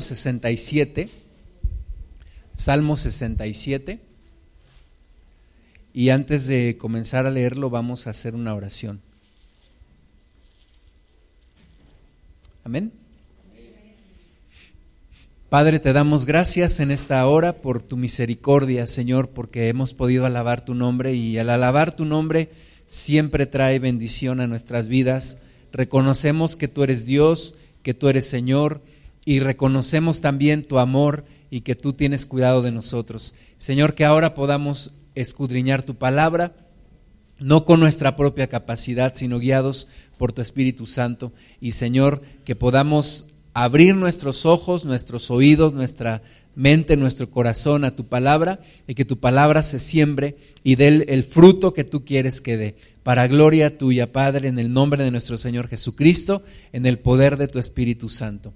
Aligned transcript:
67, 0.00 1.08
Salmo 2.52 2.96
67. 2.96 4.00
Y 5.94 6.10
antes 6.10 6.46
de 6.46 6.76
comenzar 6.78 7.26
a 7.26 7.30
leerlo 7.30 7.70
vamos 7.70 8.06
a 8.06 8.10
hacer 8.10 8.34
una 8.34 8.54
oración. 8.54 9.00
Amén. 12.64 12.92
Padre, 15.48 15.80
te 15.80 15.94
damos 15.94 16.26
gracias 16.26 16.78
en 16.78 16.90
esta 16.90 17.26
hora 17.26 17.54
por 17.54 17.80
tu 17.80 17.96
misericordia, 17.96 18.86
Señor, 18.86 19.30
porque 19.30 19.68
hemos 19.68 19.94
podido 19.94 20.26
alabar 20.26 20.62
tu 20.62 20.74
nombre 20.74 21.14
y 21.14 21.38
al 21.38 21.48
alabar 21.48 21.94
tu 21.94 22.04
nombre 22.04 22.50
siempre 22.86 23.46
trae 23.46 23.78
bendición 23.78 24.40
a 24.40 24.46
nuestras 24.46 24.88
vidas. 24.88 25.38
Reconocemos 25.72 26.54
que 26.54 26.68
tú 26.68 26.82
eres 26.82 27.06
Dios, 27.06 27.54
que 27.82 27.94
tú 27.94 28.10
eres 28.10 28.28
Señor 28.28 28.82
y 29.24 29.40
reconocemos 29.40 30.20
también 30.20 30.64
tu 30.64 30.78
amor 30.78 31.24
y 31.50 31.62
que 31.62 31.74
tú 31.74 31.92
tienes 31.92 32.26
cuidado 32.26 32.62
de 32.62 32.72
nosotros. 32.72 33.34
Señor, 33.56 33.94
que 33.94 34.04
ahora 34.04 34.34
podamos 34.34 34.92
escudriñar 35.14 35.82
tu 35.82 35.96
palabra, 35.96 36.54
no 37.40 37.64
con 37.64 37.80
nuestra 37.80 38.16
propia 38.16 38.48
capacidad, 38.48 39.12
sino 39.14 39.38
guiados 39.38 39.88
por 40.16 40.32
tu 40.32 40.42
Espíritu 40.42 40.86
Santo. 40.86 41.32
Y 41.60 41.72
Señor, 41.72 42.22
que 42.44 42.56
podamos 42.56 43.28
abrir 43.54 43.94
nuestros 43.94 44.46
ojos, 44.46 44.84
nuestros 44.84 45.30
oídos, 45.30 45.72
nuestra 45.72 46.22
mente, 46.54 46.96
nuestro 46.96 47.30
corazón 47.30 47.84
a 47.84 47.92
tu 47.92 48.06
palabra 48.06 48.60
y 48.86 48.94
que 48.94 49.04
tu 49.04 49.18
palabra 49.18 49.62
se 49.62 49.78
siembre 49.78 50.36
y 50.64 50.74
dé 50.74 50.88
el 51.08 51.24
fruto 51.24 51.72
que 51.72 51.84
tú 51.84 52.04
quieres 52.04 52.40
que 52.40 52.56
dé. 52.56 52.76
Para 53.02 53.26
gloria 53.28 53.78
tuya, 53.78 54.12
Padre, 54.12 54.48
en 54.48 54.58
el 54.58 54.72
nombre 54.72 55.04
de 55.04 55.10
nuestro 55.10 55.38
Señor 55.38 55.68
Jesucristo, 55.68 56.42
en 56.72 56.84
el 56.84 56.98
poder 56.98 57.36
de 57.36 57.46
tu 57.46 57.58
Espíritu 57.58 58.08
Santo. 58.08 58.52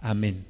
Amén. 0.00 0.44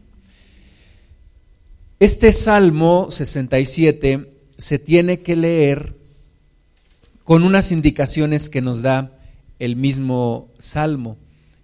Este 1.99 2.33
Salmo 2.33 3.11
67 3.11 4.33
se 4.57 4.79
tiene 4.79 5.21
que 5.21 5.37
leer 5.37 5.95
con 7.25 7.43
unas 7.43 7.73
indicaciones 7.73 8.49
que 8.49 8.63
nos 8.63 8.83
da 8.83 9.13
el 9.59 9.77
mismo 9.77 10.49
Salmo, 10.59 11.19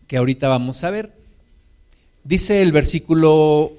que 0.07 0.17
ahorita 0.17 0.49
vamos 0.49 0.85
a 0.85 0.91
ver. 0.91 1.13
Dice 2.25 2.61
el 2.61 2.73
versículo 2.73 3.73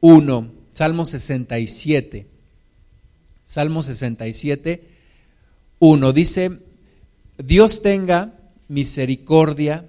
1, 0.00 0.50
Salmo 0.72 1.06
67, 1.06 2.26
Salmo 3.44 3.82
67, 3.82 4.88
1, 5.78 6.12
dice, 6.12 6.58
Dios 7.38 7.82
tenga 7.82 8.34
misericordia 8.68 9.86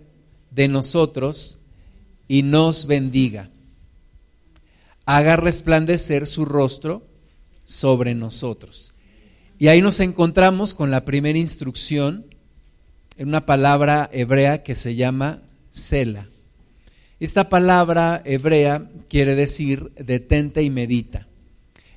de 0.52 0.67
nosotros 0.67 1.56
y 2.28 2.44
nos 2.44 2.88
bendiga. 2.88 3.50
Haga 5.06 5.38
resplandecer 5.38 6.28
su 6.28 6.45
rostro 6.45 7.08
sobre 7.66 8.16
nosotros. 8.16 8.94
Y 9.59 9.67
ahí 9.70 9.81
nos 9.81 10.00
encontramos 10.00 10.73
con 10.73 10.92
la 10.92 11.05
primera 11.05 11.39
instrucción 11.39 12.25
en 13.17 13.30
una 13.30 13.45
palabra 13.45 14.09
hebrea 14.14 14.64
que 14.64 14.75
se 14.75 14.95
llama 14.95 15.42
Sela. 15.72 16.28
Esta 17.20 17.50
palabra 17.50 18.22
hebrea 18.25 18.92
quiere 19.09 19.36
decir 19.36 19.92
detente 19.95 20.61
y 20.61 20.70
medita. 20.70 21.28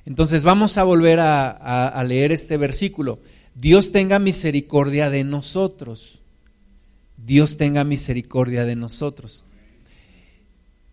Entonces 0.05 0.41
vamos 0.41 0.77
a 0.77 0.83
volver 0.83 1.19
a, 1.19 1.51
a 1.87 2.03
leer 2.03 2.31
este 2.31 2.57
versículo. 2.57 3.19
Dios 3.53 3.91
tenga 3.91 4.17
misericordia 4.17 5.11
de 5.11 5.23
nosotros. 5.23 6.21
Dios 7.17 7.57
tenga 7.57 7.83
misericordia 7.83 8.65
de 8.65 8.75
nosotros. 8.75 9.45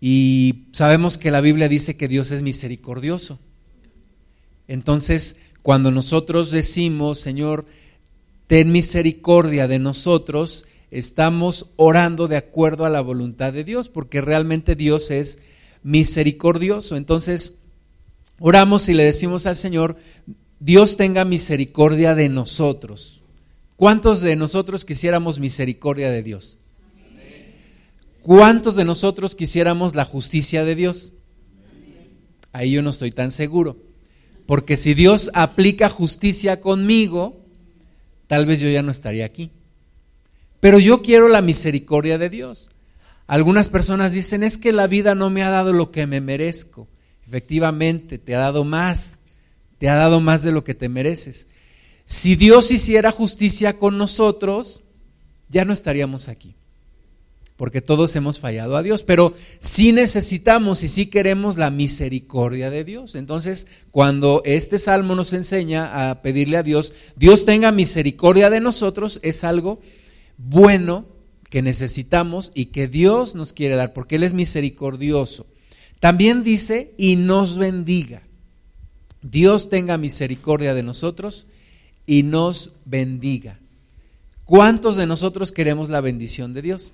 Y 0.01 0.67
sabemos 0.73 1.19
que 1.19 1.31
la 1.31 1.41
Biblia 1.41 1.69
dice 1.69 1.97
que 1.97 2.09
Dios 2.09 2.31
es 2.31 2.43
misericordioso. 2.43 3.39
Entonces, 4.69 5.37
cuando 5.63 5.91
nosotros 5.91 6.51
decimos, 6.51 7.19
Señor, 7.19 7.67
ten 8.47 8.71
misericordia 8.71 9.67
de 9.67 9.79
nosotros, 9.79 10.65
estamos 10.91 11.71
orando 11.77 12.29
de 12.29 12.37
acuerdo 12.37 12.85
a 12.85 12.91
la 12.91 13.01
voluntad 13.01 13.53
de 13.53 13.65
Dios, 13.65 13.89
porque 13.89 14.21
realmente 14.21 14.77
Dios 14.77 15.11
es 15.11 15.41
misericordioso. 15.83 16.97
Entonces, 16.97 17.59
oramos 18.39 18.89
y 18.89 18.95
le 18.95 19.05
decimos 19.05 19.47
al 19.47 19.57
Señor, 19.57 19.97
Dios 20.61 20.97
tenga 20.97 21.25
misericordia 21.25 22.15
de 22.15 22.29
nosotros. 22.29 23.23
¿Cuántos 23.77 24.23
de 24.23 24.37
nosotros 24.37 24.85
quisiéramos 24.85 25.39
misericordia 25.39 26.11
de 26.11 26.23
Dios? 26.23 26.59
¿Cuántos 28.29 28.77
de 28.77 28.85
nosotros 28.85 29.35
quisiéramos 29.35 29.95
la 29.95 30.05
justicia 30.05 30.63
de 30.63 30.75
Dios? 30.75 31.13
Ahí 32.53 32.73
yo 32.73 32.83
no 32.83 32.91
estoy 32.91 33.11
tan 33.11 33.31
seguro. 33.31 33.79
Porque 34.45 34.77
si 34.77 34.93
Dios 34.93 35.31
aplica 35.33 35.89
justicia 35.89 36.61
conmigo, 36.61 37.43
tal 38.27 38.45
vez 38.45 38.61
yo 38.61 38.69
ya 38.69 38.83
no 38.83 38.91
estaría 38.91 39.25
aquí. 39.25 39.51
Pero 40.61 40.79
yo 40.79 41.01
quiero 41.01 41.29
la 41.29 41.41
misericordia 41.41 42.19
de 42.19 42.29
Dios. 42.29 42.69
Algunas 43.27 43.71
personas 43.71 44.13
dicen, 44.13 44.43
es 44.43 44.59
que 44.59 44.73
la 44.73 44.87
vida 44.89 45.15
no 45.15 45.31
me 45.31 45.43
ha 45.43 45.49
dado 45.49 45.73
lo 45.73 45.91
que 45.91 46.07
me 46.07 46.21
merezco. 46.21 46.87
Efectivamente, 47.27 48.19
te 48.19 48.35
ha 48.35 48.41
dado 48.41 48.63
más, 48.63 49.21
te 49.79 49.89
ha 49.89 49.95
dado 49.95 50.21
más 50.21 50.43
de 50.43 50.53
lo 50.53 50.65
que 50.65 50.75
te 50.75 50.91
mereces. 50.91 51.47
Si 52.05 52.37
Dios 52.37 52.73
hiciera 52.73 53.11
justicia 53.11 53.79
con 53.79 53.97
nosotros, 53.97 54.83
ya 55.49 55.65
no 55.65 55.73
estaríamos 55.73 56.29
aquí 56.29 56.59
porque 57.59 57.83
todos 57.83 58.15
hemos 58.15 58.39
fallado 58.39 58.77
a 58.77 58.85
Dios, 58.85 59.03
pero 59.03 59.35
sí 59.59 59.91
necesitamos 59.91 60.85
y 60.85 60.89
sí 60.89 61.07
queremos 61.07 61.57
la 61.57 61.71
misericordia 61.71 62.71
de 62.71 62.85
Dios. 62.85 63.17
Entonces, 63.17 63.67
cuando 63.91 64.43
este 64.45 64.79
salmo 64.79 65.17
nos 65.17 65.33
enseña 65.33 66.09
a 66.09 66.23
pedirle 66.23 66.57
a 66.57 66.63
Dios, 66.63 66.95
Dios 67.17 67.45
tenga 67.45 67.73
misericordia 67.73 68.49
de 68.49 68.61
nosotros, 68.61 69.19
es 69.25 69.43
algo 69.43 69.81
bueno 70.37 71.05
que 71.51 71.61
necesitamos 71.61 72.53
y 72.55 72.67
que 72.67 72.87
Dios 72.87 73.35
nos 73.35 73.53
quiere 73.53 73.75
dar, 73.75 73.93
porque 73.93 74.15
Él 74.15 74.23
es 74.23 74.35
misericordioso. 74.35 75.45
También 75.99 76.45
dice, 76.45 76.95
y 76.97 77.17
nos 77.17 77.59
bendiga. 77.59 78.23
Dios 79.21 79.69
tenga 79.69 79.99
misericordia 79.99 80.75
de 80.75 80.85
nosotros 80.85 81.49
y 82.07 82.23
nos 82.23 82.75
bendiga. 82.85 83.59
¿Cuántos 84.45 84.95
de 84.95 85.09
nosotros 85.09 85.51
queremos 85.51 85.89
la 85.89 86.01
bendición 86.01 86.53
de 86.53 86.63
Dios? 86.63 86.93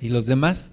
¿Y 0.00 0.08
los 0.08 0.26
demás? 0.26 0.72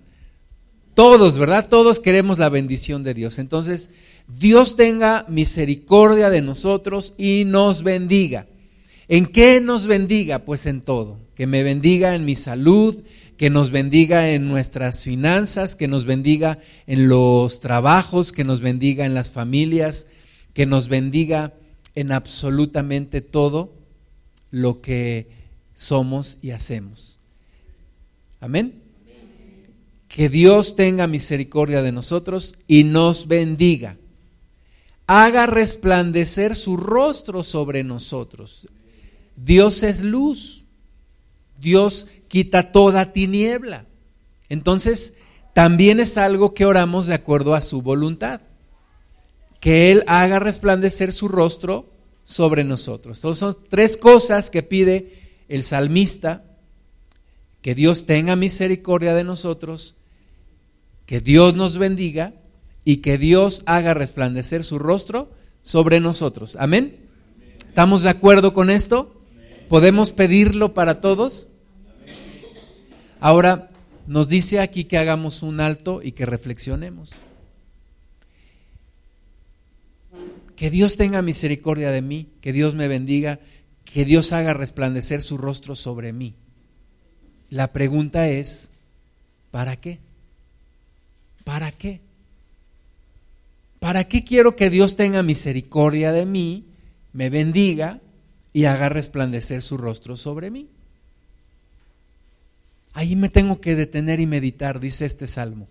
Todos, 0.93 1.37
¿verdad? 1.37 1.67
Todos 1.69 1.99
queremos 1.99 2.39
la 2.39 2.49
bendición 2.49 3.03
de 3.03 3.13
Dios. 3.13 3.37
Entonces, 3.37 3.89
Dios 4.27 4.75
tenga 4.75 5.25
misericordia 5.27 6.29
de 6.29 6.41
nosotros 6.41 7.13
y 7.17 7.43
nos 7.45 7.83
bendiga. 7.83 8.45
¿En 9.07 9.25
qué 9.25 9.59
nos 9.61 9.87
bendiga? 9.87 10.45
Pues 10.45 10.65
en 10.65 10.81
todo. 10.81 11.19
Que 11.35 11.47
me 11.47 11.63
bendiga 11.63 12.15
en 12.15 12.23
mi 12.23 12.35
salud, 12.35 13.03
que 13.37 13.49
nos 13.49 13.71
bendiga 13.71 14.29
en 14.29 14.47
nuestras 14.47 15.03
finanzas, 15.03 15.75
que 15.75 15.89
nos 15.89 16.05
bendiga 16.05 16.59
en 16.87 17.09
los 17.09 17.59
trabajos, 17.59 18.31
que 18.31 18.45
nos 18.45 18.61
bendiga 18.61 19.05
en 19.05 19.13
las 19.13 19.31
familias, 19.31 20.07
que 20.53 20.65
nos 20.65 20.87
bendiga 20.87 21.53
en 21.95 22.13
absolutamente 22.13 23.19
todo 23.21 23.73
lo 24.49 24.81
que 24.81 25.27
somos 25.73 26.37
y 26.41 26.51
hacemos. 26.51 27.19
Amén. 28.39 28.84
Que 30.15 30.29
Dios 30.29 30.77
tenga 30.77 31.07
misericordia 31.07 31.81
de 31.81 31.91
nosotros 31.91 32.55
y 32.69 32.85
nos 32.85 33.27
bendiga. 33.27 33.97
Haga 35.07 35.45
resplandecer 35.45 36.55
su 36.55 36.77
rostro 36.77 37.43
sobre 37.43 37.83
nosotros. 37.83 38.69
Dios 39.35 39.83
es 39.83 40.03
luz. 40.03 40.63
Dios 41.59 42.07
quita 42.29 42.71
toda 42.71 43.11
tiniebla. 43.11 43.87
Entonces, 44.47 45.15
también 45.53 45.99
es 45.99 46.17
algo 46.17 46.53
que 46.53 46.65
oramos 46.65 47.07
de 47.07 47.15
acuerdo 47.15 47.53
a 47.53 47.61
su 47.61 47.81
voluntad. 47.81 48.39
Que 49.59 49.91
Él 49.91 50.05
haga 50.07 50.39
resplandecer 50.39 51.11
su 51.11 51.27
rostro 51.27 51.91
sobre 52.23 52.63
nosotros. 52.63 53.17
Entonces, 53.17 53.39
son 53.41 53.57
tres 53.67 53.97
cosas 53.97 54.49
que 54.49 54.63
pide 54.63 55.11
el 55.49 55.65
salmista. 55.65 56.45
Que 57.61 57.75
Dios 57.75 58.05
tenga 58.05 58.37
misericordia 58.37 59.13
de 59.13 59.25
nosotros, 59.25 59.95
que 61.05 61.19
Dios 61.19 61.55
nos 61.55 61.77
bendiga 61.77 62.33
y 62.83 62.97
que 62.97 63.17
Dios 63.17 63.63
haga 63.65 63.93
resplandecer 63.93 64.63
su 64.63 64.79
rostro 64.79 65.31
sobre 65.61 65.99
nosotros. 65.99 66.55
Amén. 66.59 66.97
¿Estamos 67.67 68.03
de 68.03 68.09
acuerdo 68.09 68.53
con 68.53 68.69
esto? 68.69 69.21
¿Podemos 69.67 70.11
pedirlo 70.11 70.73
para 70.73 71.01
todos? 71.01 71.47
Ahora 73.19 73.71
nos 74.07 74.29
dice 74.29 74.59
aquí 74.59 74.85
que 74.85 74.97
hagamos 74.97 75.41
un 75.41 75.59
alto 75.59 76.01
y 76.03 76.11
que 76.11 76.25
reflexionemos. 76.25 77.11
Que 80.55 80.69
Dios 80.69 80.95
tenga 80.95 81.21
misericordia 81.21 81.91
de 81.91 82.01
mí, 82.01 82.27
que 82.39 82.53
Dios 82.53 82.75
me 82.75 82.87
bendiga, 82.87 83.39
que 83.83 84.05
Dios 84.05 84.31
haga 84.31 84.53
resplandecer 84.53 85.21
su 85.21 85.37
rostro 85.37 85.75
sobre 85.75 86.13
mí. 86.13 86.35
La 87.49 87.73
pregunta 87.73 88.29
es, 88.29 88.71
¿para 89.51 89.75
qué? 89.75 89.99
¿Para 91.45 91.71
qué? 91.71 92.01
¿Para 93.79 94.03
qué 94.09 94.25
quiero 94.25 94.57
que 94.57 94.69
Dios 94.69 94.97
tenga 94.97 95.23
misericordia 95.23 96.11
de 96.11 96.25
mí, 96.25 96.65
me 97.13 97.29
bendiga 97.29 98.01
y 98.51 98.65
haga 98.65 98.89
resplandecer 98.89 99.61
su 99.61 99.77
rostro 99.77 100.17
sobre 100.17 100.51
mí? 100.51 100.67
Ahí 102.93 103.15
me 103.15 103.29
tengo 103.29 103.61
que 103.61 103.75
detener 103.75 104.19
y 104.19 104.25
meditar, 104.25 104.79
dice 104.79 105.05
este 105.05 105.27
salmo. 105.27 105.67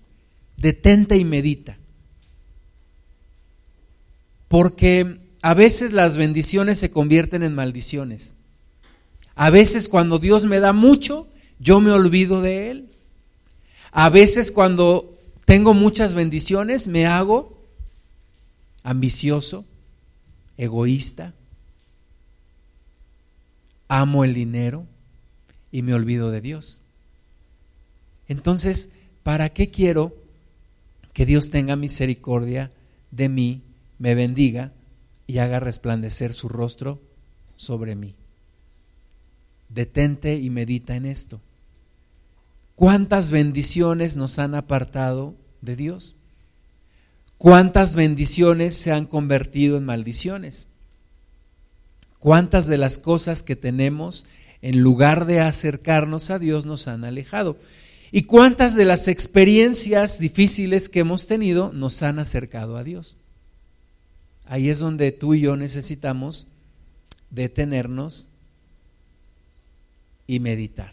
Detente 0.56 1.16
y 1.16 1.24
medita. 1.24 1.76
Porque 4.46 5.18
a 5.42 5.54
veces 5.54 5.92
las 5.92 6.16
bendiciones 6.16 6.78
se 6.78 6.90
convierten 6.90 7.42
en 7.42 7.54
maldiciones. 7.54 8.36
A 9.34 9.50
veces 9.50 9.88
cuando 9.88 10.20
Dios 10.20 10.44
me 10.44 10.60
da 10.60 10.72
mucho, 10.72 11.26
yo 11.58 11.80
me 11.80 11.90
olvido 11.90 12.42
de 12.42 12.70
Él. 12.70 12.88
A 13.90 14.08
veces 14.10 14.52
cuando 14.52 15.13
tengo 15.44 15.74
muchas 15.74 16.14
bendiciones, 16.14 16.88
me 16.88 17.06
hago 17.06 17.58
ambicioso, 18.82 19.64
egoísta, 20.56 21.34
amo 23.88 24.24
el 24.24 24.34
dinero 24.34 24.86
y 25.70 25.82
me 25.82 25.94
olvido 25.94 26.30
de 26.30 26.40
Dios. 26.40 26.80
Entonces, 28.28 28.92
¿para 29.22 29.50
qué 29.50 29.70
quiero 29.70 30.14
que 31.12 31.26
Dios 31.26 31.50
tenga 31.50 31.76
misericordia 31.76 32.70
de 33.10 33.28
mí, 33.28 33.62
me 33.98 34.14
bendiga 34.14 34.72
y 35.26 35.38
haga 35.38 35.60
resplandecer 35.60 36.32
su 36.32 36.48
rostro 36.48 37.00
sobre 37.56 37.96
mí? 37.96 38.14
Detente 39.68 40.38
y 40.38 40.50
medita 40.50 40.96
en 40.96 41.06
esto. 41.06 41.40
¿Cuántas 42.76 43.30
bendiciones 43.30 44.16
nos 44.16 44.38
han 44.38 44.54
apartado 44.54 45.34
de 45.60 45.76
Dios? 45.76 46.16
¿Cuántas 47.38 47.94
bendiciones 47.94 48.74
se 48.74 48.92
han 48.92 49.06
convertido 49.06 49.76
en 49.76 49.84
maldiciones? 49.84 50.68
¿Cuántas 52.18 52.66
de 52.68 52.78
las 52.78 52.98
cosas 52.98 53.42
que 53.42 53.54
tenemos 53.54 54.26
en 54.62 54.80
lugar 54.80 55.26
de 55.26 55.40
acercarnos 55.40 56.30
a 56.30 56.38
Dios 56.38 56.64
nos 56.64 56.88
han 56.88 57.04
alejado? 57.04 57.58
¿Y 58.10 58.22
cuántas 58.22 58.76
de 58.76 58.84
las 58.84 59.08
experiencias 59.08 60.18
difíciles 60.18 60.88
que 60.88 61.00
hemos 61.00 61.26
tenido 61.26 61.72
nos 61.72 62.02
han 62.02 62.18
acercado 62.18 62.76
a 62.76 62.84
Dios? 62.84 63.16
Ahí 64.46 64.68
es 64.68 64.78
donde 64.78 65.12
tú 65.12 65.34
y 65.34 65.40
yo 65.40 65.56
necesitamos 65.56 66.46
detenernos 67.30 68.28
y 70.26 70.40
meditar, 70.40 70.92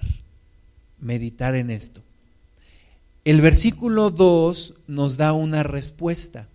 meditar 1.01 1.55
en 1.55 1.69
esto. 1.69 2.01
El 3.25 3.41
versículo 3.41 4.09
2 4.09 4.75
nos 4.87 5.17
da 5.17 5.33
una 5.33 5.63
respuesta. 5.63 6.47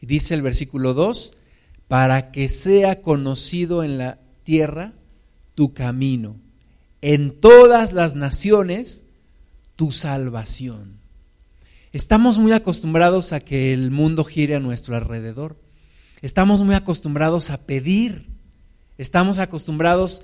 Dice 0.00 0.34
el 0.34 0.42
versículo 0.42 0.94
2, 0.94 1.34
para 1.88 2.30
que 2.32 2.48
sea 2.48 3.02
conocido 3.02 3.82
en 3.84 3.98
la 3.98 4.18
tierra 4.44 4.92
tu 5.54 5.74
camino, 5.74 6.36
en 7.00 7.38
todas 7.40 7.92
las 7.92 8.14
naciones 8.14 9.04
tu 9.76 9.90
salvación. 9.90 11.02
Estamos 11.92 12.38
muy 12.38 12.52
acostumbrados 12.52 13.32
a 13.32 13.40
que 13.40 13.72
el 13.72 13.90
mundo 13.90 14.24
gire 14.24 14.54
a 14.54 14.60
nuestro 14.60 14.96
alrededor. 14.96 15.56
Estamos 16.22 16.62
muy 16.62 16.74
acostumbrados 16.74 17.50
a 17.50 17.58
pedir. 17.66 18.26
Estamos 18.96 19.38
acostumbrados 19.38 20.22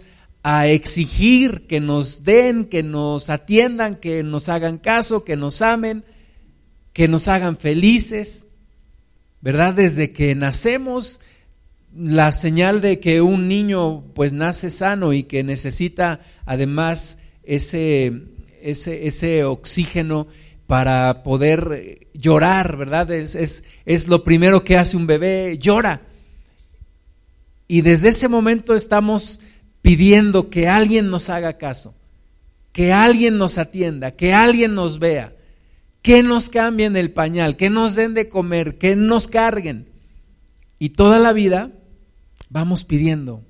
a 0.51 0.67
exigir 0.67 1.67
que 1.67 1.79
nos 1.79 2.25
den, 2.25 2.65
que 2.65 2.83
nos 2.83 3.29
atiendan, 3.29 3.97
que 3.97 4.23
nos 4.23 4.49
hagan 4.49 4.79
caso, 4.79 5.23
que 5.23 5.37
nos 5.37 5.61
amen, 5.61 6.05
que 6.95 7.07
nos 7.07 7.29
hagan 7.29 7.59
felices. 7.59 8.47
¿Verdad? 9.43 9.75
Desde 9.75 10.11
que 10.11 10.35
nacemos, 10.35 11.21
la 11.95 12.33
señal 12.33 12.81
de 12.81 12.99
que 12.99 13.21
un 13.21 13.47
niño 13.47 14.05
pues 14.15 14.33
nace 14.33 14.71
sano 14.71 15.13
y 15.13 15.25
que 15.25 15.45
necesita 15.45 16.21
además 16.47 17.19
ese, 17.43 18.23
ese, 18.63 19.07
ese 19.07 19.45
oxígeno 19.45 20.29
para 20.67 21.23
poder 21.25 22.09
llorar, 22.15 22.79
¿verdad? 22.79 23.11
Es, 23.11 23.35
es, 23.35 23.65
es 23.85 24.09
lo 24.09 24.25
primero 24.25 24.65
que 24.65 24.79
hace 24.79 24.97
un 24.97 25.07
bebé, 25.07 25.59
llora. 25.61 26.01
Y 27.69 27.83
desde 27.83 28.09
ese 28.09 28.29
momento 28.29 28.75
estamos 28.75 29.41
pidiendo 29.89 30.51
que 30.51 30.69
alguien 30.69 31.09
nos 31.09 31.31
haga 31.31 31.57
caso, 31.57 31.95
que 32.73 32.93
alguien 32.93 33.39
nos 33.39 33.57
atienda, 33.57 34.11
que 34.11 34.35
alguien 34.35 34.75
nos 34.75 34.99
vea, 34.99 35.35
que 36.03 36.23
nos 36.23 36.51
cambien 36.51 36.95
el 36.95 37.13
pañal, 37.13 37.57
que 37.57 37.71
nos 37.71 37.95
den 37.95 38.13
de 38.13 38.29
comer, 38.29 38.77
que 38.77 38.97
nos 38.97 39.29
carguen. 39.29 39.89
Y 40.79 40.91
toda 40.91 41.19
la 41.19 41.33
vida 41.33 41.73
vamos 42.51 42.85
pidiendo 42.85 43.43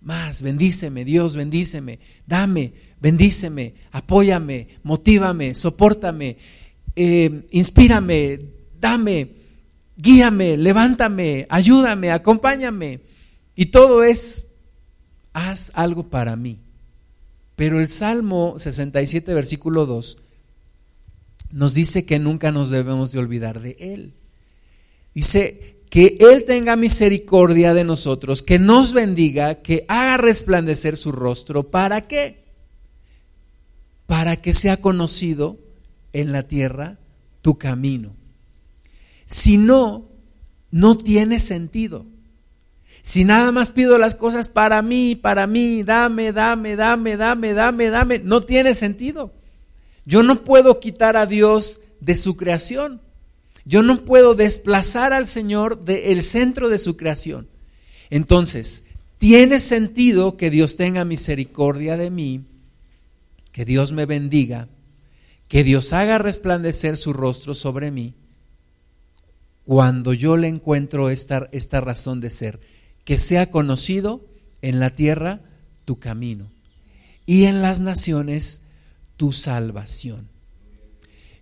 más, 0.00 0.42
bendíceme, 0.42 1.04
Dios, 1.04 1.36
bendíceme, 1.36 2.00
dame, 2.26 2.72
bendíceme, 3.00 3.74
apóyame, 3.92 4.70
motívame, 4.82 5.54
soportame, 5.54 6.38
eh, 6.96 7.46
inspírame, 7.52 8.40
dame, 8.80 9.28
guíame, 9.96 10.56
levántame, 10.56 11.46
ayúdame, 11.48 12.10
acompáñame. 12.10 12.98
Y 13.54 13.66
todo 13.66 14.02
es 14.02 14.46
haz 15.34 15.70
algo 15.74 16.08
para 16.08 16.36
mí. 16.36 16.58
Pero 17.56 17.80
el 17.80 17.88
Salmo 17.88 18.54
67, 18.58 19.34
versículo 19.34 19.84
2, 19.84 20.18
nos 21.52 21.74
dice 21.74 22.06
que 22.06 22.18
nunca 22.18 22.50
nos 22.50 22.70
debemos 22.70 23.12
de 23.12 23.18
olvidar 23.18 23.60
de 23.60 23.76
Él. 23.78 24.14
Dice 25.14 25.76
que 25.90 26.16
Él 26.18 26.44
tenga 26.44 26.74
misericordia 26.74 27.74
de 27.74 27.84
nosotros, 27.84 28.42
que 28.42 28.58
nos 28.58 28.92
bendiga, 28.92 29.56
que 29.56 29.84
haga 29.86 30.16
resplandecer 30.16 30.96
su 30.96 31.12
rostro. 31.12 31.70
¿Para 31.70 32.00
qué? 32.00 32.42
Para 34.06 34.36
que 34.36 34.54
sea 34.54 34.80
conocido 34.80 35.58
en 36.12 36.32
la 36.32 36.48
tierra 36.48 36.98
tu 37.42 37.58
camino. 37.58 38.16
Si 39.26 39.58
no, 39.58 40.08
no 40.70 40.96
tiene 40.96 41.38
sentido. 41.38 42.06
Si 43.04 43.24
nada 43.24 43.52
más 43.52 43.70
pido 43.70 43.98
las 43.98 44.14
cosas 44.14 44.48
para 44.48 44.80
mí, 44.80 45.14
para 45.14 45.46
mí, 45.46 45.82
dame, 45.82 46.32
dame, 46.32 46.74
dame, 46.74 47.18
dame, 47.18 47.52
dame, 47.52 47.90
dame, 47.90 48.18
no 48.20 48.40
tiene 48.40 48.72
sentido. 48.72 49.34
Yo 50.06 50.22
no 50.22 50.42
puedo 50.42 50.80
quitar 50.80 51.18
a 51.18 51.26
Dios 51.26 51.80
de 52.00 52.16
su 52.16 52.38
creación. 52.38 53.02
Yo 53.66 53.82
no 53.82 54.06
puedo 54.06 54.34
desplazar 54.34 55.12
al 55.12 55.26
Señor 55.26 55.84
del 55.84 56.22
centro 56.22 56.70
de 56.70 56.78
su 56.78 56.96
creación. 56.96 57.46
Entonces, 58.08 58.84
tiene 59.18 59.58
sentido 59.58 60.38
que 60.38 60.48
Dios 60.48 60.76
tenga 60.78 61.04
misericordia 61.04 61.98
de 61.98 62.08
mí, 62.08 62.46
que 63.52 63.66
Dios 63.66 63.92
me 63.92 64.06
bendiga, 64.06 64.68
que 65.48 65.62
Dios 65.62 65.92
haga 65.92 66.16
resplandecer 66.16 66.96
su 66.96 67.12
rostro 67.12 67.52
sobre 67.52 67.90
mí, 67.90 68.14
cuando 69.64 70.14
yo 70.14 70.38
le 70.38 70.48
encuentro 70.48 71.10
esta, 71.10 71.50
esta 71.52 71.82
razón 71.82 72.22
de 72.22 72.30
ser 72.30 72.60
que 73.04 73.18
sea 73.18 73.50
conocido 73.50 74.24
en 74.62 74.80
la 74.80 74.90
tierra 74.90 75.40
tu 75.84 75.98
camino 75.98 76.50
y 77.26 77.44
en 77.44 77.62
las 77.62 77.80
naciones 77.80 78.62
tu 79.16 79.32
salvación. 79.32 80.28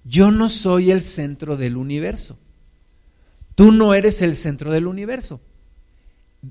Yo 0.05 0.31
no 0.31 0.49
soy 0.49 0.91
el 0.91 1.03
centro 1.03 1.57
del 1.57 1.77
universo. 1.77 2.39
Tú 3.55 3.73
no 3.73 3.95
eres 3.95 4.23
el 4.23 4.35
centro 4.35 4.73
del 4.73 4.87
universo. 4.87 5.41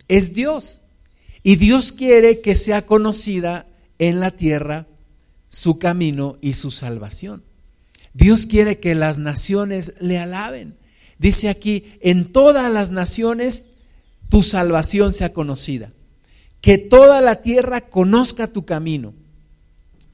Es 0.07 0.33
Dios. 0.33 0.81
Y 1.43 1.55
Dios 1.57 1.91
quiere 1.91 2.41
que 2.41 2.55
sea 2.55 2.85
conocida 2.85 3.67
en 3.99 4.19
la 4.19 4.31
tierra 4.31 4.87
su 5.49 5.79
camino 5.79 6.37
y 6.39 6.53
su 6.53 6.71
salvación. 6.71 7.43
Dios 8.13 8.45
quiere 8.45 8.79
que 8.79 8.95
las 8.95 9.17
naciones 9.17 9.93
le 9.99 10.17
alaben. 10.19 10.77
Dice 11.17 11.49
aquí, 11.49 11.97
en 12.01 12.31
todas 12.31 12.71
las 12.71 12.91
naciones 12.91 13.65
tu 14.31 14.43
salvación 14.43 15.11
sea 15.11 15.33
conocida. 15.33 15.91
Que 16.61 16.77
toda 16.77 17.19
la 17.19 17.41
tierra 17.41 17.89
conozca 17.89 18.47
tu 18.47 18.65
camino. 18.65 19.13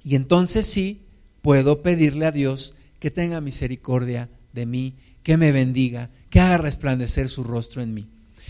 Y 0.03 0.15
entonces 0.15 0.65
sí 0.65 1.03
puedo 1.43 1.83
pedirle 1.83 2.25
a 2.25 2.31
Dios 2.31 2.73
que 2.99 3.11
tenga 3.11 3.41
misericordia 3.41 4.27
de 4.53 4.65
mí, 4.65 4.95
que 5.21 5.37
me 5.37 5.51
bendiga, 5.51 6.09
que 6.31 6.39
haga 6.39 6.57
resplandecer 6.57 7.29
su 7.29 7.43
rostro 7.43 7.83
en 7.83 7.93
mí. 7.93 8.07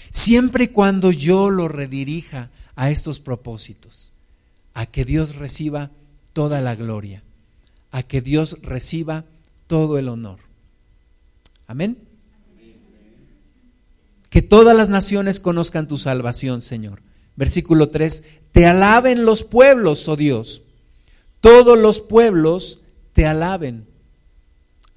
Siempre 0.10 0.66
y 0.66 0.68
cuando 0.70 1.12
yo 1.12 1.50
lo 1.50 1.68
redirija 1.68 2.50
a 2.78 2.90
estos 2.90 3.20
propósitos, 3.20 4.14
a 4.74 4.86
que 4.86 5.04
Dios 5.04 5.36
reciba 5.36 5.92
toda 6.32 6.62
la 6.62 6.76
gloria, 6.76 7.24
a 7.92 8.04
que 8.04 8.22
Dios 8.22 8.60
reciba 8.62 9.26
todo 9.68 9.98
el 9.98 10.08
honor. 10.08 10.40
Amén. 11.66 12.07
Que 14.38 14.44
todas 14.44 14.78
las 14.78 14.90
naciones 14.90 15.40
conozcan 15.40 15.88
tu 15.88 15.98
salvación, 15.98 16.62
Señor. 16.62 17.02
Versículo 17.36 17.90
3, 17.90 18.24
te 18.52 18.68
alaben 18.68 19.26
los 19.26 19.44
pueblos, 19.44 20.08
oh 20.08 20.16
Dios. 20.16 20.62
Todos 21.42 21.76
los 21.76 22.02
pueblos 22.02 22.82
te 23.14 23.26
alaben. 23.26 23.88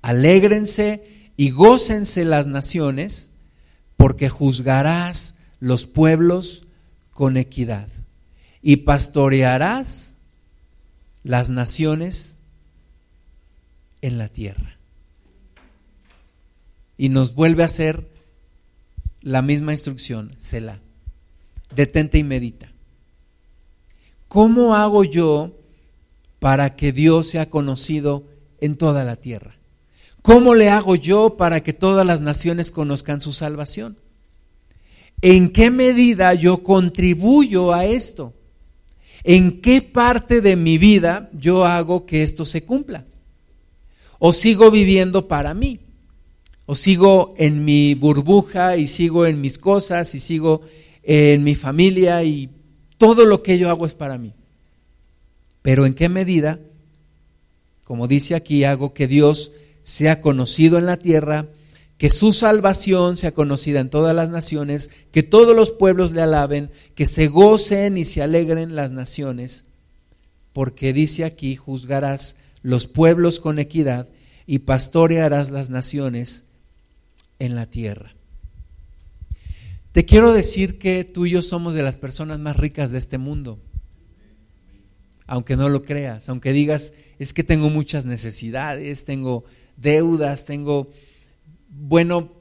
Alégrense 0.03 1.31
y 1.39 1.53
gócense 1.53 2.27
las 2.27 2.49
naciones, 2.49 3.31
porque 3.97 4.29
juzgarás 4.29 5.37
los 5.59 5.87
pueblos 5.87 6.67
con 7.11 7.39
equidad 7.39 7.89
y 8.61 8.77
pastorearás 8.77 10.17
las 11.23 11.49
naciones 11.49 12.37
en 14.03 14.19
la 14.19 14.29
tierra. 14.29 14.77
Y 16.99 17.09
nos 17.09 17.35
vuelve 17.35 17.63
a 17.63 17.67
hacer 17.67 18.10
la 19.23 19.43
misma 19.43 19.73
instrucción, 19.73 20.35
Selah. 20.39 20.81
Detente 21.75 22.19
y 22.19 22.25
medita. 22.25 22.73
¿Cómo 24.29 24.75
hago 24.75 25.05
yo 25.05 25.53
para 26.39 26.71
que 26.71 26.93
Dios 26.93 27.29
sea 27.29 27.51
conocido 27.51 28.25
en 28.61 28.77
toda 28.77 29.05
la 29.05 29.17
tierra? 29.17 29.57
¿Cómo 30.23 30.55
le 30.55 30.69
hago 30.69 30.97
yo 30.97 31.37
para 31.37 31.63
que 31.63 31.73
todas 31.73 32.07
las 32.07 32.21
naciones 32.21 32.73
conozcan 32.73 33.21
su 33.21 33.33
salvación? 33.33 33.97
¿En 35.23 35.51
qué 35.51 35.71
medida 35.71 36.35
yo 36.35 36.63
contribuyo 36.63 37.73
a 37.73 37.85
esto? 37.85 38.35
¿En 39.23 39.61
qué 39.61 39.83
parte 39.83 40.41
de 40.41 40.57
mi 40.57 40.79
vida 40.79 41.31
yo 41.33 41.65
hago 41.67 42.07
que 42.07 42.23
esto 42.23 42.45
se 42.45 42.65
cumpla? 42.65 43.05
¿O 44.19 44.33
sigo 44.33 44.71
viviendo 44.71 45.29
para 45.29 45.55
mí? 45.55 45.81
¿O 46.71 46.77
sigo 46.77 47.35
en 47.37 47.65
mi 47.65 47.95
burbuja 47.95 48.77
y 48.77 48.87
sigo 48.87 49.27
en 49.27 49.41
mis 49.41 49.59
cosas 49.59 50.15
y 50.15 50.21
sigo 50.21 50.63
en 51.03 51.43
mi 51.43 51.57
familia 51.57 52.23
y 52.23 52.49
todo 52.97 53.27
lo 53.27 53.43
que 53.43 53.59
yo 53.59 53.71
hago 53.71 53.87
es 53.87 53.95
para 53.95 54.19
mí? 54.19 54.35
Pero 55.63 55.85
¿en 55.85 55.95
qué 55.95 56.09
medida, 56.09 56.61
como 57.83 58.07
dice 58.07 58.37
aquí, 58.37 58.63
hago 58.63 58.95
que 58.95 59.09
Dios 59.09 59.51
sea 59.83 60.21
conocido 60.21 60.79
en 60.79 60.87
la 60.87 60.97
tierra, 60.97 61.49
que 61.99 62.09
su 62.09 62.33
salvación 62.33 63.17
sea 63.17 63.33
conocida 63.33 63.81
en 63.81 63.91
todas 63.91 64.15
las 64.15 64.31
naciones, 64.31 64.93
que 65.11 65.25
todos 65.25 65.57
los 65.57 65.73
pueblos 65.73 66.13
le 66.13 66.23
alaben, 66.23 66.71
que 66.95 67.07
se 67.07 67.27
gocen 67.27 67.99
y 67.99 68.05
se 68.05 68.23
alegren 68.23 68.77
las 68.77 68.93
naciones, 68.93 69.65
porque 70.53 70.93
dice 70.93 71.25
aquí, 71.25 71.57
juzgarás 71.57 72.37
los 72.63 72.87
pueblos 72.87 73.41
con 73.41 73.59
equidad 73.59 74.07
y 74.47 74.61
pastorearás 74.61 75.51
las 75.51 75.69
naciones 75.69 76.45
en 77.41 77.57
la 77.57 77.67
tierra. 77.67 78.15
Te 79.91 80.05
quiero 80.05 80.33
decir 80.33 80.79
que 80.79 81.03
tú 81.03 81.27
y 81.27 81.33
yo 81.33 81.43
somos 81.43 81.75
de 81.75 81.83
las 81.83 81.99
personas 81.99 82.39
más 82.39 82.57
ricas 82.57 82.93
de 82.93 82.99
este 82.99 83.19
mundo, 83.19 83.59
aunque 85.27 85.57
no 85.57 85.69
lo 85.69 85.85
creas, 85.85 86.29
aunque 86.29 86.53
digas, 86.53 86.95
es 87.19 87.35
que 87.35 87.43
tengo 87.43 87.71
muchas 87.71 88.05
necesidades, 88.07 89.05
tengo 89.05 89.45
deudas, 89.77 90.45
tengo 90.45 90.93
bueno, 91.71 92.33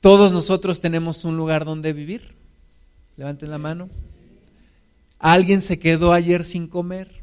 todos 0.00 0.32
nosotros 0.32 0.80
tenemos 0.80 1.24
un 1.24 1.36
lugar 1.36 1.64
donde 1.64 1.92
vivir. 1.92 2.34
Levanten 3.16 3.50
la 3.50 3.58
mano. 3.58 3.88
¿Alguien 5.18 5.60
se 5.60 5.78
quedó 5.78 6.12
ayer 6.12 6.44
sin 6.44 6.66
comer? 6.66 7.22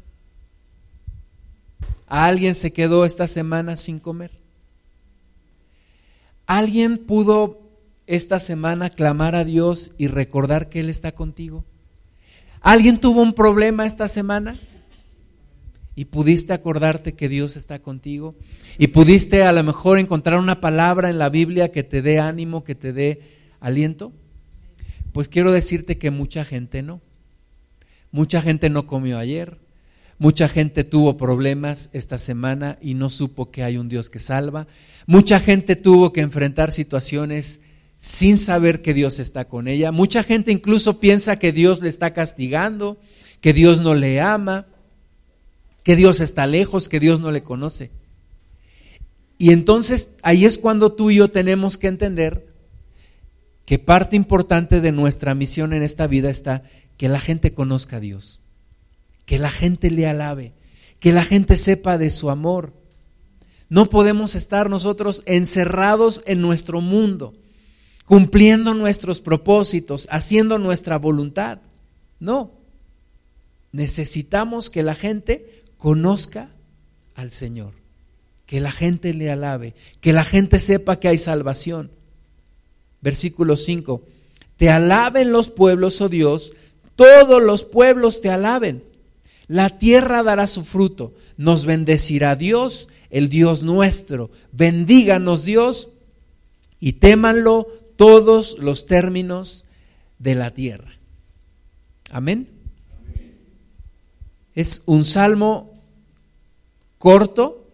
¿Alguien 2.06 2.54
se 2.54 2.72
quedó 2.72 3.04
esta 3.04 3.26
semana 3.26 3.76
sin 3.76 3.98
comer? 3.98 4.39
¿Alguien 6.50 6.98
pudo 6.98 7.60
esta 8.08 8.40
semana 8.40 8.90
clamar 8.90 9.36
a 9.36 9.44
Dios 9.44 9.92
y 9.98 10.08
recordar 10.08 10.68
que 10.68 10.80
Él 10.80 10.88
está 10.88 11.12
contigo? 11.12 11.64
¿Alguien 12.60 12.98
tuvo 12.98 13.22
un 13.22 13.34
problema 13.34 13.86
esta 13.86 14.08
semana? 14.08 14.58
y 15.94 16.06
pudiste 16.06 16.52
acordarte 16.52 17.12
que 17.12 17.28
Dios 17.28 17.56
está 17.56 17.78
contigo 17.80 18.34
y 18.78 18.88
pudiste 18.88 19.44
a 19.44 19.52
lo 19.52 19.62
mejor 19.62 19.98
encontrar 20.00 20.40
una 20.40 20.60
palabra 20.60 21.08
en 21.08 21.18
la 21.18 21.28
Biblia 21.28 21.70
que 21.70 21.84
te 21.84 22.02
dé 22.02 22.18
ánimo, 22.18 22.64
que 22.64 22.74
te 22.74 22.92
dé 22.92 23.20
aliento, 23.60 24.12
pues 25.12 25.28
quiero 25.28 25.52
decirte 25.52 25.98
que 25.98 26.10
mucha 26.10 26.44
gente 26.44 26.82
no. 26.82 27.00
Mucha 28.10 28.42
gente 28.42 28.70
no 28.70 28.88
comió 28.88 29.18
ayer, 29.18 29.59
mucha 30.20 30.46
gente 30.46 30.84
tuvo 30.84 31.16
problemas 31.16 31.90
esta 31.92 32.16
semana 32.16 32.78
y 32.80 32.94
no 32.94 33.10
supo 33.10 33.50
que 33.50 33.64
hay 33.64 33.76
un 33.76 33.88
Dios 33.88 34.08
que 34.08 34.20
salva, 34.20 34.68
mucha 35.06 35.40
gente 35.40 35.74
tuvo 35.74 36.12
que 36.12 36.20
enfrentar 36.20 36.70
situaciones 36.70 37.62
sin 37.98 38.38
saber 38.38 38.82
que 38.82 38.94
Dios 38.94 39.18
está 39.18 39.48
con 39.48 39.66
ella, 39.66 39.90
mucha 39.90 40.22
gente 40.22 40.52
incluso 40.52 41.00
piensa 41.00 41.40
que 41.40 41.50
Dios 41.50 41.82
le 41.82 41.88
está 41.88 42.12
castigando, 42.12 43.00
que 43.40 43.52
Dios 43.52 43.80
no 43.80 43.96
le 43.96 44.20
ama 44.20 44.66
que 45.82 45.96
Dios 45.96 46.20
está 46.20 46.46
lejos, 46.46 46.88
que 46.88 47.00
Dios 47.00 47.20
no 47.20 47.30
le 47.30 47.42
conoce. 47.42 47.90
Y 49.38 49.52
entonces 49.52 50.10
ahí 50.22 50.44
es 50.44 50.58
cuando 50.58 50.90
tú 50.90 51.10
y 51.10 51.16
yo 51.16 51.28
tenemos 51.28 51.78
que 51.78 51.88
entender 51.88 52.46
que 53.64 53.78
parte 53.78 54.16
importante 54.16 54.80
de 54.80 54.92
nuestra 54.92 55.34
misión 55.34 55.72
en 55.72 55.82
esta 55.82 56.06
vida 56.06 56.28
está 56.28 56.62
que 56.96 57.08
la 57.08 57.20
gente 57.20 57.54
conozca 57.54 57.96
a 57.96 58.00
Dios, 58.00 58.39
que 59.30 59.38
la 59.38 59.48
gente 59.48 59.92
le 59.92 60.08
alabe, 60.08 60.54
que 60.98 61.12
la 61.12 61.22
gente 61.22 61.54
sepa 61.54 61.98
de 61.98 62.10
su 62.10 62.30
amor. 62.30 62.72
No 63.68 63.86
podemos 63.86 64.34
estar 64.34 64.68
nosotros 64.68 65.22
encerrados 65.24 66.22
en 66.26 66.40
nuestro 66.40 66.80
mundo, 66.80 67.32
cumpliendo 68.04 68.74
nuestros 68.74 69.20
propósitos, 69.20 70.08
haciendo 70.10 70.58
nuestra 70.58 70.98
voluntad. 70.98 71.60
No. 72.18 72.50
Necesitamos 73.70 74.68
que 74.68 74.82
la 74.82 74.96
gente 74.96 75.62
conozca 75.78 76.50
al 77.14 77.30
Señor, 77.30 77.74
que 78.46 78.58
la 78.58 78.72
gente 78.72 79.14
le 79.14 79.30
alabe, 79.30 79.76
que 80.00 80.12
la 80.12 80.24
gente 80.24 80.58
sepa 80.58 80.98
que 80.98 81.06
hay 81.06 81.18
salvación. 81.18 81.92
Versículo 83.00 83.56
5, 83.56 84.02
te 84.56 84.70
alaben 84.70 85.30
los 85.30 85.50
pueblos, 85.50 86.00
oh 86.00 86.08
Dios, 86.08 86.52
todos 86.96 87.40
los 87.40 87.62
pueblos 87.62 88.20
te 88.20 88.28
alaben. 88.28 88.89
La 89.50 89.80
tierra 89.80 90.22
dará 90.22 90.46
su 90.46 90.62
fruto, 90.62 91.12
nos 91.36 91.64
bendecirá 91.64 92.36
Dios, 92.36 92.88
el 93.10 93.28
Dios 93.28 93.64
nuestro. 93.64 94.30
Bendíganos 94.52 95.42
Dios 95.42 95.94
y 96.78 96.92
témanlo 96.92 97.66
todos 97.96 98.58
los 98.60 98.86
términos 98.86 99.64
de 100.20 100.36
la 100.36 100.54
tierra. 100.54 101.00
Amén. 102.12 102.48
Es 104.54 104.84
un 104.86 105.02
salmo 105.02 105.82
corto, 106.98 107.66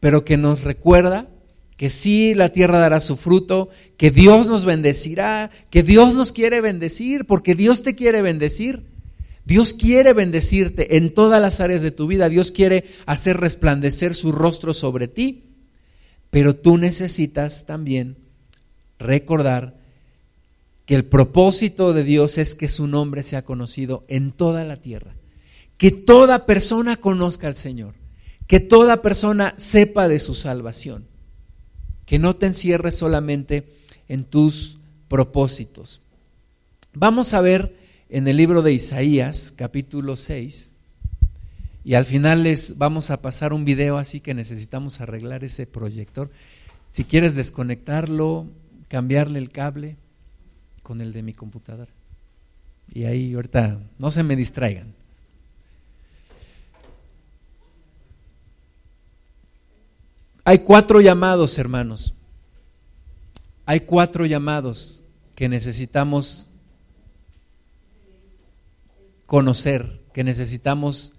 pero 0.00 0.24
que 0.24 0.36
nos 0.36 0.64
recuerda 0.64 1.28
que 1.76 1.90
sí 1.90 2.34
la 2.34 2.48
tierra 2.48 2.80
dará 2.80 2.98
su 2.98 3.16
fruto, 3.16 3.68
que 3.96 4.10
Dios 4.10 4.48
nos 4.48 4.64
bendecirá, 4.64 5.52
que 5.70 5.84
Dios 5.84 6.16
nos 6.16 6.32
quiere 6.32 6.60
bendecir, 6.60 7.24
porque 7.24 7.54
Dios 7.54 7.84
te 7.84 7.94
quiere 7.94 8.20
bendecir. 8.20 8.93
Dios 9.44 9.74
quiere 9.74 10.12
bendecirte 10.12 10.96
en 10.96 11.12
todas 11.12 11.40
las 11.40 11.60
áreas 11.60 11.82
de 11.82 11.90
tu 11.90 12.06
vida. 12.06 12.28
Dios 12.28 12.52
quiere 12.52 12.84
hacer 13.06 13.38
resplandecer 13.38 14.14
su 14.14 14.32
rostro 14.32 14.72
sobre 14.72 15.08
ti. 15.08 15.44
Pero 16.30 16.56
tú 16.56 16.78
necesitas 16.78 17.66
también 17.66 18.16
recordar 18.98 19.76
que 20.86 20.94
el 20.94 21.04
propósito 21.04 21.92
de 21.92 22.04
Dios 22.04 22.38
es 22.38 22.54
que 22.54 22.68
su 22.68 22.86
nombre 22.86 23.22
sea 23.22 23.44
conocido 23.44 24.04
en 24.08 24.32
toda 24.32 24.64
la 24.64 24.80
tierra. 24.80 25.14
Que 25.76 25.90
toda 25.90 26.46
persona 26.46 26.96
conozca 26.96 27.46
al 27.46 27.54
Señor 27.54 27.94
que 28.46 28.60
toda 28.60 29.02
persona 29.02 29.54
sepa 29.56 30.08
de 30.08 30.18
su 30.18 30.34
salvación, 30.34 31.06
que 32.06 32.18
no 32.18 32.36
te 32.36 32.46
encierres 32.46 32.96
solamente 32.96 33.76
en 34.08 34.24
tus 34.24 34.78
propósitos. 35.08 36.02
Vamos 36.92 37.32
a 37.34 37.40
ver 37.40 37.76
en 38.08 38.28
el 38.28 38.36
libro 38.36 38.62
de 38.62 38.72
Isaías, 38.72 39.52
capítulo 39.56 40.16
6, 40.16 40.74
y 41.84 41.94
al 41.94 42.06
final 42.06 42.42
les 42.42 42.78
vamos 42.78 43.10
a 43.10 43.20
pasar 43.20 43.52
un 43.52 43.64
video, 43.64 43.98
así 43.98 44.20
que 44.20 44.32
necesitamos 44.32 45.00
arreglar 45.00 45.44
ese 45.44 45.66
proyector. 45.66 46.30
Si 46.90 47.04
quieres 47.04 47.34
desconectarlo, 47.34 48.46
cambiarle 48.88 49.38
el 49.38 49.50
cable 49.50 49.96
con 50.82 51.00
el 51.00 51.12
de 51.12 51.22
mi 51.22 51.34
computadora. 51.34 51.92
Y 52.92 53.04
ahí 53.04 53.34
ahorita 53.34 53.80
no 53.98 54.10
se 54.10 54.22
me 54.22 54.36
distraigan. 54.36 54.94
Hay 60.44 60.58
cuatro 60.60 61.00
llamados, 61.00 61.58
hermanos. 61.58 62.14
Hay 63.66 63.80
cuatro 63.80 64.26
llamados 64.26 65.02
que 65.34 65.48
necesitamos 65.48 66.48
conocer, 69.26 70.00
que 70.12 70.24
necesitamos 70.24 71.12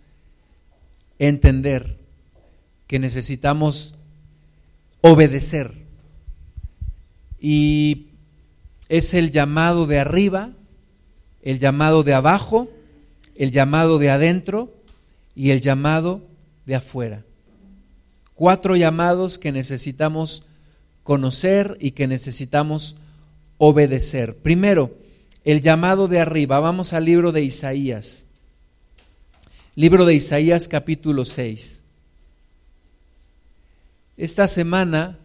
entender, 1.20 1.98
que 2.88 3.00
necesitamos 3.00 3.96
obedecer. 5.02 5.74
Y 7.40 8.08
es 8.90 9.14
el 9.14 9.32
llamado 9.32 9.88
de 9.88 10.00
arriba, 10.00 10.52
el 11.42 11.60
llamado 11.60 12.04
de 12.04 12.14
abajo, 12.14 12.70
el 13.36 13.52
llamado 13.52 14.00
de 14.00 14.10
adentro 14.10 14.74
y 15.36 15.52
el 15.52 15.62
llamado 15.62 16.22
de 16.66 16.76
afuera 16.76 17.26
cuatro 18.36 18.76
llamados 18.76 19.40
que 19.40 19.52
necesitamos 19.52 20.44
conocer 21.04 21.78
y 21.80 21.92
que 21.92 22.08
necesitamos 22.08 22.98
obedecer. 23.58 24.38
Primero, 24.38 24.94
el 25.46 25.62
llamado 25.62 26.08
de 26.08 26.20
arriba. 26.20 26.60
Vamos 26.60 26.92
al 26.92 27.06
libro 27.06 27.32
de 27.32 27.44
Isaías. 27.44 28.26
Libro 29.76 30.06
de 30.06 30.16
Isaías 30.16 30.68
capítulo 30.68 31.24
6. 31.24 31.84
Esta 34.18 34.48
semana, 34.48 35.20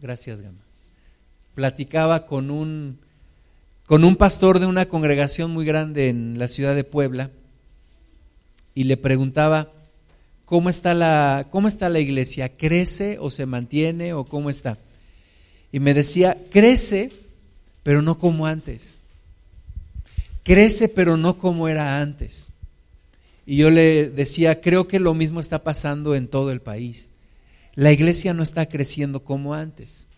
gracias 0.00 0.40
Gama, 0.40 0.60
platicaba 1.54 2.26
con 2.26 2.50
un, 2.50 2.98
con 3.86 4.04
un 4.04 4.16
pastor 4.16 4.60
de 4.60 4.66
una 4.66 4.86
congregación 4.86 5.50
muy 5.50 5.64
grande 5.64 6.08
en 6.08 6.38
la 6.38 6.46
ciudad 6.46 6.74
de 6.74 6.84
Puebla 6.84 7.30
y 8.74 8.84
le 8.84 8.96
preguntaba, 8.96 9.72
¿cómo 10.44 10.70
está 10.70 10.94
la, 10.94 11.48
cómo 11.50 11.66
está 11.66 11.88
la 11.88 11.98
iglesia? 11.98 12.56
¿Crece 12.56 13.16
o 13.18 13.30
se 13.30 13.46
mantiene 13.46 14.12
o 14.12 14.24
cómo 14.24 14.50
está? 14.50 14.78
Y 15.72 15.80
me 15.80 15.94
decía, 15.94 16.38
crece, 16.50 17.10
pero 17.82 18.02
no 18.02 18.18
como 18.18 18.46
antes. 18.46 19.00
Crece, 20.48 20.88
pero 20.88 21.18
no 21.18 21.36
como 21.36 21.68
era 21.68 22.00
antes. 22.00 22.52
Y 23.44 23.58
yo 23.58 23.68
le 23.68 24.08
decía, 24.08 24.62
creo 24.62 24.88
que 24.88 24.98
lo 24.98 25.12
mismo 25.12 25.40
está 25.40 25.62
pasando 25.62 26.14
en 26.14 26.26
todo 26.26 26.50
el 26.50 26.62
país. 26.62 27.12
La 27.74 27.92
iglesia 27.92 28.32
no 28.32 28.42
está 28.42 28.66
creciendo 28.66 29.24
como 29.24 29.52
antes. 29.52 30.08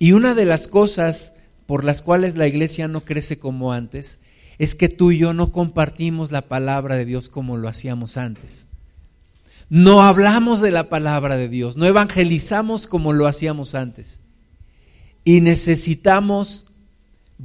Y 0.00 0.14
una 0.14 0.34
de 0.34 0.46
las 0.46 0.66
cosas 0.66 1.34
por 1.66 1.84
las 1.84 2.02
cuales 2.02 2.36
la 2.36 2.48
iglesia 2.48 2.88
no 2.88 3.04
crece 3.04 3.38
como 3.38 3.72
antes 3.72 4.18
es 4.58 4.74
que 4.74 4.88
tú 4.88 5.12
y 5.12 5.18
yo 5.18 5.32
no 5.32 5.52
compartimos 5.52 6.32
la 6.32 6.42
palabra 6.42 6.96
de 6.96 7.04
Dios 7.04 7.28
como 7.28 7.56
lo 7.56 7.68
hacíamos 7.68 8.16
antes. 8.16 8.66
No 9.68 10.02
hablamos 10.02 10.60
de 10.60 10.72
la 10.72 10.88
palabra 10.88 11.36
de 11.36 11.48
Dios, 11.48 11.76
no 11.76 11.86
evangelizamos 11.86 12.88
como 12.88 13.12
lo 13.12 13.28
hacíamos 13.28 13.76
antes. 13.76 14.22
Y 15.22 15.40
necesitamos 15.40 16.66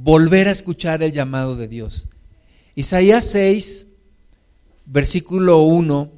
volver 0.02 0.46
a 0.46 0.50
escuchar 0.50 1.02
el 1.02 1.12
llamado 1.12 1.56
de 1.56 1.68
Dios. 1.68 2.08
Isaías 2.74 3.24
6, 3.30 3.86
versículo 4.84 5.62
1 5.62 6.12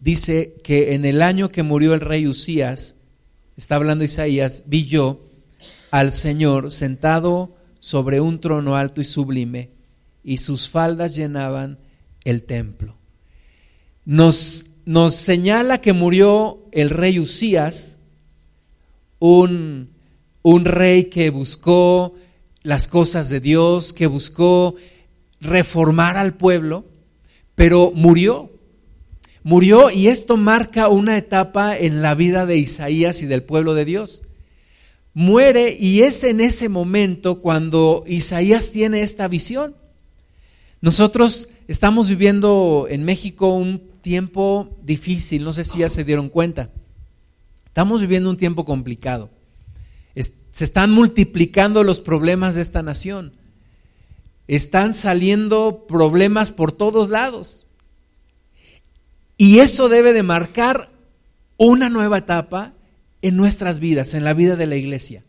dice 0.00 0.56
que 0.64 0.94
en 0.94 1.04
el 1.04 1.22
año 1.22 1.50
que 1.50 1.62
murió 1.62 1.94
el 1.94 2.00
rey 2.00 2.26
Usías, 2.26 2.96
está 3.56 3.76
hablando 3.76 4.02
Isaías, 4.04 4.64
vi 4.66 4.86
yo 4.86 5.20
al 5.92 6.10
Señor 6.12 6.72
sentado 6.72 7.54
sobre 7.78 8.20
un 8.20 8.40
trono 8.40 8.76
alto 8.76 9.00
y 9.00 9.04
sublime, 9.04 9.70
y 10.24 10.38
sus 10.38 10.68
faldas 10.68 11.14
llenaban 11.14 11.78
el 12.24 12.42
templo. 12.42 12.96
Nos, 14.04 14.66
nos 14.84 15.14
señala 15.14 15.80
que 15.80 15.92
murió 15.92 16.58
el 16.72 16.90
rey 16.90 17.20
Usías, 17.20 17.98
un, 19.20 19.90
un 20.42 20.64
rey 20.64 21.04
que 21.04 21.30
buscó 21.30 22.16
las 22.64 22.88
cosas 22.88 23.28
de 23.28 23.38
Dios, 23.38 23.92
que 23.92 24.08
buscó 24.08 24.74
reformar 25.40 26.16
al 26.16 26.34
pueblo, 26.34 26.86
pero 27.54 27.92
murió. 27.94 28.50
Murió 29.44 29.90
y 29.90 30.08
esto 30.08 30.38
marca 30.38 30.88
una 30.88 31.18
etapa 31.18 31.76
en 31.76 32.00
la 32.00 32.14
vida 32.14 32.46
de 32.46 32.56
Isaías 32.56 33.22
y 33.22 33.26
del 33.26 33.44
pueblo 33.44 33.74
de 33.74 33.84
Dios. 33.84 34.22
Muere 35.12 35.76
y 35.78 36.00
es 36.00 36.24
en 36.24 36.40
ese 36.40 36.70
momento 36.70 37.42
cuando 37.42 38.02
Isaías 38.06 38.72
tiene 38.72 39.02
esta 39.02 39.28
visión. 39.28 39.76
Nosotros 40.80 41.50
estamos 41.68 42.08
viviendo 42.08 42.86
en 42.88 43.04
México 43.04 43.54
un 43.54 43.80
tiempo 44.00 44.76
difícil, 44.82 45.44
no 45.44 45.52
sé 45.52 45.66
si 45.66 45.80
ya 45.80 45.90
se 45.90 46.04
dieron 46.04 46.30
cuenta. 46.30 46.70
Estamos 47.66 48.00
viviendo 48.00 48.30
un 48.30 48.38
tiempo 48.38 48.64
complicado. 48.64 49.28
Se 50.54 50.62
están 50.62 50.92
multiplicando 50.92 51.82
los 51.82 51.98
problemas 51.98 52.54
de 52.54 52.62
esta 52.62 52.80
nación. 52.84 53.32
Están 54.46 54.94
saliendo 54.94 55.84
problemas 55.88 56.52
por 56.52 56.70
todos 56.70 57.08
lados. 57.08 57.66
Y 59.36 59.58
eso 59.58 59.88
debe 59.88 60.12
de 60.12 60.22
marcar 60.22 60.90
una 61.56 61.90
nueva 61.90 62.18
etapa 62.18 62.72
en 63.20 63.36
nuestras 63.36 63.80
vidas, 63.80 64.14
en 64.14 64.22
la 64.22 64.32
vida 64.32 64.54
de 64.54 64.68
la 64.68 64.76
iglesia. 64.76 65.24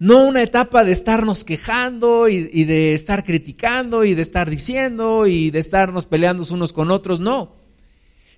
No 0.00 0.26
una 0.26 0.42
etapa 0.42 0.82
de 0.82 0.90
estarnos 0.90 1.44
quejando 1.44 2.28
y, 2.28 2.64
de 2.64 2.94
estar 2.94 3.24
criticando 3.24 4.02
y 4.02 4.14
de 4.14 4.22
estar 4.22 4.50
diciendo 4.50 5.28
y 5.28 5.52
de 5.52 5.60
estarnos 5.60 6.04
peleando 6.04 6.44
unos 6.50 6.72
con 6.72 6.90
otros, 6.90 7.20
no. 7.20 7.54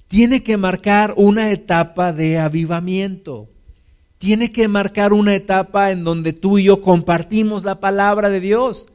Tiene 0.07 0.43
que 0.43 0.59
marcar 0.59 1.15
una 1.17 1.51
etapa 1.51 2.13
de 2.13 2.39
avivamiento. 2.39 3.54
Tiene 4.25 4.53
que 4.53 4.69
marcar 4.69 5.13
una 5.13 5.35
etapa 5.35 5.91
en 5.91 6.03
donde 6.03 6.33
tú 6.33 6.59
y 6.59 6.65
yo 6.65 6.81
compartimos 6.81 7.63
la 7.63 7.79
palabra 7.79 8.31
de 8.31 8.41
Dios. 8.41 8.87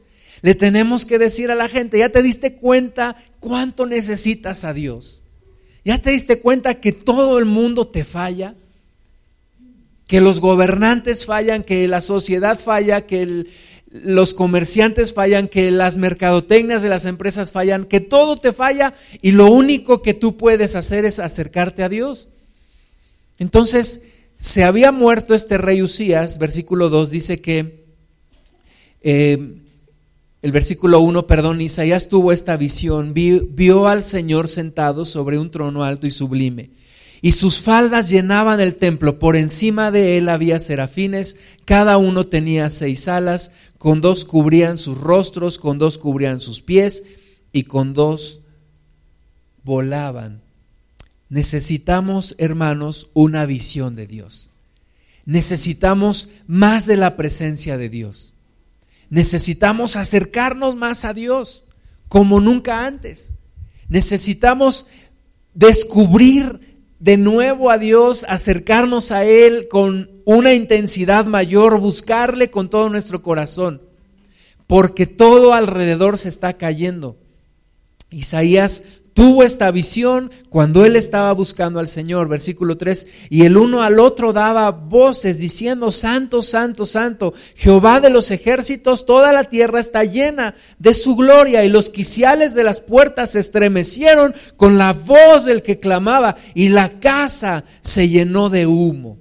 Le 0.42 0.56
tenemos 0.56 1.06
que 1.06 1.20
decir 1.20 1.52
a 1.52 1.54
la 1.54 1.68
gente, 1.68 2.00
¿ya 2.00 2.08
te 2.08 2.20
diste 2.20 2.56
cuenta 2.56 3.14
cuánto 3.38 3.86
necesitas 3.86 4.64
a 4.64 4.74
Dios? 4.74 5.22
¿Ya 5.84 6.02
te 6.02 6.10
diste 6.10 6.40
cuenta 6.40 6.80
que 6.80 6.90
todo 6.90 7.38
el 7.38 7.44
mundo 7.44 7.86
te 7.86 8.02
falla? 8.02 8.56
Que 10.08 10.20
los 10.20 10.40
gobernantes 10.40 11.26
fallan, 11.26 11.62
que 11.62 11.86
la 11.86 12.00
sociedad 12.00 12.58
falla, 12.58 13.06
que 13.06 13.46
los 13.92 14.34
comerciantes 14.34 15.14
fallan, 15.14 15.46
que 15.46 15.70
las 15.70 15.96
mercadotecnias 15.96 16.82
de 16.82 16.88
las 16.88 17.04
empresas 17.04 17.52
fallan, 17.52 17.84
que 17.84 18.00
todo 18.00 18.36
te 18.36 18.52
falla 18.52 18.94
y 19.22 19.30
lo 19.30 19.46
único 19.46 20.02
que 20.02 20.12
tú 20.12 20.36
puedes 20.36 20.74
hacer 20.74 21.04
es 21.04 21.20
acercarte 21.20 21.84
a 21.84 21.88
Dios. 21.88 22.28
Entonces, 23.38 24.02
se 24.40 24.64
había 24.64 24.90
muerto 24.90 25.34
este 25.34 25.58
rey 25.58 25.82
Usías, 25.82 26.38
versículo 26.38 26.88
2 26.88 27.10
dice 27.10 27.42
que 27.42 27.84
eh, 29.02 29.56
el 30.40 30.52
versículo 30.52 31.00
1, 31.00 31.26
perdón, 31.26 31.60
Isaías 31.60 32.08
tuvo 32.08 32.32
esta 32.32 32.56
visión, 32.56 33.12
vio, 33.12 33.86
al 33.86 34.02
Señor 34.02 34.48
sentado 34.48 35.04
sobre 35.04 35.38
un 35.38 35.50
trono 35.50 35.84
alto 35.84 36.06
y 36.06 36.10
sublime, 36.10 36.70
y 37.20 37.32
sus 37.32 37.60
faldas 37.60 38.08
llenaban 38.08 38.60
el 38.60 38.76
templo, 38.76 39.18
por 39.18 39.36
encima 39.36 39.90
de 39.90 40.16
él 40.16 40.30
había 40.30 40.58
serafines, 40.58 41.36
cada 41.66 41.98
uno 41.98 42.24
tenía 42.24 42.70
seis 42.70 43.08
alas, 43.08 43.52
con 43.76 44.00
dos 44.00 44.24
cubrían 44.24 44.78
sus 44.78 44.96
rostros, 44.96 45.58
con 45.58 45.76
dos 45.76 45.98
cubrían 45.98 46.40
sus 46.40 46.62
pies, 46.62 47.04
y 47.52 47.64
con 47.64 47.92
dos 47.92 48.40
volaban. 49.64 50.40
Necesitamos, 51.30 52.34
hermanos, 52.38 53.08
una 53.14 53.46
visión 53.46 53.96
de 53.96 54.06
Dios. 54.06 54.50
Necesitamos 55.24 56.28
más 56.48 56.86
de 56.86 56.96
la 56.96 57.16
presencia 57.16 57.78
de 57.78 57.88
Dios. 57.88 58.34
Necesitamos 59.08 59.96
acercarnos 59.96 60.76
más 60.76 61.04
a 61.04 61.14
Dios 61.14 61.64
como 62.08 62.40
nunca 62.40 62.84
antes. 62.84 63.32
Necesitamos 63.88 64.86
descubrir 65.54 66.82
de 66.98 67.16
nuevo 67.16 67.70
a 67.70 67.78
Dios, 67.78 68.26
acercarnos 68.28 69.12
a 69.12 69.24
Él 69.24 69.68
con 69.68 70.10
una 70.24 70.52
intensidad 70.52 71.26
mayor, 71.26 71.78
buscarle 71.78 72.50
con 72.50 72.68
todo 72.68 72.88
nuestro 72.90 73.22
corazón, 73.22 73.80
porque 74.66 75.06
todo 75.06 75.54
alrededor 75.54 76.18
se 76.18 76.28
está 76.28 76.56
cayendo. 76.56 77.16
Isaías 78.10 78.82
tuvo 79.14 79.42
esta 79.42 79.70
visión 79.70 80.30
cuando 80.48 80.84
él 80.84 80.96
estaba 80.96 81.32
buscando 81.32 81.80
al 81.80 81.88
Señor, 81.88 82.28
versículo 82.28 82.76
3, 82.76 83.06
y 83.28 83.44
el 83.44 83.56
uno 83.56 83.82
al 83.82 84.00
otro 84.00 84.32
daba 84.32 84.70
voces 84.70 85.38
diciendo, 85.38 85.90
Santo, 85.92 86.42
Santo, 86.42 86.86
Santo, 86.86 87.34
Jehová 87.54 88.00
de 88.00 88.10
los 88.10 88.30
ejércitos, 88.30 89.06
toda 89.06 89.32
la 89.32 89.44
tierra 89.44 89.80
está 89.80 90.04
llena 90.04 90.54
de 90.78 90.94
su 90.94 91.16
gloria, 91.16 91.64
y 91.64 91.68
los 91.68 91.90
quiciales 91.90 92.54
de 92.54 92.64
las 92.64 92.80
puertas 92.80 93.32
se 93.32 93.38
estremecieron 93.40 94.34
con 94.56 94.78
la 94.78 94.92
voz 94.92 95.44
del 95.44 95.62
que 95.62 95.80
clamaba, 95.80 96.36
y 96.54 96.68
la 96.68 97.00
casa 97.00 97.64
se 97.80 98.08
llenó 98.08 98.48
de 98.48 98.66
humo. 98.66 99.18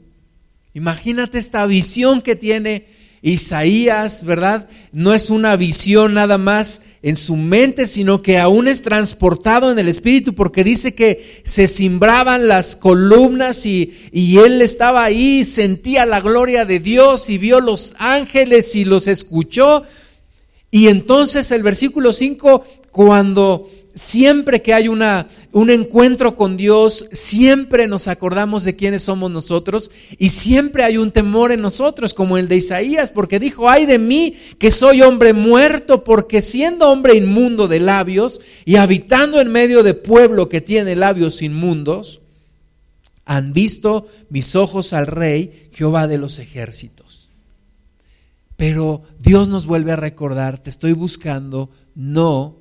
Imagínate 0.74 1.38
esta 1.38 1.66
visión 1.66 2.22
que 2.22 2.36
tiene 2.36 2.99
Isaías, 3.22 4.24
¿verdad? 4.24 4.70
No 4.92 5.14
es 5.14 5.30
una 5.30 5.56
visión 5.56 6.14
nada 6.14 6.38
más 6.38 6.82
en 7.02 7.16
su 7.16 7.36
mente, 7.36 7.86
sino 7.86 8.22
que 8.22 8.38
aún 8.38 8.68
es 8.68 8.82
transportado 8.82 9.72
en 9.72 9.80
el 9.80 9.88
Espíritu, 9.88 10.34
porque 10.36 10.64
dice 10.64 10.96
que 10.96 11.42
se 11.44 11.68
cimbraban 11.68 12.48
las 12.48 12.76
columnas 12.76 13.66
y, 13.66 13.94
y 14.12 14.38
él 14.38 14.62
estaba 14.62 15.04
ahí, 15.04 15.44
sentía 15.44 16.06
la 16.06 16.22
gloria 16.22 16.66
de 16.66 16.80
Dios 16.80 17.30
y 17.30 17.38
vio 17.38 17.60
los 17.60 17.96
ángeles 17.98 18.76
y 18.76 18.86
los 18.86 19.08
escuchó. 19.08 19.84
Y 20.72 20.88
entonces 20.88 21.52
el 21.52 21.64
versículo 21.64 22.14
5, 22.14 22.64
cuando 22.92 23.70
siempre 23.94 24.62
que 24.62 24.74
hay 24.74 24.88
una, 24.88 25.28
un 25.52 25.70
encuentro 25.70 26.36
con 26.36 26.58
Dios, 26.58 27.08
siempre 27.12 27.88
nos 27.88 28.08
acordamos 28.08 28.64
de 28.64 28.76
quiénes 28.76 29.04
somos 29.04 29.30
nosotros 29.32 29.92
y 30.18 30.30
siempre 30.30 30.84
hay 30.84 30.98
un 30.98 31.12
temor 31.12 31.52
en 31.52 31.62
nosotros, 31.62 32.14
como 32.14 32.38
el 32.38 32.48
de 32.48 32.58
Isaías, 32.58 33.12
porque 33.12 33.40
dijo, 33.40 33.70
ay 33.70 33.86
de 33.86 34.00
mí 34.00 34.36
que 34.58 34.72
soy 34.72 35.02
hombre 35.02 35.34
muerto, 35.34 36.04
porque 36.04 36.42
siendo 36.42 36.90
hombre 36.90 37.16
inmundo 37.16 37.68
de 37.68 37.80
labios 37.80 38.42
y 38.66 38.78
habitando 38.78 39.42
en 39.42 39.52
medio 39.52 39.84
de 39.84 39.94
pueblo 39.94 40.50
que 40.50 40.62
tiene 40.62 40.96
labios 40.96 41.42
inmundos, 41.42 42.22
Han 43.26 43.54
visto 43.54 44.08
mis 44.30 44.56
ojos 44.56 44.92
al 44.92 45.06
Rey, 45.06 45.70
Jehová 45.72 46.08
de 46.08 46.18
los 46.18 46.40
ejércitos. 46.40 47.30
Pero 48.58 49.04
Dios 49.20 49.50
nos 49.50 49.68
vuelve 49.68 49.92
a 49.92 49.96
recordar, 49.96 50.58
te 50.58 50.72
estoy 50.72 50.94
buscando 50.94 51.70
no 51.94 52.59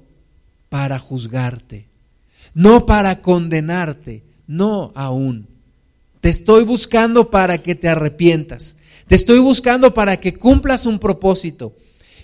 para 0.68 0.98
juzgarte, 0.98 1.88
no 2.54 2.86
para 2.86 3.22
condenarte, 3.22 4.22
no 4.46 4.92
aún. 4.94 5.46
Te 6.20 6.28
estoy 6.28 6.64
buscando 6.64 7.30
para 7.30 7.58
que 7.58 7.74
te 7.74 7.88
arrepientas. 7.88 8.76
Te 9.06 9.14
estoy 9.14 9.38
buscando 9.38 9.94
para 9.94 10.18
que 10.18 10.34
cumplas 10.34 10.84
un 10.86 10.98
propósito. 10.98 11.74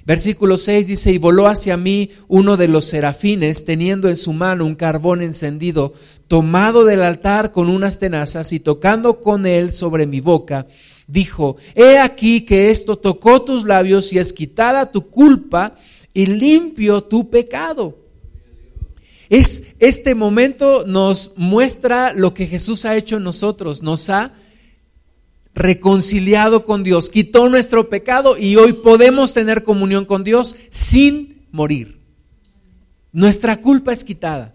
Versículo 0.04 0.58
6 0.58 0.86
dice, 0.86 1.12
y 1.12 1.18
voló 1.18 1.46
hacia 1.46 1.76
mí 1.78 2.10
uno 2.28 2.58
de 2.58 2.68
los 2.68 2.84
serafines, 2.84 3.64
teniendo 3.64 4.08
en 4.10 4.16
su 4.16 4.34
mano 4.34 4.66
un 4.66 4.74
carbón 4.74 5.22
encendido, 5.22 5.94
tomado 6.28 6.84
del 6.84 7.02
altar 7.02 7.52
con 7.52 7.70
unas 7.70 7.98
tenazas, 7.98 8.52
y 8.52 8.60
tocando 8.60 9.20
con 9.20 9.46
él 9.46 9.72
sobre 9.72 10.06
mi 10.06 10.20
boca, 10.20 10.66
dijo, 11.06 11.56
he 11.74 11.98
aquí 11.98 12.42
que 12.42 12.70
esto 12.70 12.96
tocó 12.96 13.42
tus 13.42 13.64
labios 13.64 14.12
y 14.12 14.18
es 14.18 14.34
quitada 14.34 14.90
tu 14.92 15.08
culpa 15.08 15.76
y 16.12 16.26
limpio 16.26 17.00
tu 17.00 17.30
pecado. 17.30 18.03
Es, 19.28 19.64
este 19.78 20.14
momento 20.14 20.84
nos 20.86 21.32
muestra 21.36 22.12
lo 22.12 22.34
que 22.34 22.46
Jesús 22.46 22.84
ha 22.84 22.96
hecho 22.96 23.16
en 23.16 23.24
nosotros, 23.24 23.82
nos 23.82 24.10
ha 24.10 24.34
reconciliado 25.54 26.64
con 26.64 26.82
Dios, 26.82 27.10
quitó 27.10 27.48
nuestro 27.48 27.88
pecado 27.88 28.36
y 28.36 28.56
hoy 28.56 28.72
podemos 28.72 29.34
tener 29.34 29.62
comunión 29.62 30.04
con 30.04 30.24
Dios 30.24 30.56
sin 30.70 31.46
morir. 31.52 32.00
Nuestra 33.12 33.60
culpa 33.60 33.92
es 33.92 34.04
quitada. 34.04 34.54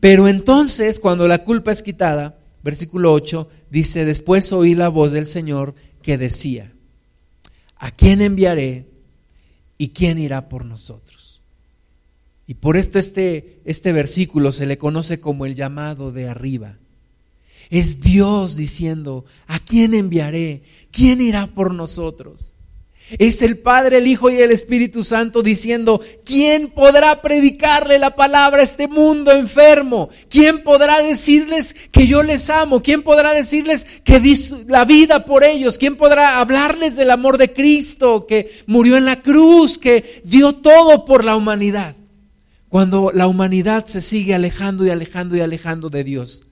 Pero 0.00 0.28
entonces, 0.28 1.00
cuando 1.00 1.28
la 1.28 1.44
culpa 1.44 1.72
es 1.72 1.82
quitada, 1.82 2.38
versículo 2.62 3.12
8, 3.12 3.48
dice, 3.70 4.04
después 4.04 4.52
oí 4.52 4.74
la 4.74 4.88
voz 4.88 5.12
del 5.12 5.26
Señor 5.26 5.74
que 6.02 6.18
decía, 6.18 6.72
¿a 7.76 7.90
quién 7.90 8.22
enviaré 8.22 8.86
y 9.78 9.88
quién 9.88 10.18
irá 10.18 10.48
por 10.48 10.64
nosotros? 10.64 11.19
Y 12.50 12.54
por 12.54 12.76
esto 12.76 12.98
este, 12.98 13.60
este 13.64 13.92
versículo 13.92 14.50
se 14.50 14.66
le 14.66 14.76
conoce 14.76 15.20
como 15.20 15.46
el 15.46 15.54
llamado 15.54 16.10
de 16.10 16.26
arriba. 16.26 16.78
Es 17.70 18.00
Dios 18.00 18.56
diciendo, 18.56 19.24
¿a 19.46 19.60
quién 19.60 19.94
enviaré? 19.94 20.64
¿Quién 20.90 21.20
irá 21.20 21.46
por 21.46 21.72
nosotros? 21.72 22.52
Es 23.20 23.42
el 23.42 23.58
Padre, 23.58 23.98
el 23.98 24.08
Hijo 24.08 24.30
y 24.30 24.34
el 24.34 24.50
Espíritu 24.50 25.04
Santo 25.04 25.44
diciendo, 25.44 26.00
¿quién 26.24 26.70
podrá 26.70 27.22
predicarle 27.22 28.00
la 28.00 28.16
palabra 28.16 28.62
a 28.62 28.64
este 28.64 28.88
mundo 28.88 29.30
enfermo? 29.30 30.10
¿Quién 30.28 30.64
podrá 30.64 31.00
decirles 31.04 31.72
que 31.92 32.08
yo 32.08 32.24
les 32.24 32.50
amo? 32.50 32.82
¿Quién 32.82 33.04
podrá 33.04 33.32
decirles 33.32 33.86
que 34.02 34.18
di 34.18 34.36
la 34.66 34.84
vida 34.84 35.24
por 35.24 35.44
ellos? 35.44 35.78
¿Quién 35.78 35.94
podrá 35.94 36.40
hablarles 36.40 36.96
del 36.96 37.12
amor 37.12 37.38
de 37.38 37.52
Cristo 37.52 38.26
que 38.26 38.50
murió 38.66 38.96
en 38.96 39.04
la 39.04 39.22
cruz, 39.22 39.78
que 39.78 40.20
dio 40.24 40.56
todo 40.56 41.04
por 41.04 41.22
la 41.22 41.36
humanidad? 41.36 41.94
Cuando 42.70 43.10
la 43.12 43.26
humanidad 43.26 43.84
se 43.84 44.00
sigue 44.00 44.34
alejando 44.34 44.86
y 44.86 44.90
alejando 44.90 45.36
y 45.36 45.40
alejando 45.40 45.90
de 45.90 46.04
Dios 46.04 46.42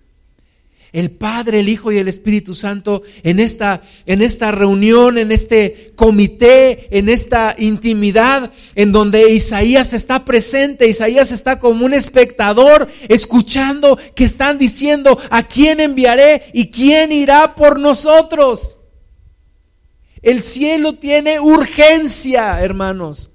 el 0.93 1.11
Padre, 1.11 1.61
el 1.61 1.69
Hijo 1.69 1.93
y 1.93 1.99
el 1.99 2.09
Espíritu 2.09 2.55
Santo 2.55 3.03
en 3.23 3.41
esta, 3.41 3.83
en 4.07 4.23
esta 4.23 4.51
reunión, 4.51 5.19
en 5.19 5.33
este 5.33 5.93
comité, 5.95 6.89
en 6.97 7.09
esta 7.09 7.55
intimidad, 7.59 8.51
en 8.75 8.93
donde 8.93 9.31
Isaías 9.33 9.93
está 9.93 10.25
presente, 10.25 10.89
Isaías 10.89 11.31
está 11.31 11.61
como 11.61 11.85
un 11.85 11.95
espectador 11.95 12.89
escuchando 13.09 13.99
que 14.15 14.25
están 14.25 14.59
diciendo, 14.59 15.19
¿a 15.31 15.43
quién 15.43 15.81
enviaré 15.81 16.45
y 16.53 16.71
quién 16.71 17.13
irá 17.13 17.55
por 17.55 17.79
nosotros? 17.79 18.77
El 20.23 20.43
cielo 20.43 20.95
tiene 20.95 21.39
urgencia, 21.39 22.61
hermanos. 22.61 23.31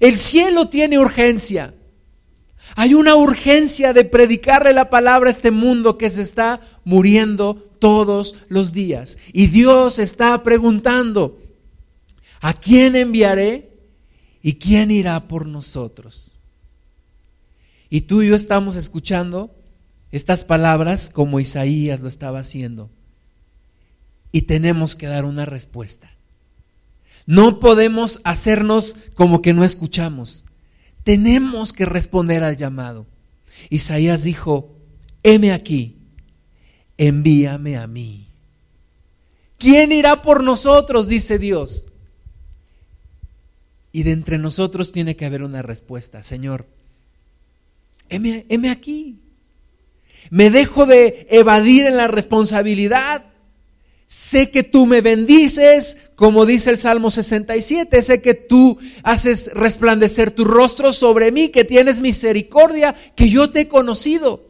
El 0.00 0.18
cielo 0.18 0.68
tiene 0.68 0.98
urgencia. 0.98 1.75
Hay 2.78 2.92
una 2.92 3.16
urgencia 3.16 3.94
de 3.94 4.04
predicarle 4.04 4.74
la 4.74 4.90
palabra 4.90 5.30
a 5.30 5.32
este 5.32 5.50
mundo 5.50 5.96
que 5.96 6.10
se 6.10 6.20
está 6.20 6.60
muriendo 6.84 7.54
todos 7.78 8.36
los 8.48 8.72
días. 8.72 9.16
Y 9.32 9.46
Dios 9.46 9.98
está 9.98 10.42
preguntando, 10.42 11.40
¿a 12.42 12.52
quién 12.52 12.94
enviaré 12.94 13.70
y 14.42 14.56
quién 14.56 14.90
irá 14.90 15.26
por 15.26 15.46
nosotros? 15.46 16.32
Y 17.88 18.02
tú 18.02 18.20
y 18.20 18.28
yo 18.28 18.34
estamos 18.34 18.76
escuchando 18.76 19.54
estas 20.12 20.44
palabras 20.44 21.08
como 21.08 21.40
Isaías 21.40 22.00
lo 22.00 22.10
estaba 22.10 22.40
haciendo. 22.40 22.90
Y 24.32 24.42
tenemos 24.42 24.96
que 24.96 25.06
dar 25.06 25.24
una 25.24 25.46
respuesta. 25.46 26.10
No 27.24 27.58
podemos 27.58 28.20
hacernos 28.24 28.96
como 29.14 29.40
que 29.40 29.54
no 29.54 29.64
escuchamos. 29.64 30.44
Tenemos 31.06 31.72
que 31.72 31.84
responder 31.84 32.42
al 32.42 32.56
llamado. 32.56 33.06
Isaías 33.70 34.24
dijo, 34.24 34.74
heme 35.22 35.52
aquí, 35.52 35.98
envíame 36.98 37.76
a 37.76 37.86
mí. 37.86 38.26
¿Quién 39.56 39.92
irá 39.92 40.20
por 40.20 40.42
nosotros? 40.42 41.06
dice 41.06 41.38
Dios. 41.38 41.86
Y 43.92 44.02
de 44.02 44.10
entre 44.10 44.36
nosotros 44.38 44.90
tiene 44.90 45.14
que 45.14 45.26
haber 45.26 45.44
una 45.44 45.62
respuesta. 45.62 46.24
Señor, 46.24 46.66
heme, 48.08 48.68
aquí. 48.68 49.20
Me 50.30 50.50
dejo 50.50 50.86
de 50.86 51.28
evadir 51.30 51.86
en 51.86 51.98
la 51.98 52.08
responsabilidad. 52.08 53.26
Sé 54.06 54.50
que 54.52 54.62
tú 54.62 54.86
me 54.86 55.00
bendices, 55.00 55.98
como 56.14 56.46
dice 56.46 56.70
el 56.70 56.76
Salmo 56.76 57.10
67, 57.10 58.00
sé 58.02 58.22
que 58.22 58.34
tú 58.34 58.78
haces 59.02 59.50
resplandecer 59.52 60.30
tu 60.30 60.44
rostro 60.44 60.92
sobre 60.92 61.32
mí, 61.32 61.48
que 61.48 61.64
tienes 61.64 62.00
misericordia, 62.00 62.94
que 63.16 63.28
yo 63.28 63.50
te 63.50 63.62
he 63.62 63.68
conocido. 63.68 64.46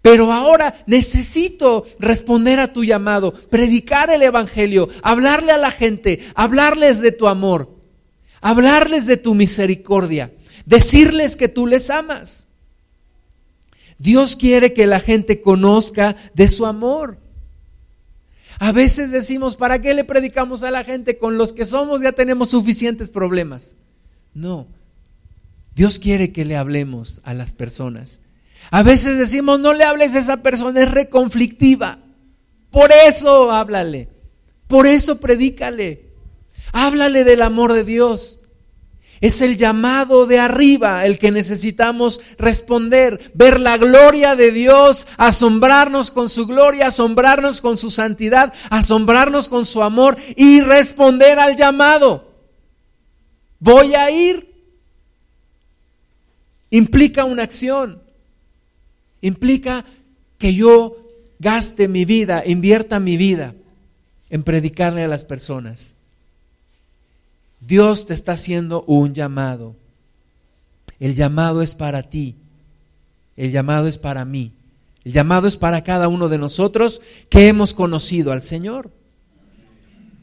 Pero 0.00 0.32
ahora 0.32 0.74
necesito 0.86 1.84
responder 1.98 2.60
a 2.60 2.72
tu 2.72 2.84
llamado, 2.84 3.32
predicar 3.32 4.10
el 4.10 4.22
Evangelio, 4.22 4.88
hablarle 5.02 5.52
a 5.52 5.58
la 5.58 5.70
gente, 5.70 6.20
hablarles 6.34 7.00
de 7.00 7.12
tu 7.12 7.26
amor, 7.26 7.74
hablarles 8.40 9.06
de 9.06 9.18
tu 9.18 9.34
misericordia, 9.34 10.32
decirles 10.64 11.36
que 11.36 11.48
tú 11.48 11.66
les 11.66 11.90
amas. 11.90 12.48
Dios 13.98 14.36
quiere 14.36 14.72
que 14.72 14.86
la 14.86 15.00
gente 15.00 15.40
conozca 15.40 16.16
de 16.34 16.48
su 16.48 16.66
amor. 16.66 17.23
A 18.58 18.72
veces 18.72 19.10
decimos, 19.10 19.56
¿para 19.56 19.80
qué 19.80 19.94
le 19.94 20.04
predicamos 20.04 20.62
a 20.62 20.70
la 20.70 20.84
gente? 20.84 21.18
Con 21.18 21.38
los 21.38 21.52
que 21.52 21.66
somos 21.66 22.00
ya 22.00 22.12
tenemos 22.12 22.50
suficientes 22.50 23.10
problemas. 23.10 23.76
No, 24.32 24.66
Dios 25.74 25.98
quiere 25.98 26.32
que 26.32 26.44
le 26.44 26.56
hablemos 26.56 27.20
a 27.24 27.34
las 27.34 27.52
personas. 27.52 28.20
A 28.70 28.82
veces 28.82 29.18
decimos, 29.18 29.60
no 29.60 29.72
le 29.72 29.84
hables 29.84 30.14
a 30.14 30.18
esa 30.18 30.38
persona, 30.38 30.82
es 30.82 30.90
reconflictiva. 30.90 31.98
Por 32.70 32.90
eso 33.06 33.50
háblale, 33.50 34.08
por 34.66 34.86
eso 34.86 35.20
predícale. 35.20 36.12
Háblale 36.72 37.24
del 37.24 37.42
amor 37.42 37.72
de 37.72 37.84
Dios. 37.84 38.40
Es 39.20 39.40
el 39.40 39.56
llamado 39.56 40.26
de 40.26 40.38
arriba 40.38 41.06
el 41.06 41.18
que 41.18 41.30
necesitamos 41.30 42.20
responder, 42.38 43.32
ver 43.34 43.60
la 43.60 43.76
gloria 43.78 44.36
de 44.36 44.50
Dios, 44.50 45.06
asombrarnos 45.16 46.10
con 46.10 46.28
su 46.28 46.46
gloria, 46.46 46.88
asombrarnos 46.88 47.60
con 47.60 47.76
su 47.76 47.90
santidad, 47.90 48.52
asombrarnos 48.70 49.48
con 49.48 49.64
su 49.64 49.82
amor 49.82 50.16
y 50.36 50.60
responder 50.60 51.38
al 51.38 51.56
llamado. 51.56 52.32
Voy 53.58 53.94
a 53.94 54.10
ir. 54.10 54.52
Implica 56.70 57.24
una 57.24 57.44
acción. 57.44 58.02
Implica 59.20 59.84
que 60.38 60.54
yo 60.54 60.98
gaste 61.38 61.88
mi 61.88 62.04
vida, 62.04 62.42
invierta 62.44 63.00
mi 63.00 63.16
vida 63.16 63.54
en 64.28 64.42
predicarle 64.42 65.04
a 65.04 65.08
las 65.08 65.24
personas. 65.24 65.96
Dios 67.66 68.06
te 68.06 68.14
está 68.14 68.32
haciendo 68.32 68.84
un 68.86 69.14
llamado. 69.14 69.76
El 71.00 71.14
llamado 71.14 71.62
es 71.62 71.74
para 71.74 72.02
ti. 72.02 72.36
El 73.36 73.50
llamado 73.50 73.86
es 73.86 73.98
para 73.98 74.24
mí. 74.24 74.52
El 75.04 75.12
llamado 75.12 75.46
es 75.46 75.56
para 75.56 75.84
cada 75.84 76.08
uno 76.08 76.28
de 76.28 76.38
nosotros 76.38 77.00
que 77.28 77.48
hemos 77.48 77.74
conocido 77.74 78.32
al 78.32 78.42
Señor. 78.42 78.90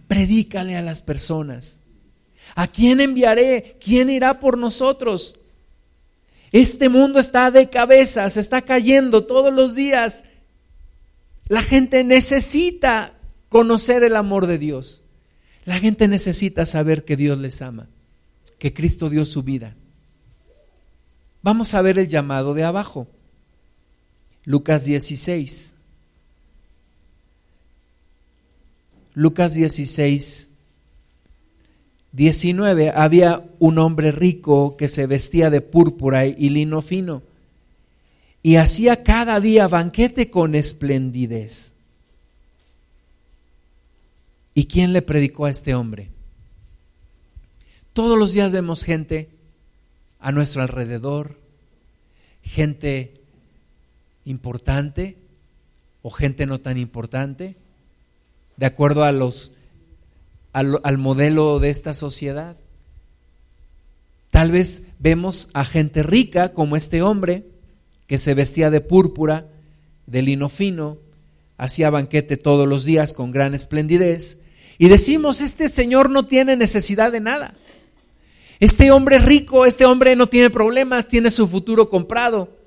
Predícale 0.08 0.76
a 0.76 0.82
las 0.82 1.02
personas. 1.02 1.82
¿A 2.56 2.68
quién 2.68 3.00
enviaré? 3.00 3.78
¿Quién 3.84 4.10
irá 4.10 4.40
por 4.40 4.58
nosotros? 4.58 5.36
Este 6.52 6.90
mundo 6.90 7.20
está 7.20 7.50
de 7.50 7.70
cabeza, 7.70 8.30
se 8.30 8.42
está 8.42 8.62
cayendo 8.62 9.26
todos 9.26 9.54
los 9.54 9.74
días. 9.74 10.26
La 11.48 11.62
gente 11.62 12.04
necesita 12.04 13.14
conocer 13.48 14.04
el 14.04 14.16
amor 14.16 14.48
de 14.48 14.58
Dios. 14.58 15.04
La 15.66 15.80
gente 15.80 16.08
necesita 16.08 16.66
saber 16.66 17.06
que 17.06 17.16
Dios 17.16 17.38
les 17.38 17.62
ama, 17.62 17.88
que 18.58 18.74
Cristo 18.74 19.10
dio 19.10 19.26
su 19.26 19.44
vida. 19.44 19.76
Vamos 21.44 21.74
a 21.74 21.82
ver 21.82 22.00
el 22.00 22.08
llamado 22.08 22.54
de 22.54 22.64
abajo. 22.64 23.08
Lucas 24.46 24.86
16. 24.86 25.76
Lucas 29.14 29.54
16, 29.54 30.50
19, 32.14 32.92
había 32.96 33.44
un 33.60 33.78
hombre 33.78 34.12
rico 34.12 34.78
que 34.78 34.88
se 34.88 35.06
vestía 35.06 35.50
de 35.50 35.62
púrpura 35.62 36.26
y 36.26 36.50
lino 36.50 36.82
fino 36.82 37.22
y 38.44 38.56
hacía 38.56 39.04
cada 39.04 39.40
día 39.40 39.68
banquete 39.68 40.30
con 40.30 40.56
esplendidez. 40.56 41.74
¿Y 44.54 44.66
quién 44.66 44.94
le 44.94 45.02
predicó 45.02 45.46
a 45.46 45.50
este 45.50 45.76
hombre? 45.76 46.10
Todos 47.94 48.18
los 48.18 48.34
días 48.34 48.52
vemos 48.52 48.84
gente 48.84 49.30
a 50.20 50.32
nuestro 50.32 50.62
alrededor, 50.62 51.38
gente 52.44 53.22
importante 54.26 55.18
o 56.02 56.10
gente 56.10 56.46
no 56.46 56.60
tan 56.60 56.78
importante, 56.78 57.56
de 58.58 58.66
acuerdo 58.66 59.04
a 59.04 59.12
los, 59.12 59.52
al, 60.54 60.80
al 60.84 60.98
modelo 60.98 61.60
de 61.60 61.70
esta 61.70 61.94
sociedad. 61.94 62.56
Tal 64.30 64.52
vez 64.52 64.84
vemos 65.00 65.50
a 65.54 65.66
gente 65.66 66.04
rica 66.04 66.54
como 66.54 66.76
este 66.76 67.02
hombre 67.02 67.46
que 68.08 68.18
se 68.18 68.34
vestía 68.34 68.70
de 68.70 68.82
púrpura, 68.82 69.48
de 70.08 70.22
lino 70.22 70.50
fino, 70.50 70.98
hacía 71.58 71.90
banquete 71.90 72.38
todos 72.38 72.68
los 72.68 72.86
días 72.86 73.14
con 73.14 73.32
gran 73.32 73.54
esplendidez, 73.54 74.40
y 74.78 74.90
decimos, 74.90 75.42
este 75.42 75.70
señor 75.70 76.10
no 76.10 76.26
tiene 76.26 76.56
necesidad 76.56 77.12
de 77.12 77.20
nada. 77.20 77.54
Este 78.60 78.92
hombre 78.92 79.20
rico, 79.20 79.66
este 79.66 79.86
hombre 79.86 80.16
no 80.16 80.28
tiene 80.28 80.50
problemas, 80.50 81.08
tiene 81.08 81.30
su 81.30 81.48
futuro 81.48 81.90
comprado. 81.90 82.58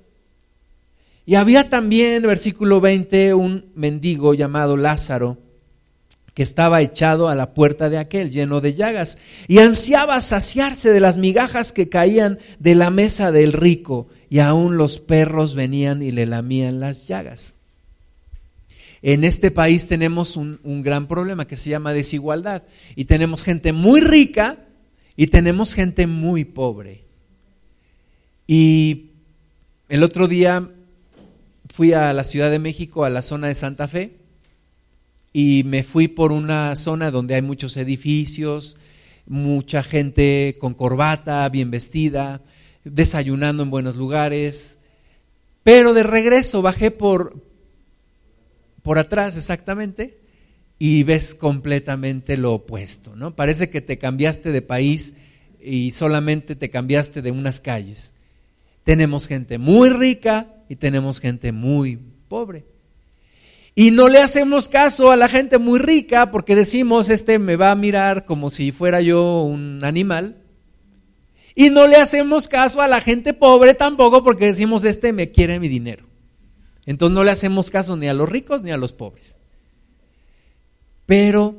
Y 1.26 1.36
había 1.36 1.70
también, 1.70 2.22
versículo 2.22 2.80
20, 2.80 3.34
un 3.34 3.72
mendigo 3.74 4.34
llamado 4.34 4.76
Lázaro, 4.76 5.38
que 6.34 6.42
estaba 6.42 6.82
echado 6.82 7.28
a 7.28 7.34
la 7.34 7.54
puerta 7.54 7.88
de 7.88 7.98
aquel, 7.98 8.30
lleno 8.30 8.60
de 8.60 8.74
llagas, 8.74 9.18
y 9.48 9.58
ansiaba 9.58 10.20
saciarse 10.20 10.90
de 10.90 11.00
las 11.00 11.16
migajas 11.16 11.72
que 11.72 11.88
caían 11.88 12.38
de 12.58 12.74
la 12.74 12.90
mesa 12.90 13.32
del 13.32 13.52
rico, 13.52 14.08
y 14.28 14.40
aún 14.40 14.76
los 14.76 14.98
perros 14.98 15.54
venían 15.54 16.02
y 16.02 16.10
le 16.10 16.26
lamían 16.26 16.80
las 16.80 17.06
llagas. 17.06 17.56
En 19.06 19.22
este 19.22 19.50
país 19.50 19.86
tenemos 19.86 20.34
un, 20.34 20.82
gran 20.82 21.08
problema 21.08 21.46
que 21.46 21.56
se 21.56 21.68
llama 21.68 21.92
desigualdad 21.92 22.62
y 22.96 23.04
tenemos 23.04 23.42
gente 23.44 23.74
muy 23.74 24.00
rica 24.00 24.64
y 25.14 25.26
tenemos 25.26 25.74
gente 25.74 26.06
muy 26.06 26.46
pobre. 26.46 27.04
Y 28.46 29.10
el 29.90 30.02
otro 30.02 30.26
día 30.26 30.70
fui 31.68 31.92
a 31.92 32.14
la 32.14 32.24
Ciudad 32.24 32.50
de 32.50 32.58
México, 32.58 33.04
a 33.04 33.10
la 33.10 33.20
zona 33.20 33.48
de 33.48 33.54
Santa 33.54 33.88
Fe, 33.88 34.16
y 35.34 35.64
me 35.66 35.82
fui 35.82 36.08
por 36.08 36.32
una 36.32 36.74
zona 36.74 37.10
donde 37.10 37.34
hay 37.34 37.42
muchos 37.42 37.76
edificios, 37.76 38.78
mucha 39.26 39.82
gente 39.82 40.56
con 40.58 40.72
corbata, 40.72 41.46
bien 41.50 41.70
vestida, 41.70 42.40
desayunando 42.84 43.64
en 43.64 43.70
buenos 43.70 43.96
lugares. 43.96 44.78
Pero 45.62 45.92
de 45.92 46.04
regreso 46.04 46.62
bajé 46.62 46.90
por, 46.90 47.53
por 48.84 48.98
atrás 48.98 49.38
exactamente 49.38 50.18
y 50.78 51.04
ves 51.04 51.34
completamente 51.34 52.36
lo 52.36 52.52
opuesto, 52.52 53.16
¿no? 53.16 53.34
Parece 53.34 53.70
que 53.70 53.80
te 53.80 53.96
cambiaste 53.96 54.52
de 54.52 54.60
país 54.60 55.14
y 55.58 55.92
solamente 55.92 56.54
te 56.54 56.68
cambiaste 56.68 57.22
de 57.22 57.30
unas 57.30 57.60
calles. 57.60 58.12
Tenemos 58.84 59.26
gente 59.26 59.56
muy 59.56 59.88
rica 59.88 60.48
y 60.68 60.76
tenemos 60.76 61.20
gente 61.20 61.50
muy 61.50 61.98
pobre. 62.28 62.66
Y 63.74 63.90
no 63.90 64.08
le 64.08 64.20
hacemos 64.20 64.68
caso 64.68 65.10
a 65.10 65.16
la 65.16 65.28
gente 65.28 65.56
muy 65.56 65.78
rica 65.78 66.30
porque 66.30 66.54
decimos, 66.54 67.08
este 67.08 67.38
me 67.38 67.56
va 67.56 67.70
a 67.70 67.76
mirar 67.76 68.26
como 68.26 68.50
si 68.50 68.70
fuera 68.70 69.00
yo 69.00 69.44
un 69.44 69.82
animal. 69.82 70.36
Y 71.54 71.70
no 71.70 71.86
le 71.86 71.96
hacemos 71.96 72.48
caso 72.48 72.82
a 72.82 72.88
la 72.88 73.00
gente 73.00 73.32
pobre 73.32 73.72
tampoco 73.72 74.22
porque 74.22 74.44
decimos, 74.44 74.84
este 74.84 75.14
me 75.14 75.30
quiere 75.30 75.58
mi 75.58 75.68
dinero. 75.68 76.04
Entonces 76.86 77.14
no 77.14 77.24
le 77.24 77.30
hacemos 77.30 77.70
caso 77.70 77.96
ni 77.96 78.08
a 78.08 78.14
los 78.14 78.28
ricos 78.28 78.62
ni 78.62 78.70
a 78.70 78.76
los 78.76 78.92
pobres. 78.92 79.36
Pero 81.06 81.56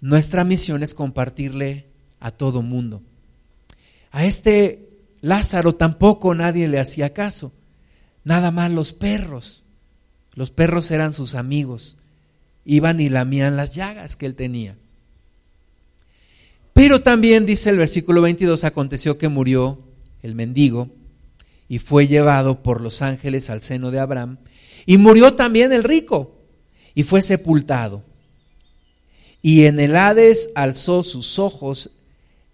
nuestra 0.00 0.44
misión 0.44 0.82
es 0.82 0.94
compartirle 0.94 1.86
a 2.20 2.30
todo 2.30 2.62
mundo. 2.62 3.02
A 4.10 4.24
este 4.24 4.88
Lázaro 5.20 5.74
tampoco 5.74 6.34
nadie 6.34 6.68
le 6.68 6.80
hacía 6.80 7.12
caso. 7.12 7.52
Nada 8.24 8.50
más 8.50 8.70
los 8.70 8.92
perros. 8.92 9.64
Los 10.34 10.50
perros 10.50 10.90
eran 10.90 11.12
sus 11.12 11.34
amigos. 11.34 11.96
Iban 12.64 13.00
y 13.00 13.08
lamían 13.08 13.56
las 13.56 13.74
llagas 13.74 14.16
que 14.16 14.26
él 14.26 14.34
tenía. 14.34 14.76
Pero 16.72 17.02
también 17.02 17.46
dice 17.46 17.70
el 17.70 17.78
versículo 17.78 18.22
22, 18.22 18.62
aconteció 18.62 19.18
que 19.18 19.28
murió 19.28 19.80
el 20.22 20.34
mendigo 20.34 20.90
y 21.68 21.78
fue 21.78 22.06
llevado 22.06 22.62
por 22.62 22.80
los 22.80 23.02
ángeles 23.02 23.50
al 23.50 23.62
seno 23.62 23.90
de 23.90 24.00
Abraham. 24.00 24.38
Y 24.86 24.96
murió 24.96 25.34
también 25.34 25.72
el 25.72 25.84
rico 25.84 26.38
y 26.94 27.02
fue 27.02 27.22
sepultado. 27.22 28.02
Y 29.42 29.66
en 29.66 29.78
el 29.78 29.94
Hades 29.94 30.50
alzó 30.54 31.04
sus 31.04 31.38
ojos 31.38 31.90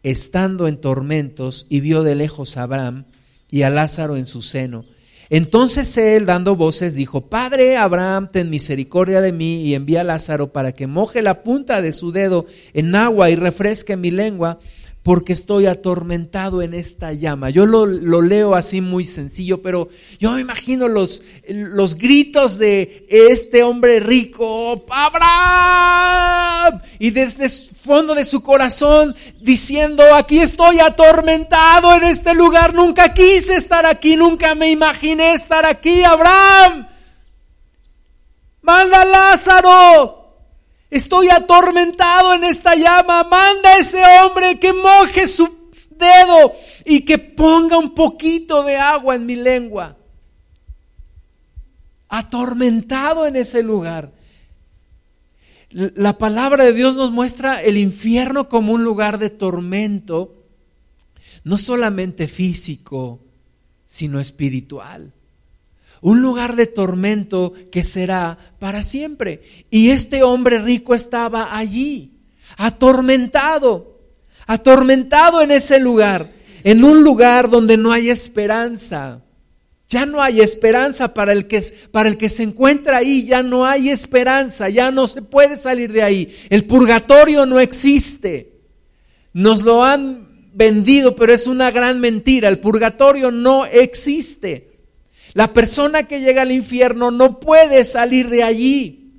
estando 0.02 0.68
en 0.68 0.76
tormentos 0.76 1.66
y 1.70 1.80
vio 1.80 2.02
de 2.02 2.14
lejos 2.14 2.56
a 2.56 2.64
Abraham 2.64 3.06
y 3.50 3.62
a 3.62 3.70
Lázaro 3.70 4.16
en 4.16 4.26
su 4.26 4.42
seno. 4.42 4.84
Entonces 5.30 5.96
él, 5.96 6.26
dando 6.26 6.54
voces, 6.54 6.94
dijo, 6.94 7.22
Padre 7.22 7.78
Abraham, 7.78 8.28
ten 8.30 8.50
misericordia 8.50 9.20
de 9.22 9.32
mí 9.32 9.62
y 9.62 9.74
envía 9.74 10.02
a 10.02 10.04
Lázaro 10.04 10.52
para 10.52 10.72
que 10.72 10.86
moje 10.86 11.22
la 11.22 11.42
punta 11.42 11.80
de 11.80 11.92
su 11.92 12.12
dedo 12.12 12.46
en 12.74 12.94
agua 12.94 13.30
y 13.30 13.36
refresque 13.36 13.96
mi 13.96 14.10
lengua 14.10 14.58
porque 15.04 15.34
estoy 15.34 15.66
atormentado 15.66 16.62
en 16.62 16.72
esta 16.72 17.12
llama. 17.12 17.50
Yo 17.50 17.66
lo, 17.66 17.84
leo 17.86 18.54
así 18.54 18.80
muy 18.80 19.04
sencillo, 19.04 19.60
pero 19.60 19.90
yo 20.18 20.32
me 20.32 20.40
imagino 20.40 20.88
los, 20.88 21.22
los 21.46 21.96
gritos 21.96 22.56
de 22.56 23.06
este 23.10 23.62
hombre 23.62 24.00
rico, 24.00 24.82
Abraham, 24.88 26.80
y 26.98 27.10
desde 27.10 27.44
el 27.44 27.50
fondo 27.84 28.14
de 28.14 28.24
su 28.24 28.42
corazón 28.42 29.14
diciendo, 29.42 30.02
aquí 30.14 30.38
estoy 30.40 30.80
atormentado 30.80 31.94
en 31.94 32.04
este 32.04 32.34
lugar, 32.34 32.72
nunca 32.72 33.12
quise 33.12 33.56
estar 33.56 33.84
aquí, 33.84 34.16
nunca 34.16 34.54
me 34.54 34.70
imaginé 34.70 35.34
estar 35.34 35.66
aquí, 35.66 36.02
Abraham. 36.02 36.88
Manda 38.62 39.04
Lázaro, 39.04 40.23
Estoy 40.94 41.28
atormentado 41.28 42.34
en 42.34 42.44
esta 42.44 42.76
llama. 42.76 43.24
Manda 43.24 43.70
a 43.70 43.78
ese 43.78 44.00
hombre 44.22 44.60
que 44.60 44.72
moje 44.72 45.26
su 45.26 45.52
dedo 45.90 46.52
y 46.84 47.00
que 47.00 47.18
ponga 47.18 47.76
un 47.76 47.94
poquito 47.94 48.62
de 48.62 48.76
agua 48.76 49.16
en 49.16 49.26
mi 49.26 49.34
lengua. 49.34 49.96
Atormentado 52.08 53.26
en 53.26 53.34
ese 53.34 53.64
lugar. 53.64 54.12
La 55.70 56.16
palabra 56.16 56.62
de 56.62 56.72
Dios 56.72 56.94
nos 56.94 57.10
muestra 57.10 57.60
el 57.60 57.76
infierno 57.76 58.48
como 58.48 58.72
un 58.72 58.84
lugar 58.84 59.18
de 59.18 59.30
tormento, 59.30 60.44
no 61.42 61.58
solamente 61.58 62.28
físico, 62.28 63.18
sino 63.84 64.20
espiritual 64.20 65.12
un 66.04 66.20
lugar 66.20 66.54
de 66.54 66.66
tormento 66.66 67.54
que 67.72 67.82
será 67.82 68.36
para 68.58 68.82
siempre. 68.82 69.40
Y 69.70 69.88
este 69.88 70.22
hombre 70.22 70.58
rico 70.58 70.94
estaba 70.94 71.56
allí, 71.56 72.20
atormentado, 72.58 74.02
atormentado 74.46 75.40
en 75.40 75.50
ese 75.50 75.80
lugar, 75.80 76.30
en 76.62 76.84
un 76.84 77.02
lugar 77.02 77.48
donde 77.48 77.78
no 77.78 77.90
hay 77.90 78.10
esperanza. 78.10 79.22
Ya 79.88 80.04
no 80.04 80.22
hay 80.22 80.42
esperanza 80.42 81.14
para 81.14 81.32
el 81.32 81.46
que 81.46 81.62
para 81.90 82.10
el 82.10 82.18
que 82.18 82.28
se 82.28 82.42
encuentra 82.42 82.98
ahí, 82.98 83.24
ya 83.24 83.42
no 83.42 83.64
hay 83.64 83.88
esperanza, 83.88 84.68
ya 84.68 84.90
no 84.90 85.06
se 85.06 85.22
puede 85.22 85.56
salir 85.56 85.90
de 85.90 86.02
ahí. 86.02 86.36
El 86.50 86.66
purgatorio 86.66 87.46
no 87.46 87.60
existe. 87.60 88.60
Nos 89.32 89.62
lo 89.62 89.82
han 89.82 90.50
vendido, 90.52 91.16
pero 91.16 91.32
es 91.32 91.46
una 91.46 91.70
gran 91.70 91.98
mentira. 91.98 92.50
El 92.50 92.58
purgatorio 92.58 93.30
no 93.30 93.64
existe. 93.64 94.73
La 95.34 95.52
persona 95.52 96.04
que 96.04 96.20
llega 96.20 96.42
al 96.42 96.52
infierno 96.52 97.10
no 97.10 97.40
puede 97.40 97.84
salir 97.84 98.30
de 98.30 98.42
allí. 98.44 99.12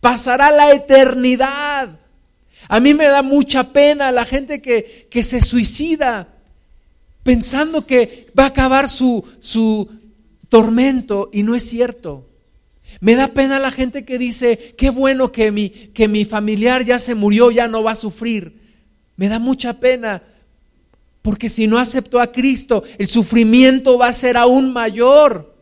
Pasará 0.00 0.50
la 0.50 0.72
eternidad. 0.72 2.00
A 2.68 2.80
mí 2.80 2.94
me 2.94 3.06
da 3.06 3.22
mucha 3.22 3.72
pena 3.72 4.12
la 4.12 4.24
gente 4.24 4.60
que, 4.60 5.08
que 5.10 5.22
se 5.22 5.42
suicida 5.42 6.28
pensando 7.22 7.86
que 7.86 8.30
va 8.38 8.44
a 8.44 8.48
acabar 8.48 8.88
su, 8.88 9.24
su 9.38 9.88
tormento 10.48 11.30
y 11.32 11.42
no 11.42 11.54
es 11.54 11.62
cierto. 11.62 12.28
Me 13.00 13.14
da 13.14 13.28
pena 13.28 13.58
la 13.58 13.70
gente 13.70 14.04
que 14.04 14.18
dice, 14.18 14.74
qué 14.76 14.90
bueno 14.90 15.30
que 15.30 15.52
mi, 15.52 15.70
que 15.70 16.08
mi 16.08 16.24
familiar 16.24 16.84
ya 16.84 16.98
se 16.98 17.14
murió, 17.14 17.50
ya 17.50 17.68
no 17.68 17.82
va 17.82 17.92
a 17.92 17.96
sufrir. 17.96 18.60
Me 19.16 19.28
da 19.28 19.38
mucha 19.38 19.74
pena 19.78 20.22
porque 21.22 21.48
si 21.48 21.66
no 21.66 21.78
aceptó 21.78 22.20
a 22.20 22.32
Cristo, 22.32 22.82
el 22.98 23.06
sufrimiento 23.06 23.98
va 23.98 24.08
a 24.08 24.12
ser 24.12 24.36
aún 24.36 24.72
mayor. 24.72 25.54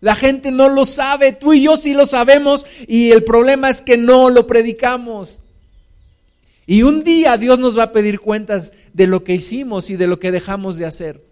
La 0.00 0.14
gente 0.14 0.50
no 0.50 0.68
lo 0.68 0.86
sabe, 0.86 1.32
tú 1.32 1.52
y 1.52 1.64
yo 1.64 1.76
sí 1.76 1.92
lo 1.92 2.06
sabemos 2.06 2.66
y 2.88 3.10
el 3.10 3.22
problema 3.24 3.68
es 3.68 3.82
que 3.82 3.98
no 3.98 4.30
lo 4.30 4.46
predicamos. 4.46 5.40
Y 6.66 6.82
un 6.82 7.04
día 7.04 7.36
Dios 7.36 7.58
nos 7.58 7.76
va 7.76 7.84
a 7.84 7.92
pedir 7.92 8.20
cuentas 8.20 8.72
de 8.94 9.06
lo 9.06 9.24
que 9.24 9.34
hicimos 9.34 9.90
y 9.90 9.96
de 9.96 10.06
lo 10.06 10.18
que 10.18 10.32
dejamos 10.32 10.76
de 10.76 10.86
hacer. 10.86 11.22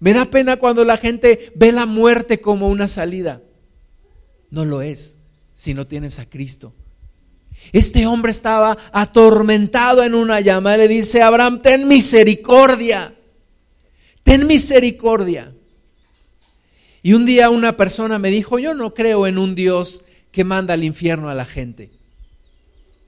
Me 0.00 0.12
da 0.12 0.26
pena 0.26 0.56
cuando 0.56 0.84
la 0.84 0.98
gente 0.98 1.52
ve 1.54 1.72
la 1.72 1.86
muerte 1.86 2.40
como 2.40 2.68
una 2.68 2.88
salida. 2.88 3.40
No 4.50 4.66
lo 4.66 4.82
es 4.82 5.16
si 5.54 5.72
no 5.72 5.86
tienes 5.86 6.18
a 6.18 6.28
Cristo. 6.28 6.74
Este 7.72 8.06
hombre 8.06 8.30
estaba 8.30 8.76
atormentado 8.92 10.02
en 10.02 10.14
una 10.14 10.40
llama. 10.40 10.76
Le 10.76 10.88
dice 10.88 11.22
Abraham, 11.22 11.60
ten 11.62 11.88
misericordia. 11.88 13.14
Ten 14.22 14.46
misericordia. 14.46 15.52
Y 17.02 17.12
un 17.12 17.26
día 17.26 17.50
una 17.50 17.76
persona 17.76 18.18
me 18.18 18.30
dijo, 18.30 18.58
yo 18.58 18.74
no 18.74 18.94
creo 18.94 19.26
en 19.26 19.38
un 19.38 19.54
Dios 19.54 20.04
que 20.32 20.44
manda 20.44 20.74
al 20.74 20.84
infierno 20.84 21.28
a 21.28 21.34
la 21.34 21.44
gente. 21.44 21.90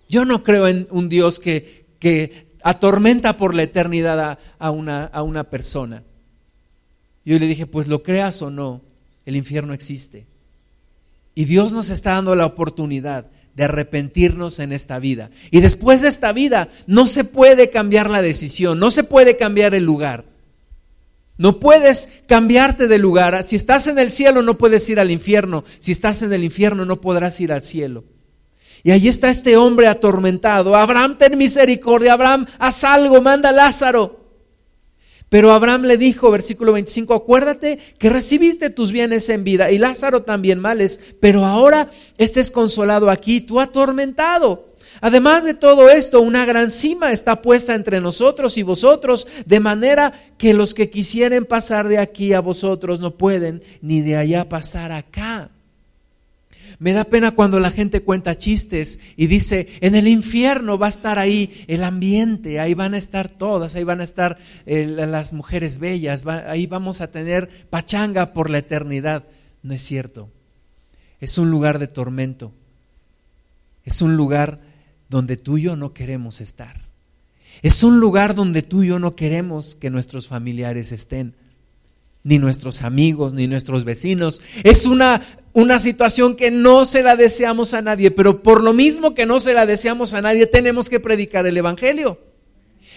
Yo 0.08 0.24
no 0.24 0.44
creo 0.44 0.68
en 0.68 0.86
un 0.90 1.08
Dios 1.08 1.40
que, 1.40 1.86
que 1.98 2.46
atormenta 2.62 3.36
por 3.36 3.54
la 3.54 3.62
eternidad 3.62 4.38
a, 4.58 4.70
una, 4.70 5.04
a 5.04 5.22
una 5.22 5.44
persona. 5.44 6.02
Yo 7.24 7.38
le 7.38 7.46
dije, 7.46 7.66
pues 7.66 7.88
lo 7.88 8.02
creas 8.02 8.42
o 8.42 8.50
no, 8.50 8.82
el 9.24 9.36
infierno 9.36 9.72
existe. 9.72 10.26
Y 11.34 11.44
Dios 11.44 11.72
nos 11.72 11.90
está 11.90 12.12
dando 12.12 12.36
la 12.36 12.46
oportunidad 12.46 13.26
de 13.56 13.64
arrepentirnos 13.64 14.60
en 14.60 14.72
esta 14.72 14.98
vida. 14.98 15.30
Y 15.50 15.60
después 15.60 16.02
de 16.02 16.08
esta 16.08 16.32
vida 16.32 16.68
no 16.86 17.06
se 17.06 17.24
puede 17.24 17.70
cambiar 17.70 18.10
la 18.10 18.22
decisión, 18.22 18.78
no 18.78 18.90
se 18.90 19.02
puede 19.02 19.36
cambiar 19.36 19.74
el 19.74 19.84
lugar. 19.84 20.24
No 21.38 21.58
puedes 21.58 22.08
cambiarte 22.26 22.86
de 22.86 22.98
lugar. 22.98 23.42
Si 23.42 23.56
estás 23.56 23.86
en 23.88 23.98
el 23.98 24.10
cielo 24.10 24.42
no 24.42 24.56
puedes 24.56 24.88
ir 24.88 25.00
al 25.00 25.10
infierno. 25.10 25.64
Si 25.80 25.92
estás 25.92 26.22
en 26.22 26.32
el 26.32 26.44
infierno 26.44 26.84
no 26.84 27.00
podrás 27.00 27.40
ir 27.40 27.52
al 27.52 27.62
cielo. 27.62 28.04
Y 28.82 28.90
ahí 28.90 29.08
está 29.08 29.28
este 29.28 29.56
hombre 29.56 29.88
atormentado. 29.88 30.76
Abraham, 30.76 31.18
ten 31.18 31.36
misericordia. 31.36 32.12
Abraham, 32.12 32.46
haz 32.58 32.84
algo, 32.84 33.20
manda 33.20 33.48
a 33.48 33.52
Lázaro. 33.52 34.25
Pero 35.28 35.52
Abraham 35.52 35.82
le 35.82 35.96
dijo, 35.96 36.30
versículo 36.30 36.72
25, 36.72 37.14
acuérdate 37.14 37.78
que 37.98 38.10
recibiste 38.10 38.70
tus 38.70 38.92
bienes 38.92 39.28
en 39.28 39.42
vida 39.42 39.70
y 39.70 39.78
Lázaro 39.78 40.22
también 40.22 40.60
males, 40.60 41.00
pero 41.20 41.44
ahora 41.44 41.90
estés 42.16 42.50
consolado 42.50 43.10
aquí, 43.10 43.40
tú 43.40 43.60
atormentado. 43.60 44.76
Además 45.00 45.44
de 45.44 45.54
todo 45.54 45.90
esto, 45.90 46.20
una 46.20 46.44
gran 46.46 46.70
cima 46.70 47.12
está 47.12 47.42
puesta 47.42 47.74
entre 47.74 48.00
nosotros 48.00 48.56
y 48.56 48.62
vosotros, 48.62 49.26
de 49.44 49.60
manera 49.60 50.12
que 50.38 50.54
los 50.54 50.74
que 50.74 50.90
quisieren 50.90 51.44
pasar 51.44 51.88
de 51.88 51.98
aquí 51.98 52.32
a 52.32 52.40
vosotros 52.40 53.00
no 53.00 53.16
pueden, 53.16 53.62
ni 53.82 54.00
de 54.00 54.16
allá 54.16 54.48
pasar 54.48 54.92
acá. 54.92 55.50
Me 56.78 56.92
da 56.92 57.04
pena 57.04 57.30
cuando 57.30 57.58
la 57.58 57.70
gente 57.70 58.02
cuenta 58.02 58.36
chistes 58.36 59.00
y 59.16 59.28
dice, 59.28 59.68
en 59.80 59.94
el 59.94 60.08
infierno 60.08 60.78
va 60.78 60.86
a 60.86 60.90
estar 60.90 61.18
ahí 61.18 61.64
el 61.68 61.84
ambiente, 61.84 62.60
ahí 62.60 62.74
van 62.74 62.94
a 62.94 62.98
estar 62.98 63.30
todas, 63.30 63.74
ahí 63.74 63.84
van 63.84 64.00
a 64.00 64.04
estar 64.04 64.36
eh, 64.66 64.86
las 64.86 65.32
mujeres 65.32 65.78
bellas, 65.78 66.24
ahí 66.26 66.66
vamos 66.66 67.00
a 67.00 67.10
tener 67.10 67.48
pachanga 67.70 68.32
por 68.32 68.50
la 68.50 68.58
eternidad. 68.58 69.24
No 69.62 69.72
es 69.72 69.82
cierto. 69.82 70.28
Es 71.20 71.38
un 71.38 71.50
lugar 71.50 71.78
de 71.78 71.86
tormento. 71.86 72.52
Es 73.84 74.02
un 74.02 74.16
lugar 74.16 74.60
donde 75.08 75.36
tú 75.36 75.58
y 75.58 75.62
yo 75.62 75.76
no 75.76 75.94
queremos 75.94 76.40
estar. 76.40 76.86
Es 77.62 77.82
un 77.82 78.00
lugar 78.00 78.34
donde 78.34 78.62
tú 78.62 78.82
y 78.82 78.88
yo 78.88 78.98
no 78.98 79.16
queremos 79.16 79.76
que 79.76 79.88
nuestros 79.88 80.28
familiares 80.28 80.92
estén, 80.92 81.34
ni 82.22 82.38
nuestros 82.38 82.82
amigos, 82.82 83.32
ni 83.32 83.46
nuestros 83.46 83.84
vecinos. 83.84 84.42
Es 84.62 84.84
una, 84.84 85.22
una 85.56 85.78
situación 85.78 86.36
que 86.36 86.50
no 86.50 86.84
se 86.84 87.02
la 87.02 87.16
deseamos 87.16 87.72
a 87.72 87.80
nadie, 87.80 88.10
pero 88.10 88.42
por 88.42 88.62
lo 88.62 88.74
mismo 88.74 89.14
que 89.14 89.24
no 89.24 89.40
se 89.40 89.54
la 89.54 89.64
deseamos 89.64 90.12
a 90.12 90.20
nadie, 90.20 90.46
tenemos 90.46 90.90
que 90.90 91.00
predicar 91.00 91.46
el 91.46 91.56
Evangelio. 91.56 92.20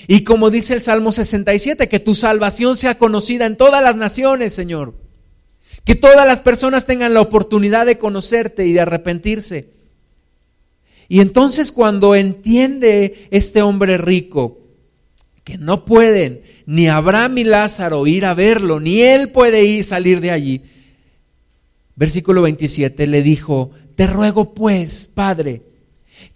Y 0.10 0.26
como 0.26 0.50
dice 0.50 0.74
el 0.74 0.82
Salmo 0.82 1.13
67, 1.13 1.88
que 1.88 2.02
tu 2.02 2.15
salvación 2.15 2.76
sea 2.76 2.98
conocida 2.98 3.45
en 3.45 3.56
todas 3.56 3.82
las 3.82 3.95
naciones, 3.95 4.52
Señor. 4.52 4.93
Que 5.86 5.95
todas 5.95 6.28
las 6.28 6.41
personas 6.41 6.86
tengan 6.86 7.13
la 7.13 7.22
oportunidad 7.22 7.86
de 7.86 7.98
conocerte 7.98 8.67
y 8.67 8.74
de 8.74 8.82
arrepentirse. 8.82 9.69
Y 11.08 11.22
entonces 11.22 11.72
cuando 11.72 12.13
entiende 12.13 13.30
este 13.32 13.62
hombre 13.62 13.98
rico 13.98 14.60
que 15.45 15.58
no 15.58 15.86
pueden 15.86 16.41
ni 16.65 16.89
Abraham 16.89 17.36
ni 17.36 17.45
Lázaro 17.45 18.06
ir 18.06 18.26
a 18.26 18.34
verlo, 18.34 18.82
ni 18.82 19.02
él 19.02 19.32
puede 19.32 19.63
ir 19.63 19.86
salir 19.86 20.19
de 20.19 20.32
allí, 20.32 20.62
versículo 22.00 22.42
27 22.44 23.08
le 23.08 23.22
dijo, 23.22 23.72
te 23.96 24.08
ruego 24.08 24.54
pues, 24.54 25.06
Padre, 25.14 25.64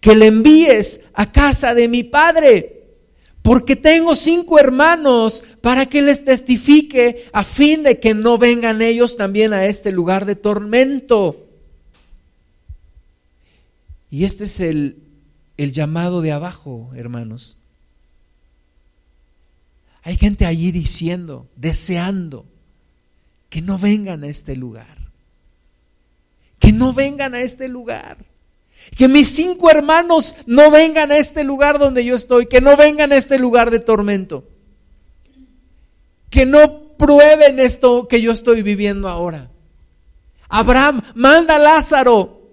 que 0.01 0.13
le 0.13 0.27
envíes 0.27 0.99
a 1.13 1.31
casa 1.31 1.73
de 1.73 1.87
mi 1.87 2.03
Padre 2.03 2.81
porque 3.41 3.77
tengo 3.77 4.15
cinco 4.17 4.59
hermanos 4.59 5.45
para 5.61 5.85
que 5.85 6.01
les 6.01 6.25
testifique 6.25 7.29
a 7.31 7.45
fin 7.45 7.83
de 7.83 8.01
que 8.01 8.13
no 8.13 8.37
vengan 8.37 8.81
ellos 8.81 9.15
también 9.15 9.53
a 9.53 9.65
este 9.65 9.93
lugar 9.93 10.25
de 10.25 10.35
tormento. 10.35 11.47
Y 14.11 14.25
este 14.25 14.43
es 14.43 14.59
el, 14.59 14.97
el 15.55 15.71
llamado 15.71 16.21
de 16.21 16.33
abajo, 16.33 16.91
hermanos. 16.93 17.55
Hay 20.03 20.17
gente 20.17 20.45
allí 20.45 20.73
diciendo, 20.73 21.47
deseando 21.55 22.45
que 23.49 23.61
no 23.61 23.77
vengan 23.77 24.25
a 24.25 24.27
este 24.27 24.57
lugar. 24.57 25.02
No 26.77 26.93
vengan 26.93 27.35
a 27.35 27.41
este 27.41 27.67
lugar. 27.67 28.17
Que 28.97 29.07
mis 29.07 29.27
cinco 29.27 29.69
hermanos 29.69 30.35
no 30.45 30.71
vengan 30.71 31.11
a 31.11 31.17
este 31.17 31.43
lugar 31.43 31.79
donde 31.79 32.03
yo 32.03 32.15
estoy. 32.15 32.47
Que 32.47 32.61
no 32.61 32.75
vengan 32.75 33.11
a 33.11 33.17
este 33.17 33.39
lugar 33.39 33.71
de 33.71 33.79
tormento. 33.79 34.45
Que 36.29 36.45
no 36.45 36.95
prueben 36.97 37.59
esto 37.59 38.07
que 38.07 38.21
yo 38.21 38.31
estoy 38.31 38.61
viviendo 38.61 39.07
ahora. 39.07 39.49
Abraham, 40.49 41.01
manda 41.15 41.55
a 41.55 41.59
Lázaro 41.59 42.43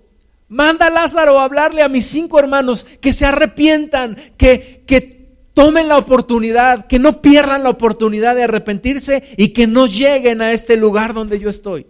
Manda 0.51 0.89
a 0.89 0.91
Lázaro 0.91 1.39
a 1.39 1.45
hablarle 1.45 1.81
a 1.81 1.89
mis 1.89 2.07
cinco 2.07 2.41
hermanos 2.41 2.85
que 3.01 3.13
se 3.13 3.25
arrepientan, 3.25 4.17
que, 4.37 4.83
que 4.85 5.37
tomen 5.55 5.87
la 5.87 5.97
oportunidad, 5.97 6.89
que 6.89 6.99
no 6.99 7.23
pierdan 7.23 7.63
la 7.63 7.71
oportunidad 7.71 8.35
de 8.35 8.43
arrepentirse 8.43 9.23
y 9.37 9.51
que 9.51 9.69
no 9.69 9.87
lleguen 9.87 10.43
a 10.43 10.51
este 10.51 10.77
lugar 10.77 11.15
donde 11.15 11.39
yo 11.39 11.49
estoy. 11.49 11.87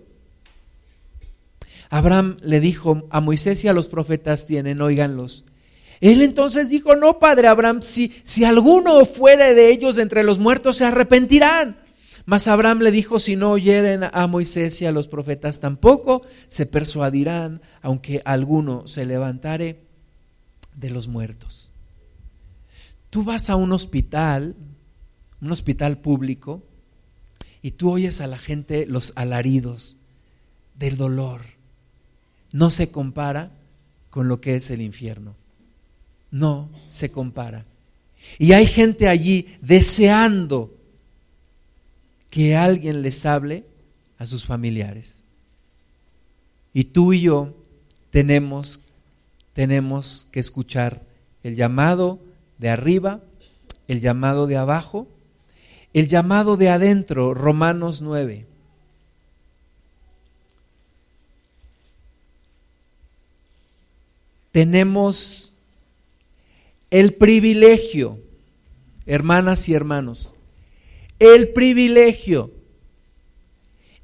Abraham 1.90 2.36
le 2.40 2.60
dijo 2.60 3.06
a 3.10 3.20
Moisés 3.20 3.64
y 3.64 3.68
a 3.68 3.72
los 3.72 3.88
profetas 3.88 4.46
tienen, 4.46 4.80
óiganlos. 4.80 5.44
Él 6.00 6.22
entonces 6.22 6.70
dijo, 6.70 6.96
no, 6.96 7.18
padre 7.18 7.48
Abraham, 7.48 7.82
si, 7.82 8.12
si 8.22 8.44
alguno 8.44 9.04
fuere 9.04 9.54
de 9.54 9.70
ellos 9.70 9.96
de 9.96 10.02
entre 10.02 10.22
los 10.22 10.38
muertos, 10.38 10.76
se 10.76 10.84
arrepentirán. 10.84 11.76
Mas 12.24 12.46
Abraham 12.46 12.78
le 12.78 12.92
dijo, 12.92 13.18
si 13.18 13.34
no 13.34 13.50
oyeren 13.50 14.04
a 14.04 14.26
Moisés 14.28 14.80
y 14.80 14.86
a 14.86 14.92
los 14.92 15.08
profetas, 15.08 15.58
tampoco 15.58 16.22
se 16.46 16.64
persuadirán, 16.64 17.60
aunque 17.82 18.22
alguno 18.24 18.86
se 18.86 19.04
levantare 19.04 19.80
de 20.74 20.90
los 20.90 21.08
muertos. 21.08 21.72
Tú 23.10 23.24
vas 23.24 23.50
a 23.50 23.56
un 23.56 23.72
hospital, 23.72 24.54
un 25.40 25.50
hospital 25.50 25.98
público, 25.98 26.62
y 27.62 27.72
tú 27.72 27.90
oyes 27.90 28.20
a 28.20 28.28
la 28.28 28.38
gente 28.38 28.86
los 28.86 29.12
alaridos 29.16 29.96
del 30.76 30.96
dolor. 30.96 31.59
No 32.52 32.70
se 32.70 32.90
compara 32.90 33.50
con 34.10 34.28
lo 34.28 34.40
que 34.40 34.56
es 34.56 34.70
el 34.70 34.80
infierno. 34.80 35.34
No 36.30 36.68
se 36.88 37.10
compara. 37.10 37.64
Y 38.38 38.52
hay 38.52 38.66
gente 38.66 39.08
allí 39.08 39.46
deseando 39.62 40.72
que 42.30 42.56
alguien 42.56 43.02
les 43.02 43.26
hable 43.26 43.64
a 44.18 44.26
sus 44.26 44.44
familiares. 44.44 45.22
Y 46.72 46.84
tú 46.84 47.12
y 47.12 47.22
yo 47.22 47.54
tenemos, 48.10 48.80
tenemos 49.52 50.28
que 50.30 50.40
escuchar 50.40 51.02
el 51.42 51.56
llamado 51.56 52.20
de 52.58 52.68
arriba, 52.68 53.20
el 53.88 54.00
llamado 54.00 54.46
de 54.46 54.56
abajo, 54.56 55.08
el 55.92 56.06
llamado 56.06 56.56
de 56.56 56.68
adentro, 56.68 57.34
Romanos 57.34 58.02
9. 58.02 58.46
Tenemos 64.52 65.52
el 66.90 67.14
privilegio, 67.14 68.18
hermanas 69.06 69.68
y 69.68 69.74
hermanos, 69.74 70.34
el 71.18 71.50
privilegio 71.50 72.50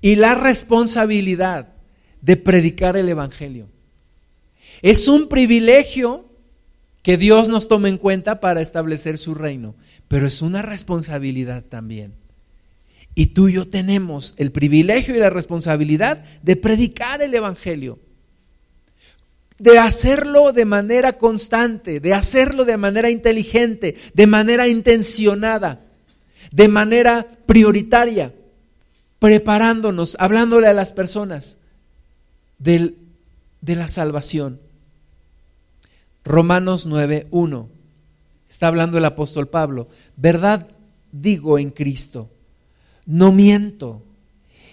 y 0.00 0.16
la 0.16 0.34
responsabilidad 0.34 1.68
de 2.20 2.36
predicar 2.36 2.96
el 2.96 3.08
Evangelio. 3.08 3.68
Es 4.82 5.08
un 5.08 5.28
privilegio 5.28 6.26
que 7.02 7.16
Dios 7.16 7.48
nos 7.48 7.68
tome 7.68 7.88
en 7.88 7.98
cuenta 7.98 8.40
para 8.40 8.60
establecer 8.60 9.16
su 9.18 9.34
reino, 9.34 9.74
pero 10.08 10.26
es 10.26 10.42
una 10.42 10.62
responsabilidad 10.62 11.64
también. 11.64 12.14
Y 13.14 13.26
tú 13.26 13.48
y 13.48 13.54
yo 13.54 13.66
tenemos 13.66 14.34
el 14.36 14.52
privilegio 14.52 15.16
y 15.16 15.18
la 15.18 15.30
responsabilidad 15.30 16.22
de 16.42 16.56
predicar 16.56 17.22
el 17.22 17.34
Evangelio, 17.34 17.98
de 19.58 19.78
hacerlo 19.78 20.52
de 20.52 20.64
manera 20.64 21.18
constante, 21.18 22.00
de 22.00 22.14
hacerlo 22.14 22.64
de 22.64 22.76
manera 22.76 23.10
inteligente, 23.10 23.96
de 24.14 24.26
manera 24.26 24.68
intencionada, 24.68 25.80
de 26.52 26.68
manera 26.68 27.26
prioritaria, 27.46 28.34
preparándonos, 29.18 30.16
hablándole 30.18 30.68
a 30.68 30.74
las 30.74 30.92
personas 30.92 31.58
del, 32.58 32.98
de 33.60 33.76
la 33.76 33.88
salvación. 33.88 34.60
Romanos 36.24 36.88
9.1. 36.88 37.68
Está 38.48 38.68
hablando 38.68 38.98
el 38.98 39.04
apóstol 39.04 39.48
Pablo. 39.48 39.88
Verdad 40.16 40.68
digo 41.12 41.58
en 41.58 41.70
Cristo 41.70 42.30
no 43.06 43.32
miento. 43.32 44.02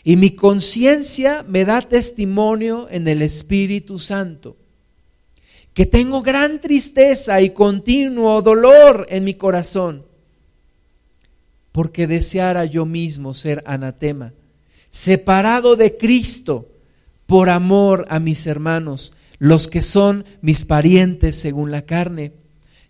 Y 0.04 0.18
mi 0.18 0.32
conciencia 0.32 1.46
me 1.48 1.64
da 1.64 1.82
testimonio 1.82 2.88
en 2.90 3.08
el 3.08 3.22
Espíritu 3.22 4.00
Santo, 4.00 4.58
que 5.74 5.86
tengo 5.86 6.22
gran 6.22 6.62
tristeza 6.62 7.42
y 7.42 7.50
continuo 7.50 8.42
dolor 8.42 9.08
en 9.10 9.24
mi 9.24 9.34
corazón, 9.34 10.06
porque 11.72 12.06
deseara 12.06 12.66
yo 12.66 12.86
mismo 12.86 13.34
ser 13.34 13.64
anatema, 13.66 14.34
separado 14.90 15.76
de 15.76 15.98
Cristo 15.98 16.70
por 17.26 17.50
amor 17.50 18.06
a 18.10 18.20
mis 18.20 18.46
hermanos, 18.46 19.14
los 19.40 19.68
que 19.68 19.82
son 19.82 20.26
mis 20.42 20.64
parientes 20.64 21.36
según 21.36 21.72
la 21.72 21.82
carne, 21.82 22.34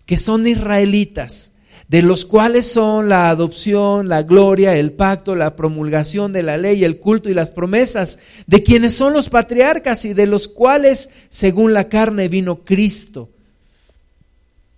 que 0.05 0.17
son 0.17 0.45
israelitas 0.45 1.52
de 1.93 2.01
los 2.01 2.25
cuales 2.25 2.65
son 2.65 3.07
la 3.07 3.29
adopción, 3.29 4.09
la 4.09 4.23
gloria, 4.23 4.75
el 4.75 4.93
pacto, 4.93 5.35
la 5.35 5.55
promulgación 5.55 6.33
de 6.33 6.41
la 6.41 6.57
ley, 6.57 6.83
el 6.83 6.99
culto 6.99 7.29
y 7.29 7.35
las 7.35 7.51
promesas, 7.51 8.17
de 8.47 8.63
quienes 8.63 8.95
son 8.95 9.13
los 9.13 9.29
patriarcas 9.29 10.03
y 10.05 10.15
de 10.15 10.25
los 10.25 10.47
cuales, 10.47 11.11
según 11.29 11.71
la 11.71 11.89
carne, 11.89 12.29
vino 12.29 12.61
Cristo, 12.65 13.29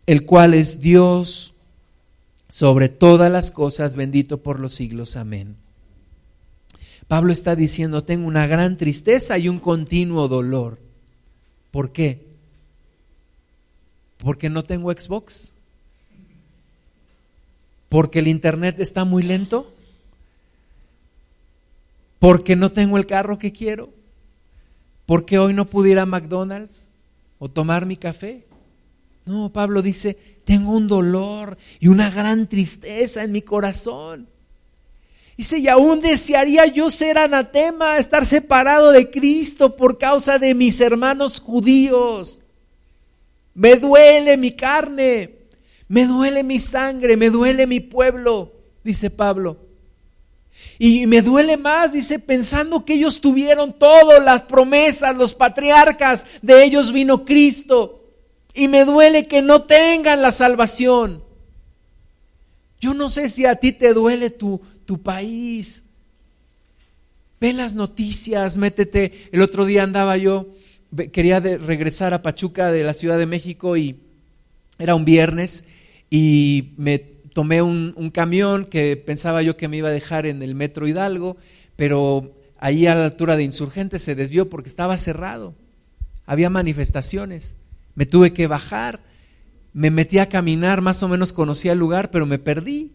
el 0.06 0.26
cual 0.26 0.56
es 0.56 0.82
Dios 0.82 1.54
sobre 2.50 2.90
todas 2.90 3.32
las 3.32 3.50
cosas, 3.50 3.96
bendito 3.96 4.44
por 4.44 4.60
los 4.60 4.74
siglos. 4.74 5.16
Amén. 5.16 5.56
Pablo 7.08 7.32
está 7.32 7.56
diciendo, 7.56 8.04
tengo 8.04 8.28
una 8.28 8.46
gran 8.46 8.76
tristeza 8.76 9.38
y 9.38 9.48
un 9.48 9.60
continuo 9.60 10.28
dolor. 10.28 10.80
¿Por 11.72 11.94
qué? 11.94 12.26
Porque 14.18 14.50
no 14.50 14.66
tengo 14.66 14.92
Xbox 14.92 15.55
porque 17.90 18.20
el 18.20 18.28
internet 18.28 18.80
está 18.80 19.06
muy 19.06 19.24
lento, 19.24 19.74
porque 22.20 22.56
no 22.56 22.72
tengo 22.72 22.98
el 22.98 23.06
carro 23.06 23.38
que 23.38 23.52
quiero, 23.52 23.90
porque 25.06 25.38
hoy 25.38 25.54
no 25.54 25.66
pudiera 25.66 26.04
a 26.04 26.06
McDonald's 26.06 26.90
o 27.40 27.50
tomar 27.50 27.86
mi 27.86 27.98
café. 27.98 28.46
No, 29.26 29.52
Pablo 29.52 29.82
dice, 29.82 30.18
tengo 30.44 30.72
un 30.72 30.88
dolor 30.88 31.58
y 31.80 31.88
una 31.88 32.10
gran 32.10 32.48
tristeza 32.48 33.24
en 33.24 33.32
mi 33.32 33.42
corazón. 33.42 34.28
Dice, 35.38 35.58
y 35.58 35.68
aún 35.68 36.00
desearía 36.00 36.66
yo 36.68 36.90
ser 36.90 37.18
anatema, 37.18 37.98
estar 37.98 38.26
separado 38.26 38.92
de 38.92 39.10
Cristo 39.10 39.76
por 39.76 39.98
causa 39.98 40.40
de 40.40 40.54
mis 40.54 40.80
hermanos 40.80 41.42
judíos. 41.42 42.40
Me 43.54 43.76
duele 43.76 44.38
mi 44.38 44.52
carne. 44.52 45.32
Me 45.88 46.06
duele 46.08 46.44
mi 46.44 46.60
sangre, 46.60 47.16
me 47.16 47.30
duele 47.30 47.68
mi 47.68 47.80
pueblo, 47.80 48.54
dice 48.84 49.10
Pablo. 49.10 49.58
Y 50.80 51.06
me 51.06 51.22
duele 51.22 51.58
más, 51.58 51.94
dice, 51.94 52.20
pensando 52.20 52.86
que 52.86 52.96
ellos 52.96 53.22
tuvieron 53.22 53.74
todas 53.74 54.22
las 54.24 54.44
promesas, 54.44 55.16
los 55.16 55.34
patriarcas, 55.34 56.26
de 56.42 56.64
ellos 56.64 56.92
vino 56.92 57.24
Cristo. 57.24 58.02
Y 58.54 58.68
me 58.68 58.86
duele 58.86 59.28
que 59.28 59.42
no 59.42 59.64
tengan 59.64 60.22
la 60.22 60.32
salvación. 60.32 61.24
Yo 62.80 62.94
no 62.94 63.10
sé 63.10 63.30
si 63.30 63.46
a 63.46 63.56
ti 63.56 63.72
te 63.72 63.94
duele 63.94 64.30
tu, 64.30 64.62
tu 64.86 65.02
país. 65.02 65.84
Ve 67.40 67.54
las 67.54 67.74
noticias, 67.74 68.58
métete. 68.58 69.30
El 69.32 69.42
otro 69.42 69.66
día 69.66 69.84
andaba 69.84 70.18
yo, 70.18 70.48
quería 71.12 71.40
regresar 71.40 72.14
a 72.14 72.22
Pachuca 72.22 72.72
de 72.72 72.84
la 72.84 72.94
Ciudad 72.94 73.18
de 73.18 73.26
México 73.26 73.78
y 73.78 73.98
era 74.78 74.96
un 74.96 75.06
viernes 75.06 75.66
y 76.10 76.74
me 76.78 77.00
tomé 77.00 77.62
un, 77.62 78.12
camión 78.14 78.66
que 78.66 78.96
pensaba 78.96 79.42
yo 79.42 79.58
que 79.58 79.68
me 79.68 79.78
iba 79.78 79.90
a 79.90 79.94
dejar 79.94 80.26
en 80.26 80.42
el 80.42 80.56
metro 80.56 80.88
Hidalgo, 80.88 81.38
pero 81.76 82.34
ahí 82.58 82.88
a 82.88 82.96
la 82.96 83.06
altura 83.06 83.36
de 83.36 83.44
Insurgentes 83.44 84.02
se 84.02 84.16
desvió 84.16 84.50
porque 84.50 84.70
estaba 84.70 84.98
cerrado. 84.98 85.54
Había 86.26 86.50
manifestaciones. 86.50 87.58
Me 87.94 88.06
tuve 88.06 88.34
que 88.34 88.48
bajar. 88.48 89.02
Me 89.74 89.92
metí 89.92 90.20
a 90.20 90.30
caminar, 90.30 90.82
más 90.82 91.04
o 91.04 91.10
menos 91.10 91.34
conocía 91.34 91.74
el 91.74 91.80
lugar, 91.80 92.10
pero 92.10 92.26
me 92.26 92.40
perdí. 92.40 92.94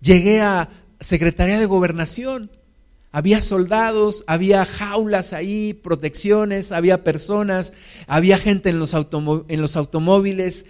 Llegué 0.00 0.40
a 0.40 0.68
Secretaría 1.00 1.58
de 1.58 1.66
Gobernación 1.66 2.50
había 3.16 3.40
soldados, 3.40 4.24
había 4.26 4.66
jaulas 4.66 5.32
ahí, 5.32 5.72
protecciones, 5.72 6.70
había 6.70 7.02
personas, 7.02 7.72
había 8.06 8.36
gente 8.36 8.68
en 8.68 8.78
los, 8.78 8.92
en 8.92 9.62
los, 9.62 9.76
automóviles, 9.78 10.66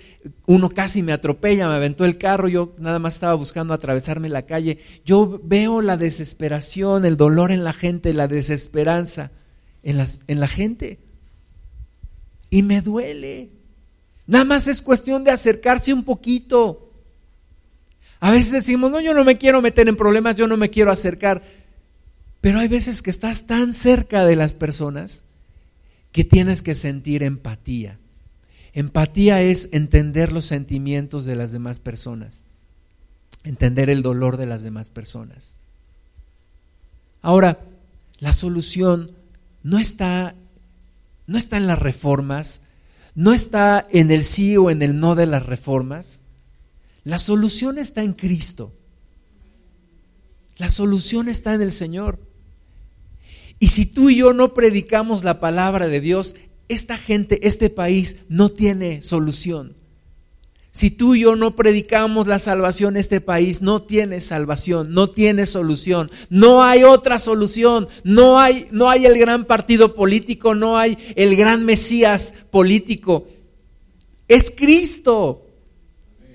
uno 0.46 0.70
casi 0.70 1.02
me 1.02 1.12
atropella, 1.12 1.66
me 1.66 1.74
aventó 1.74 2.04
el 2.04 2.18
carro, 2.18 2.46
yo 2.46 2.72
nada 2.78 3.00
más 3.00 3.14
estaba 3.14 3.34
buscando 3.34 3.74
atravesarme 3.74 4.28
la 4.28 4.46
calle. 4.46 4.78
Yo 5.04 5.40
veo 5.42 5.82
la 5.82 5.96
desesperación, 5.96 7.04
el 7.04 7.16
dolor 7.16 7.50
en 7.50 7.64
la 7.64 7.72
gente, 7.72 8.12
la 8.12 8.28
desesperanza 8.28 9.32
en, 9.82 9.96
las, 9.96 10.20
en 10.28 10.38
la 10.38 10.46
gente. 10.46 11.00
Y 12.48 12.62
me 12.62 12.80
duele. 12.80 13.50
Nada 14.28 14.44
más 14.44 14.68
es 14.68 14.82
cuestión 14.82 15.24
de 15.24 15.32
acercarse 15.32 15.92
un 15.92 16.04
poquito. 16.04 16.92
A 18.20 18.30
veces 18.30 18.52
decimos, 18.52 18.88
no, 18.92 19.00
yo 19.00 19.14
no 19.14 19.24
me 19.24 19.36
quiero 19.36 19.60
meter 19.60 19.88
en 19.88 19.96
problemas, 19.96 20.36
yo 20.36 20.46
no 20.46 20.56
me 20.56 20.70
quiero 20.70 20.92
acercar. 20.92 21.42
Pero 22.46 22.60
hay 22.60 22.68
veces 22.68 23.02
que 23.02 23.10
estás 23.10 23.48
tan 23.48 23.74
cerca 23.74 24.24
de 24.24 24.36
las 24.36 24.54
personas 24.54 25.24
que 26.12 26.22
tienes 26.22 26.62
que 26.62 26.76
sentir 26.76 27.24
empatía. 27.24 27.98
Empatía 28.72 29.42
es 29.42 29.68
entender 29.72 30.30
los 30.30 30.44
sentimientos 30.44 31.24
de 31.24 31.34
las 31.34 31.50
demás 31.50 31.80
personas, 31.80 32.44
entender 33.42 33.90
el 33.90 34.00
dolor 34.00 34.36
de 34.36 34.46
las 34.46 34.62
demás 34.62 34.90
personas. 34.90 35.56
Ahora, 37.20 37.58
la 38.20 38.32
solución 38.32 39.10
no 39.64 39.80
está, 39.80 40.36
no 41.26 41.38
está 41.38 41.56
en 41.56 41.66
las 41.66 41.80
reformas, 41.80 42.62
no 43.16 43.32
está 43.32 43.88
en 43.90 44.12
el 44.12 44.22
sí 44.22 44.56
o 44.56 44.70
en 44.70 44.82
el 44.82 45.00
no 45.00 45.16
de 45.16 45.26
las 45.26 45.44
reformas. 45.44 46.20
La 47.02 47.18
solución 47.18 47.78
está 47.78 48.04
en 48.04 48.12
Cristo. 48.12 48.72
La 50.58 50.70
solución 50.70 51.28
está 51.28 51.52
en 51.52 51.62
el 51.62 51.72
Señor. 51.72 52.20
Y 53.58 53.68
si 53.68 53.86
tú 53.86 54.10
y 54.10 54.16
yo 54.16 54.32
no 54.32 54.54
predicamos 54.54 55.24
la 55.24 55.40
palabra 55.40 55.88
de 55.88 56.00
Dios, 56.00 56.34
esta 56.68 56.96
gente, 56.96 57.46
este 57.46 57.70
país 57.70 58.18
no 58.28 58.50
tiene 58.50 59.02
solución. 59.02 59.74
Si 60.76 60.90
tú 60.90 61.14
y 61.14 61.20
yo 61.20 61.36
no 61.36 61.56
predicamos 61.56 62.26
la 62.26 62.38
salvación, 62.38 62.98
este 62.98 63.22
país 63.22 63.62
no 63.62 63.80
tiene 63.80 64.20
salvación, 64.20 64.92
no 64.92 65.08
tiene 65.08 65.46
solución. 65.46 66.10
No 66.28 66.62
hay 66.62 66.84
otra 66.84 67.18
solución. 67.18 67.88
No 68.04 68.38
hay, 68.38 68.66
no 68.72 68.90
hay 68.90 69.06
el 69.06 69.18
gran 69.18 69.46
partido 69.46 69.94
político, 69.94 70.54
no 70.54 70.76
hay 70.76 70.98
el 71.14 71.34
gran 71.34 71.64
Mesías 71.64 72.34
político. 72.50 73.26
Es 74.28 74.52
Cristo 74.54 75.45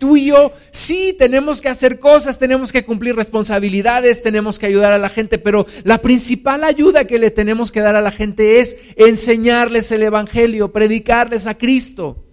tú 0.01 0.17
y 0.17 0.25
yo 0.25 0.51
sí 0.71 1.15
tenemos 1.19 1.61
que 1.61 1.69
hacer 1.69 1.99
cosas, 1.99 2.39
tenemos 2.39 2.71
que 2.71 2.83
cumplir 2.83 3.15
responsabilidades, 3.15 4.23
tenemos 4.23 4.57
que 4.57 4.65
ayudar 4.65 4.93
a 4.93 4.97
la 4.97 5.09
gente, 5.09 5.37
pero 5.37 5.67
la 5.83 5.99
principal 6.01 6.63
ayuda 6.63 7.05
que 7.05 7.19
le 7.19 7.29
tenemos 7.29 7.71
que 7.71 7.81
dar 7.81 7.95
a 7.95 8.01
la 8.01 8.09
gente 8.09 8.59
es 8.59 8.77
enseñarles 8.95 9.91
el 9.91 10.01
Evangelio, 10.01 10.71
predicarles 10.71 11.45
a 11.45 11.55
Cristo. 11.55 12.25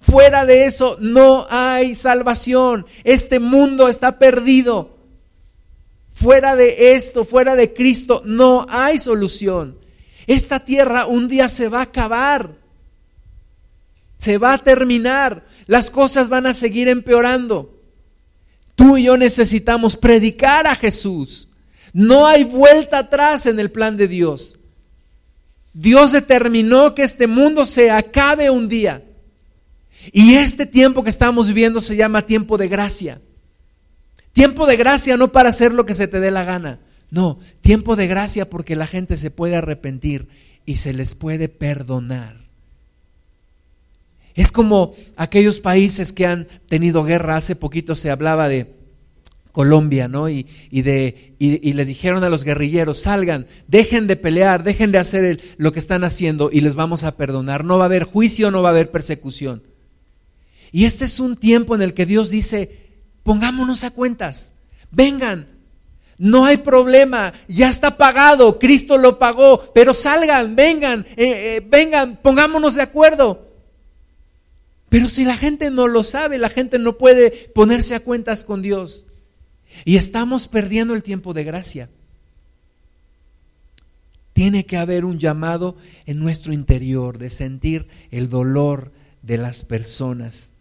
Fuera 0.00 0.46
de 0.46 0.64
eso 0.64 0.96
no 1.00 1.46
hay 1.48 1.94
salvación. 1.94 2.86
Este 3.04 3.38
mundo 3.38 3.86
está 3.86 4.18
perdido. 4.18 4.98
Fuera 6.08 6.56
de 6.56 6.96
esto, 6.96 7.24
fuera 7.24 7.54
de 7.54 7.72
Cristo, 7.72 8.22
no 8.24 8.66
hay 8.68 8.98
solución. 8.98 9.78
Esta 10.26 10.58
tierra 10.58 11.06
un 11.06 11.28
día 11.28 11.48
se 11.48 11.68
va 11.68 11.78
a 11.78 11.82
acabar. 11.82 12.56
Se 14.16 14.38
va 14.38 14.54
a 14.54 14.58
terminar 14.58 15.46
las 15.68 15.90
cosas 15.90 16.28
van 16.28 16.46
a 16.46 16.54
seguir 16.54 16.88
empeorando. 16.88 17.80
Tú 18.74 18.96
y 18.96 19.04
yo 19.04 19.16
necesitamos 19.16 19.96
predicar 19.96 20.66
a 20.66 20.74
Jesús. 20.74 21.50
No 21.92 22.26
hay 22.26 22.42
vuelta 22.44 22.98
atrás 22.98 23.46
en 23.46 23.60
el 23.60 23.70
plan 23.70 23.96
de 23.96 24.08
Dios. 24.08 24.58
Dios 25.74 26.12
determinó 26.12 26.94
que 26.94 27.02
este 27.02 27.26
mundo 27.26 27.66
se 27.66 27.90
acabe 27.90 28.50
un 28.50 28.68
día. 28.68 29.04
Y 30.10 30.34
este 30.34 30.64
tiempo 30.64 31.04
que 31.04 31.10
estamos 31.10 31.48
viviendo 31.48 31.82
se 31.82 31.96
llama 31.96 32.24
tiempo 32.24 32.56
de 32.56 32.68
gracia. 32.68 33.20
Tiempo 34.32 34.66
de 34.66 34.76
gracia 34.76 35.18
no 35.18 35.32
para 35.32 35.50
hacer 35.50 35.74
lo 35.74 35.84
que 35.84 35.94
se 35.94 36.08
te 36.08 36.18
dé 36.18 36.30
la 36.30 36.44
gana. 36.44 36.80
No, 37.10 37.40
tiempo 37.60 37.94
de 37.94 38.06
gracia 38.06 38.48
porque 38.48 38.74
la 38.74 38.86
gente 38.86 39.18
se 39.18 39.30
puede 39.30 39.56
arrepentir 39.56 40.28
y 40.64 40.76
se 40.76 40.94
les 40.94 41.14
puede 41.14 41.50
perdonar. 41.50 42.47
Es 44.38 44.52
como 44.52 44.94
aquellos 45.16 45.58
países 45.58 46.12
que 46.12 46.24
han 46.24 46.46
tenido 46.68 47.02
guerra. 47.02 47.36
Hace 47.36 47.56
poquito 47.56 47.96
se 47.96 48.08
hablaba 48.08 48.48
de 48.48 48.72
Colombia, 49.50 50.06
¿no? 50.06 50.28
Y, 50.28 50.46
le 50.70 51.84
dijeron 51.84 52.22
a 52.22 52.28
los 52.28 52.44
guerrilleros, 52.44 53.00
salgan, 53.00 53.48
dejen 53.66 54.06
de 54.06 54.14
pelear, 54.14 54.62
dejen 54.62 54.92
de 54.92 54.98
hacer 54.98 55.40
lo 55.56 55.72
que 55.72 55.80
están 55.80 56.04
haciendo 56.04 56.50
y 56.52 56.60
les 56.60 56.76
vamos 56.76 57.02
a 57.02 57.16
perdonar. 57.16 57.64
No 57.64 57.78
va 57.78 57.84
a 57.84 57.86
haber 57.86 58.04
juicio, 58.04 58.52
no 58.52 58.62
va 58.62 58.68
a 58.68 58.70
haber 58.70 58.92
persecución. 58.92 59.64
Y 60.70 60.84
este 60.84 61.06
es 61.06 61.18
un 61.18 61.36
tiempo 61.36 61.74
en 61.74 61.82
el 61.82 61.92
que 61.92 62.06
Dios 62.06 62.30
dice, 62.30 62.90
pongámonos 63.24 63.82
a 63.82 63.90
cuentas, 63.90 64.52
vengan, 64.92 65.48
no 66.16 66.44
hay 66.44 66.58
problema, 66.58 67.32
ya 67.48 67.70
está 67.70 67.96
pagado, 67.96 68.60
Cristo 68.60 68.98
lo 68.98 69.18
pagó, 69.18 69.72
pero 69.74 69.94
salgan, 69.94 70.54
vengan, 70.54 71.04
eh, 71.16 71.56
eh, 71.56 71.66
vengan, 71.68 72.20
pongámonos 72.22 72.76
de 72.76 72.82
acuerdo. 72.82 73.47
Pero 74.88 75.08
si 75.08 75.24
la 75.24 75.36
gente 75.36 75.70
no 75.70 75.86
lo 75.86 76.02
sabe, 76.02 76.38
la 76.38 76.48
gente 76.48 76.78
no 76.78 76.96
puede 76.98 77.30
ponerse 77.54 77.94
a 77.94 78.00
cuentas 78.00 78.44
con 78.44 78.62
Dios. 78.62 79.06
Y 79.84 79.96
estamos 79.96 80.48
perdiendo 80.48 80.94
el 80.94 81.02
tiempo 81.02 81.34
de 81.34 81.44
gracia. 81.44 81.90
Tiene 84.32 84.64
que 84.64 84.76
haber 84.76 85.04
un 85.04 85.18
llamado 85.18 85.76
en 86.06 86.18
nuestro 86.18 86.52
interior 86.52 87.18
de 87.18 87.30
sentir 87.30 87.88
el 88.10 88.28
dolor 88.28 88.92
de 89.22 89.36
las 89.36 89.64
personas, 89.64 90.52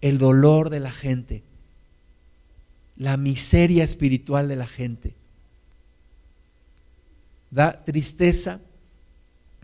el 0.00 0.18
dolor 0.18 0.68
de 0.68 0.80
la 0.80 0.92
gente 0.92 1.42
la 2.96 3.16
miseria 3.16 3.84
espiritual 3.84 4.48
de 4.48 4.56
la 4.56 4.68
gente. 4.68 5.14
Da 7.50 7.84
tristeza 7.84 8.60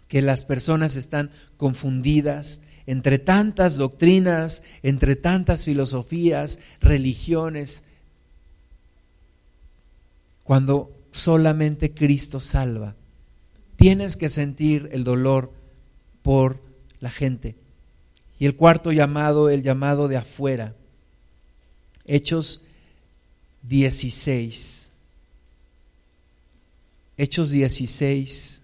que 0.09 0.23
las 0.23 0.45
personas 0.45 0.97
están 0.97 1.31
confundidas 1.57 2.61
entre 2.89 3.19
tantas 3.19 3.77
doctrinas, 3.77 4.63
entre 4.83 5.15
tantas 5.15 5.67
filosofías, 5.67 6.59
religiones, 6.81 7.83
cuando 10.43 10.91
solamente 11.11 11.93
Cristo 11.93 12.41
salva. 12.41 12.95
Tienes 13.77 14.17
que 14.17 14.31
sentir 14.31 14.89
el 14.91 15.05
dolor 15.05 15.53
por 16.23 16.63
la 17.01 17.11
gente. 17.11 17.57
Y 18.39 18.47
el 18.47 18.57
cuarto 18.57 18.91
llamado, 18.91 19.51
el 19.51 19.63
llamado 19.63 20.09
de 20.09 20.17
afuera. 20.17 20.75
Hechos 22.07 22.63
16. 23.65 24.91
Hechos 27.19 27.51
16. 27.51 28.63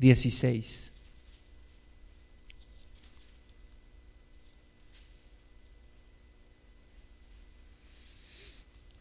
16. 0.00 0.92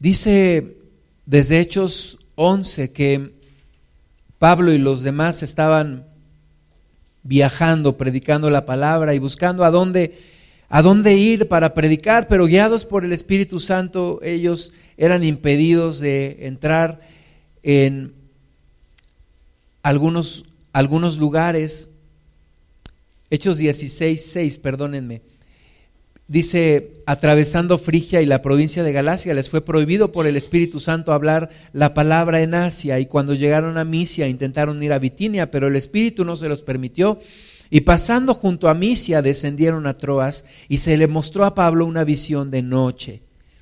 Dice 0.06 0.78
desde 1.26 1.60
Hechos 1.60 2.20
11 2.36 2.91
que 2.91 3.32
Pablo 4.38 4.72
y 4.72 4.78
los 4.78 5.01
demás 5.01 5.41
estaban 5.41 6.06
viajando, 7.24 7.97
predicando 7.97 8.51
la 8.51 8.68
palabra 8.68 9.16
y 9.16 9.18
buscando 9.18 9.66
a 9.66 9.72
dónde 9.72 10.20
a 10.70 10.84
dónde 10.84 11.16
ir 11.16 11.47
para 11.47 11.74
predicar, 11.74 12.28
pero 12.28 12.45
guiados 12.45 12.86
por 12.86 13.03
el 13.03 13.14
Espíritu 13.14 13.58
Santo, 13.58 14.20
ellos 14.22 14.74
eran 14.95 15.24
impedidos 15.24 15.99
de 15.99 16.38
entrar 16.41 17.01
en 17.64 18.14
algunos, 19.82 20.45
algunos 20.72 21.18
lugares. 21.18 21.89
Hechos 23.32 23.58
16, 23.58 24.24
6, 24.24 24.58
perdónenme. 24.60 25.24
Dice, 26.28 27.03
atravesando 27.05 27.78
Frigia 27.78 28.21
y 28.21 28.26
la 28.26 28.41
provincia 28.41 28.82
de 28.82 28.91
Galacia, 28.91 29.36
les 29.36 29.49
fue 29.49 29.63
prohibido 29.63 30.11
por 30.11 30.26
el 30.26 30.36
Espíritu 30.36 30.80
Santo 30.80 31.13
hablar 31.13 31.51
la 31.71 31.93
palabra 31.93 32.41
en 32.41 32.55
Asia, 32.55 32.99
y 32.99 33.05
cuando 33.05 33.36
llegaron 33.36 33.78
a 33.78 33.86
Misia 33.86 34.28
intentaron 34.28 34.82
ir 34.82 34.91
a 34.91 34.99
Bitinia, 34.99 35.51
pero 35.51 35.67
el 35.67 35.76
Espíritu 35.76 36.26
no 36.26 36.36
se 36.36 36.49
los 36.49 36.63
permitió, 36.63 37.19
y 37.69 37.82
pasando 37.82 38.34
junto 38.34 38.69
a 38.69 38.73
Misia 38.73 39.21
descendieron 39.21 39.86
a 39.86 39.97
Troas 39.97 40.45
y 40.67 40.78
se 40.78 40.97
le 40.97 41.07
mostró 41.07 41.45
a 41.45 41.55
Pablo 41.55 41.86
una 41.86 42.03
visión 42.03 42.49
de 42.49 42.61
noche. 42.61 43.21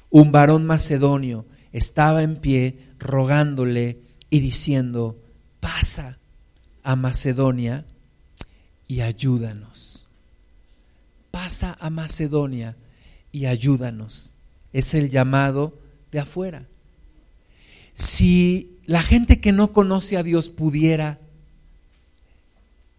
Un 0.09 0.31
varón 0.31 0.65
macedonio 0.65 1.45
estaba 1.71 2.23
en 2.23 2.37
pie 2.37 2.77
rogándole 2.99 3.97
y 4.29 4.39
diciendo, 4.39 5.17
pasa 5.59 6.17
a 6.83 6.95
Macedonia 6.95 7.85
y 8.87 9.01
ayúdanos. 9.01 9.92
Pasa 11.33 11.75
a 11.79 11.89
Macedonia 11.89 12.75
y 13.31 13.47
ayúdanos. 13.47 14.35
Es 14.71 14.93
el 14.93 15.09
llamado 15.09 15.79
de 16.11 16.19
afuera. 16.19 16.67
Si 17.95 18.77
la 18.85 19.01
gente 19.01 19.41
que 19.41 19.51
no 19.51 19.73
conoce 19.73 20.15
a 20.15 20.21
Dios 20.21 20.51
pudiera 20.51 21.19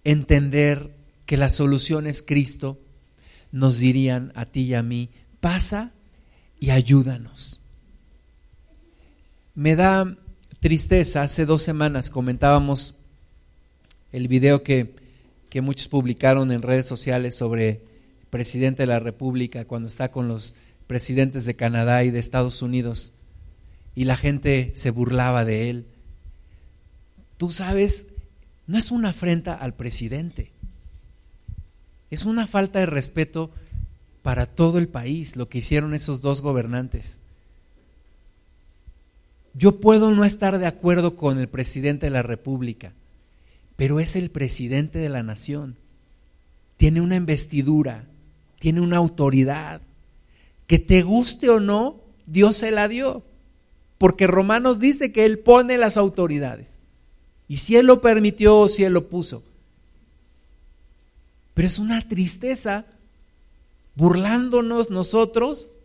entender 0.03 0.91
que 1.27 1.37
la 1.37 1.49
solución 1.49 2.09
es 2.09 2.23
Cristo, 2.23 2.81
nos 3.53 3.79
dirían 3.79 4.33
a 4.35 4.47
ti 4.47 4.63
y 4.63 4.75
a 4.75 4.83
mí, 4.83 5.11
pasa 5.39 5.93
y 6.59 6.71
ayúdanos. 6.71 7.61
Me 9.55 9.77
da 9.77 10.13
tristeza, 10.59 11.23
hace 11.23 11.47
dos 11.47 11.63
semanas 11.63 12.11
comentábamos 12.11 12.99
el 14.11 14.27
video 14.27 14.65
que, 14.65 14.97
que 15.51 15.61
muchos 15.61 15.87
publicaron 15.87 16.51
en 16.51 16.63
redes 16.63 16.89
sociales 16.89 17.37
sobre 17.37 17.94
presidente 18.35 18.83
de 18.83 18.89
la 18.89 18.99
República 18.99 19.65
cuando 19.65 19.87
está 19.87 20.11
con 20.11 20.27
los 20.27 20.57
presidentes 20.89 21.45
de 21.45 21.55
Canadá 21.55 22.03
y 22.03 22.11
de 22.11 22.19
Estados 22.19 22.63
Unidos 22.63 23.13
y 23.95 24.07
la 24.07 24.17
gente 24.17 24.73
se 24.75 24.91
burlaba 24.91 25.45
de 25.45 25.71
él. 25.71 25.87
Tú 27.37 27.51
sabes, 27.51 28.09
no 28.67 28.77
es 28.77 28.91
una 28.91 29.11
afrenta 29.11 29.55
al 29.55 29.75
presidente. 29.75 30.51
Es 32.11 32.25
una 32.25 32.49
falta 32.49 32.81
de 32.81 32.87
respeto 32.87 33.53
para 34.23 34.47
todo 34.47 34.79
el 34.79 34.89
país 34.89 35.37
lo 35.37 35.49
que 35.49 35.59
hicieron 35.59 35.95
esos 35.95 36.21
dos 36.21 36.43
gobernantes. 36.43 37.21
Yo 39.55 39.79
puedo 39.79 40.11
no 40.11 40.25
estar 40.25 40.59
de 40.59 40.67
acuerdo 40.67 41.15
con 41.15 41.39
el 41.39 41.47
presidente 41.47 42.07
de 42.07 42.11
la 42.11 42.25
República, 42.25 42.95
pero 43.77 44.01
es 44.01 44.17
el 44.17 44.33
presidente 44.33 44.99
de 44.99 45.09
la 45.09 45.23
nación. 45.23 45.77
Tiene 46.77 47.01
una 47.01 47.15
investidura, 47.15 48.09
tiene 48.65 48.81
una 48.81 48.97
autoridad. 48.97 49.83
Que 50.67 50.79
te 50.79 51.03
guste 51.03 51.51
o 51.51 51.61
no, 51.61 52.01
Dios 52.25 52.57
se 52.57 52.71
la 52.71 52.89
dio. 52.89 53.23
Porque 53.99 54.27
Romanos 54.27 54.81
dice 54.81 55.13
que 55.13 55.27
Él 55.27 55.39
pone 55.39 55.77
las 55.77 55.99
autoridades. 55.99 56.79
Y 57.47 57.59
si 57.59 57.77
Él 57.77 57.85
lo 57.85 58.01
permitió 58.01 58.59
o 58.61 58.71
si 58.71 58.83
Él 58.83 58.95
lo 58.95 59.11
puso. 59.11 59.43
Pero 61.53 61.69
es 61.69 61.79
una 61.79 62.09
tristeza 62.09 62.87
burlándonos 63.97 64.91
nosotros 64.91 65.77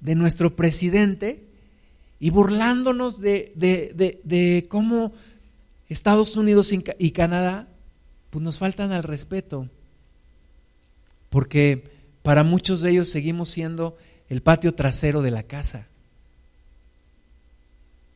de 0.00 0.16
nuestro 0.16 0.56
presidente 0.56 1.46
y 2.18 2.30
burlándonos 2.30 3.20
de, 3.20 3.52
de, 3.54 4.66
cómo 4.68 5.12
Estados 5.88 6.34
Unidos 6.36 6.74
y 6.98 7.10
Canadá 7.12 7.68
pues 8.30 8.42
nos 8.42 8.58
faltan 8.58 8.90
al 8.90 9.04
respeto. 9.04 9.68
Porque 11.30 11.95
para 12.26 12.42
muchos 12.42 12.80
de 12.80 12.90
ellos 12.90 13.08
seguimos 13.08 13.50
siendo 13.50 13.96
el 14.28 14.42
patio 14.42 14.74
trasero 14.74 15.22
de 15.22 15.30
la 15.30 15.44
casa. 15.44 15.86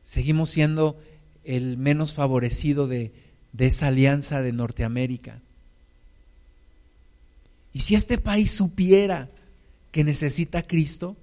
Seguimos 0.03 0.51
siendo 0.51 1.01
el 1.45 1.77
menos 1.77 2.13
favorecido 2.13 2.89
de, 2.89 3.13
esa 3.57 3.87
alianza 3.87 4.43
de 4.43 4.51
Norteamérica. 4.51 5.39
Y 7.73 7.79
si 7.79 7.95
este 7.95 8.19
país 8.19 8.51
supiera 8.51 9.29
que 9.93 10.03
necesita 10.03 10.67
Cristo, 10.67 11.17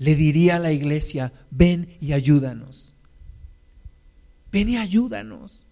le 0.00 0.16
diría 0.16 0.56
a 0.56 0.58
la 0.58 0.72
iglesia, 0.72 1.32
ven 1.52 1.94
y 2.00 2.14
ayúdanos. 2.14 2.94
Ven 4.50 4.70
y 4.70 4.76
ayúdanos. 4.76 5.66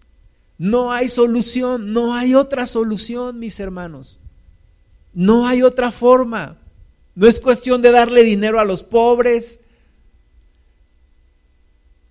No 0.57 0.93
hay 0.93 1.09
solución, 1.09 1.91
no 1.91 2.15
hay 2.15 2.35
otra 2.35 2.65
solución, 2.65 3.37
mis 3.37 3.59
hermanos. 3.59 4.17
No 5.17 5.47
hay 5.47 5.63
otra 5.63 5.91
forma. 5.91 6.57
No 7.15 7.25
es 7.25 7.39
cuestión 7.39 7.81
de 7.81 7.91
darle 7.91 8.23
dinero 8.23 8.59
a 8.59 8.65
los 8.65 8.83
pobres, 8.83 9.61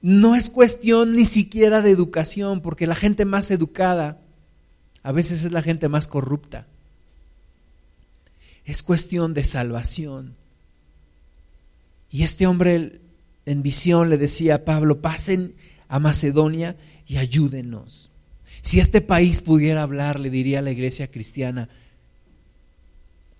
no 0.02 0.34
es 0.34 0.50
cuestión 0.50 1.14
ni 1.14 1.24
siquiera 1.24 1.82
de 1.82 1.92
educación, 1.92 2.60
porque 2.60 2.88
la 2.88 2.96
gente 2.96 3.24
más 3.24 3.52
educada 3.52 4.18
a 5.04 5.12
veces 5.12 5.44
es 5.44 5.52
la 5.52 5.62
gente 5.62 5.88
más 5.88 6.08
corrupta. 6.08 6.66
Es 8.64 8.82
cuestión 8.82 9.34
de 9.34 9.44
salvación. 9.44 10.34
Y 12.10 12.24
este 12.24 12.48
hombre 12.48 13.00
en 13.44 13.62
visión 13.62 14.10
le 14.10 14.18
decía 14.18 14.56
a 14.56 14.64
Pablo, 14.64 15.00
pasen 15.00 15.54
a 15.86 16.00
Macedonia 16.00 16.74
y 17.06 17.18
ayúdenos. 17.18 18.10
Si 18.62 18.80
este 18.80 19.00
país 19.00 19.42
pudiera 19.42 19.84
hablar, 19.84 20.18
le 20.18 20.28
diría 20.28 20.58
a 20.58 20.62
la 20.62 20.72
iglesia 20.72 21.06
cristiana, 21.06 21.68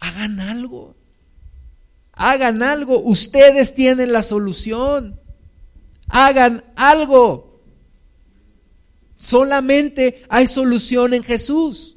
hagan 0.07 0.40
algo, 0.40 0.96
hagan 2.12 2.62
algo, 2.62 3.00
ustedes 3.00 3.74
tienen 3.74 4.12
la 4.12 4.22
solución, 4.22 5.18
hagan 6.09 6.64
algo. 6.76 7.62
Solamente 9.16 10.24
hay 10.28 10.46
solución 10.46 11.14
en 11.14 11.22
Jesús. 11.22 11.96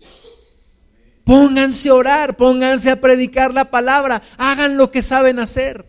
Pónganse 1.23 1.89
a 1.89 1.93
orar, 1.93 2.37
pónganse 2.37 2.89
a 2.89 3.01
predicar 3.01 3.53
la 3.53 3.69
palabra, 3.69 4.23
hagan 4.37 4.77
lo 4.77 4.89
que 4.89 5.01
saben 5.01 5.37
hacer. 5.39 5.85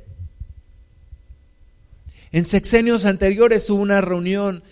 En 2.32 2.44
sexenios 2.44 3.06
anteriores 3.06 3.68
hubo 3.70 3.80
una 3.80 4.00
reunión 4.00 4.62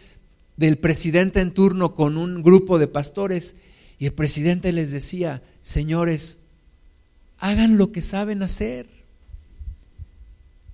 del 0.56 0.78
presidente 0.78 1.40
en 1.40 1.54
turno 1.54 1.94
con 1.94 2.18
un 2.18 2.42
grupo 2.42 2.78
de 2.78 2.88
pastores 2.88 3.56
y 3.98 4.06
el 4.06 4.12
presidente 4.12 4.72
les 4.72 4.90
decía, 4.90 5.42
señores, 5.62 6.38
hagan 7.38 7.78
lo 7.78 7.92
que 7.92 8.02
saben 8.02 8.42
hacer. 8.42 8.86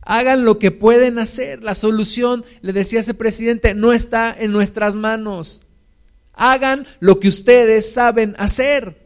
Hagan 0.03 0.45
lo 0.45 0.59
que 0.59 0.71
pueden 0.71 1.19
hacer. 1.19 1.63
La 1.63 1.75
solución, 1.75 2.45
le 2.61 2.73
decía 2.73 3.01
ese 3.01 3.15
presidente, 3.15 3.75
no 3.75 3.93
está 3.93 4.35
en 4.39 4.53
nuestras 4.53 4.95
manos. 4.95 5.63
Hagan 6.35 6.87
lo 7.01 7.21
que 7.21 7.29
ustedes 7.29 7.93
saben 7.93 8.35
hacer. 8.39 9.05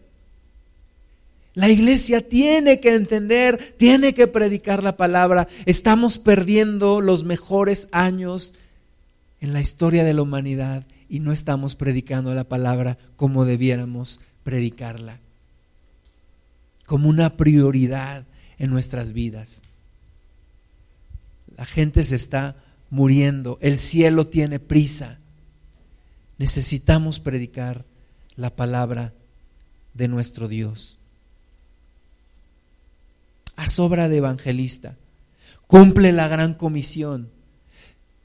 La 1.54 1.68
iglesia 1.68 2.28
tiene 2.28 2.78
que 2.78 2.94
entender, 2.94 3.74
tiene 3.76 4.14
que 4.14 4.28
predicar 4.28 4.82
la 4.82 4.96
palabra. 4.96 5.48
Estamos 5.66 6.18
perdiendo 6.18 7.00
los 7.00 7.24
mejores 7.24 7.88
años 7.90 8.54
en 9.40 9.52
la 9.52 9.61
historia 9.61 10.04
de 10.04 10.14
la 10.14 10.22
humanidad 10.22 10.84
y 11.09 11.20
no 11.20 11.32
estamos 11.32 11.74
predicando 11.74 12.34
la 12.34 12.44
palabra 12.44 12.98
como 13.16 13.44
debiéramos 13.44 14.20
predicarla, 14.42 15.20
como 16.89 17.11
una 17.11 17.36
prioridad 17.36 18.24
en 18.59 18.70
nuestras 18.70 19.12
vidas. 19.12 19.61
La 21.55 21.66
gente 21.66 22.03
se 22.03 22.16
está 22.16 22.57
muriendo, 22.89 23.59
el 23.61 23.78
cielo 23.78 24.26
tiene 24.26 24.59
prisa. 24.59 25.18
Necesitamos 26.39 27.20
predicar 27.20 27.84
la 28.36 28.57
palabra 28.57 29.12
de 29.93 30.09
nuestro 30.09 30.49
Dios. 30.49 30.97
Haz 33.55 33.78
obra 33.80 34.09
de 34.09 34.16
evangelista, 34.16 34.97
cumple 35.66 36.11
la 36.12 36.26
gran 36.26 36.55
comisión 36.55 37.28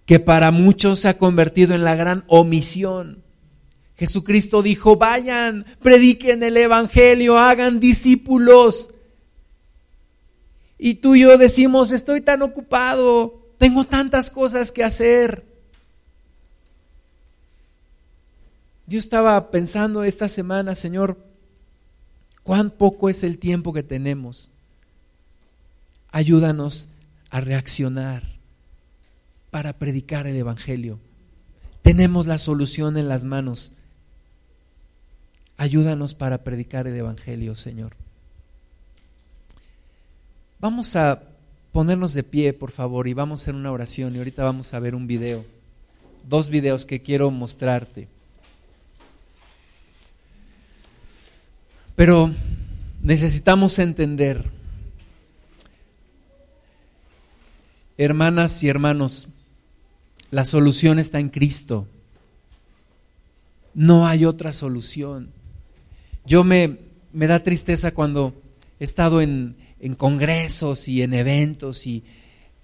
que 0.06 0.22
para 0.22 0.52
muchos 0.52 1.00
se 1.00 1.10
ha 1.10 1.18
convertido 1.18 1.76
en 1.76 1.84
la 1.84 1.96
gran 1.96 2.24
omisión. 2.28 3.24
Jesucristo 3.98 4.62
dijo, 4.62 4.98
vayan, 4.98 5.66
prediquen 5.82 6.44
el 6.44 6.58
Evangelio, 6.58 7.38
hagan 7.38 7.80
discípulos. 7.80 8.90
Y 10.78 10.96
tú 10.96 11.16
y 11.16 11.22
yo 11.22 11.38
decimos, 11.38 11.92
estoy 11.92 12.22
tan 12.22 12.42
ocupado, 12.42 13.54
tengo 13.58 13.86
tantas 13.86 14.32
cosas 14.32 14.72
que 14.72 14.84
hacer. 14.84 15.46
Yo 18.88 19.00
estaba 19.00 19.50
pensando 19.52 20.04
esta 20.04 20.28
semana, 20.28 20.76
Señor, 20.76 21.18
cuán 22.44 22.72
poco 22.72 23.10
es 23.10 23.24
el 23.24 23.38
tiempo 23.38 23.74
que 23.74 23.84
tenemos. 23.84 24.52
Ayúdanos 26.12 26.90
a 27.30 27.42
reaccionar 27.42 28.24
para 29.50 29.74
predicar 29.74 30.28
el 30.28 30.36
Evangelio. 30.36 31.00
Tenemos 31.82 32.28
la 32.28 32.38
solución 32.38 32.98
en 32.98 33.08
las 33.08 33.24
manos. 33.24 33.74
Ayúdanos 35.58 36.16
para 36.16 36.44
predicar 36.44 36.88
el 36.88 36.96
Evangelio, 36.96 37.56
Señor. 37.56 37.96
Vamos 40.60 40.96
a 40.96 41.22
ponernos 41.72 42.14
de 42.14 42.24
pie, 42.24 42.54
por 42.54 42.72
favor, 42.72 43.08
y 43.08 43.14
vamos 43.14 43.40
a 43.40 43.44
hacer 43.44 43.56
una 43.56 43.72
oración 43.72 44.16
y 44.16 44.20
ahorita 44.20 44.44
vamos 44.44 44.74
a 44.74 44.80
ver 44.80 44.96
un 44.96 45.08
video. 45.08 45.46
Dos 46.28 46.50
videos 46.50 46.86
que 46.86 47.02
quiero 47.02 47.30
mostrarte. 47.32 48.08
Pero 51.96 52.32
necesitamos 53.02 53.78
entender, 53.78 54.50
hermanas 57.98 58.64
y 58.64 58.70
hermanos, 58.70 59.28
la 60.32 60.46
solución 60.46 60.98
está 60.98 61.20
en 61.20 61.30
Cristo. 61.30 61.88
No 63.76 64.08
hay 64.08 64.26
otra 64.26 64.54
solución. 64.54 65.32
Yo 66.26 66.44
me, 66.44 66.80
me 67.12 67.28
da 67.28 67.44
tristeza 67.44 67.94
cuando 67.94 68.34
he 68.80 68.84
estado 68.84 69.22
en, 69.22 69.56
en, 69.80 69.96
congresos 69.96 70.88
y 70.88 71.02
en 71.02 71.14
eventos 71.14 71.86
y 71.88 72.04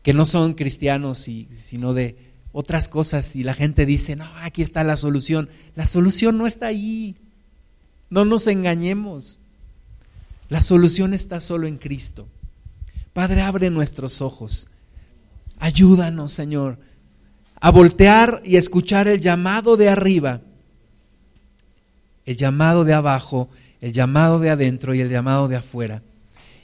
que 0.02 0.14
no 0.14 0.26
son 0.26 0.54
cristianos 0.54 1.28
y, 1.28 1.48
sino 1.54 1.94
de 1.94 2.18
otras 2.52 2.90
cosas 2.90 3.36
y 3.36 3.44
la 3.44 3.54
gente 3.54 3.86
dice, 3.86 4.16
no, 4.16 4.26
aquí 4.42 4.62
está 4.62 4.84
la 4.84 4.98
solución. 4.98 5.50
La 5.76 5.86
solución 5.86 6.38
no 6.38 6.48
está 6.48 6.68
ahí. 6.68 7.16
No 8.10 8.26
nos 8.26 8.48
engañemos. 8.48 9.40
La 10.50 10.62
solución 10.62 11.14
está 11.14 11.40
solo 11.40 11.68
en 11.68 11.78
Cristo. 11.78 12.28
Padre, 13.14 13.42
abre 13.42 13.70
nuestros 13.70 14.22
ojos. 14.22 14.68
Ayúdanos, 15.60 16.32
Señor, 16.32 16.80
a 17.60 17.70
voltear 17.70 18.42
y 18.46 18.56
escuchar 18.56 19.08
el 19.08 19.20
llamado 19.20 19.78
de 19.78 19.90
arriba, 19.90 20.42
el 22.30 22.36
llamado 22.36 22.86
de 22.86 22.94
abajo, 22.94 23.50
el 23.82 23.92
llamado 23.92 24.38
de 24.38 24.52
adentro 24.52 24.94
y 24.94 25.00
el 25.00 25.10
llamado 25.10 25.48
de 25.48 25.56
afuera. 25.56 26.04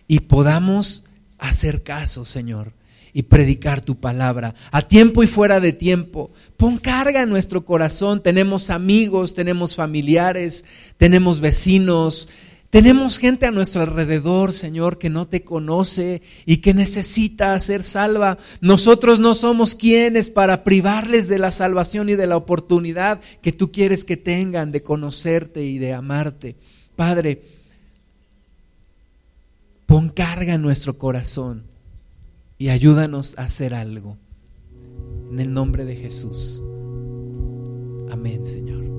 Y 0.08 0.20
podamos 0.20 1.06
hacer 1.40 1.82
caso, 1.82 2.24
Señor, 2.24 2.74
y 3.14 3.24
predicar 3.24 3.82
tu 3.82 3.96
palabra 3.96 4.54
a 4.70 4.84
tiempo 4.84 5.24
y 5.24 5.28
fuera 5.28 5.60
de 5.60 5.74
tiempo. 5.74 6.30
Pon 6.56 6.78
carga 6.78 7.24
en 7.24 7.32
nuestro 7.32 7.66
corazón. 7.66 8.22
Tenemos 8.22 8.70
amigos, 8.70 9.34
tenemos 9.34 9.76
familiares, 9.76 10.66
tenemos 10.98 11.40
vecinos, 11.40 12.30
tenemos 12.76 13.20
gente 13.20 13.46
a 13.46 13.52
nuestro 13.52 13.84
alrededor, 13.84 14.52
Señor, 14.52 14.98
que 14.98 15.10
no 15.10 15.30
te 15.30 15.46
conoce 15.46 16.22
y 16.46 16.58
que 16.58 16.74
necesita 16.74 17.58
ser 17.62 17.84
salva. 17.84 18.38
Nosotros 18.60 19.18
no 19.18 19.34
somos 19.34 19.76
quienes 19.76 20.30
para 20.30 20.66
privarles 20.66 21.30
de 21.30 21.40
la 21.40 21.52
salvación 21.52 22.10
y 22.10 22.16
de 22.16 22.28
la 22.28 22.36
oportunidad 22.36 23.22
que 23.42 23.54
tú 23.54 23.72
quieres 23.72 24.04
que 24.04 24.18
tengan 24.18 24.74
de 24.74 24.82
conocerte 24.82 25.64
y 25.64 25.78
de 25.78 25.94
amarte. 25.94 26.58
Padre, 26.98 27.44
pon 29.86 30.10
carga 30.10 30.56
en 30.56 30.62
nuestro 30.62 30.98
corazón 30.98 31.64
y 32.58 32.68
ayúdanos 32.68 33.38
a 33.38 33.44
hacer 33.44 33.74
algo. 33.74 34.18
En 35.32 35.40
el 35.40 35.54
nombre 35.54 35.86
de 35.86 35.96
Jesús. 35.96 36.62
Amén, 38.12 38.46
Señor. 38.46 38.95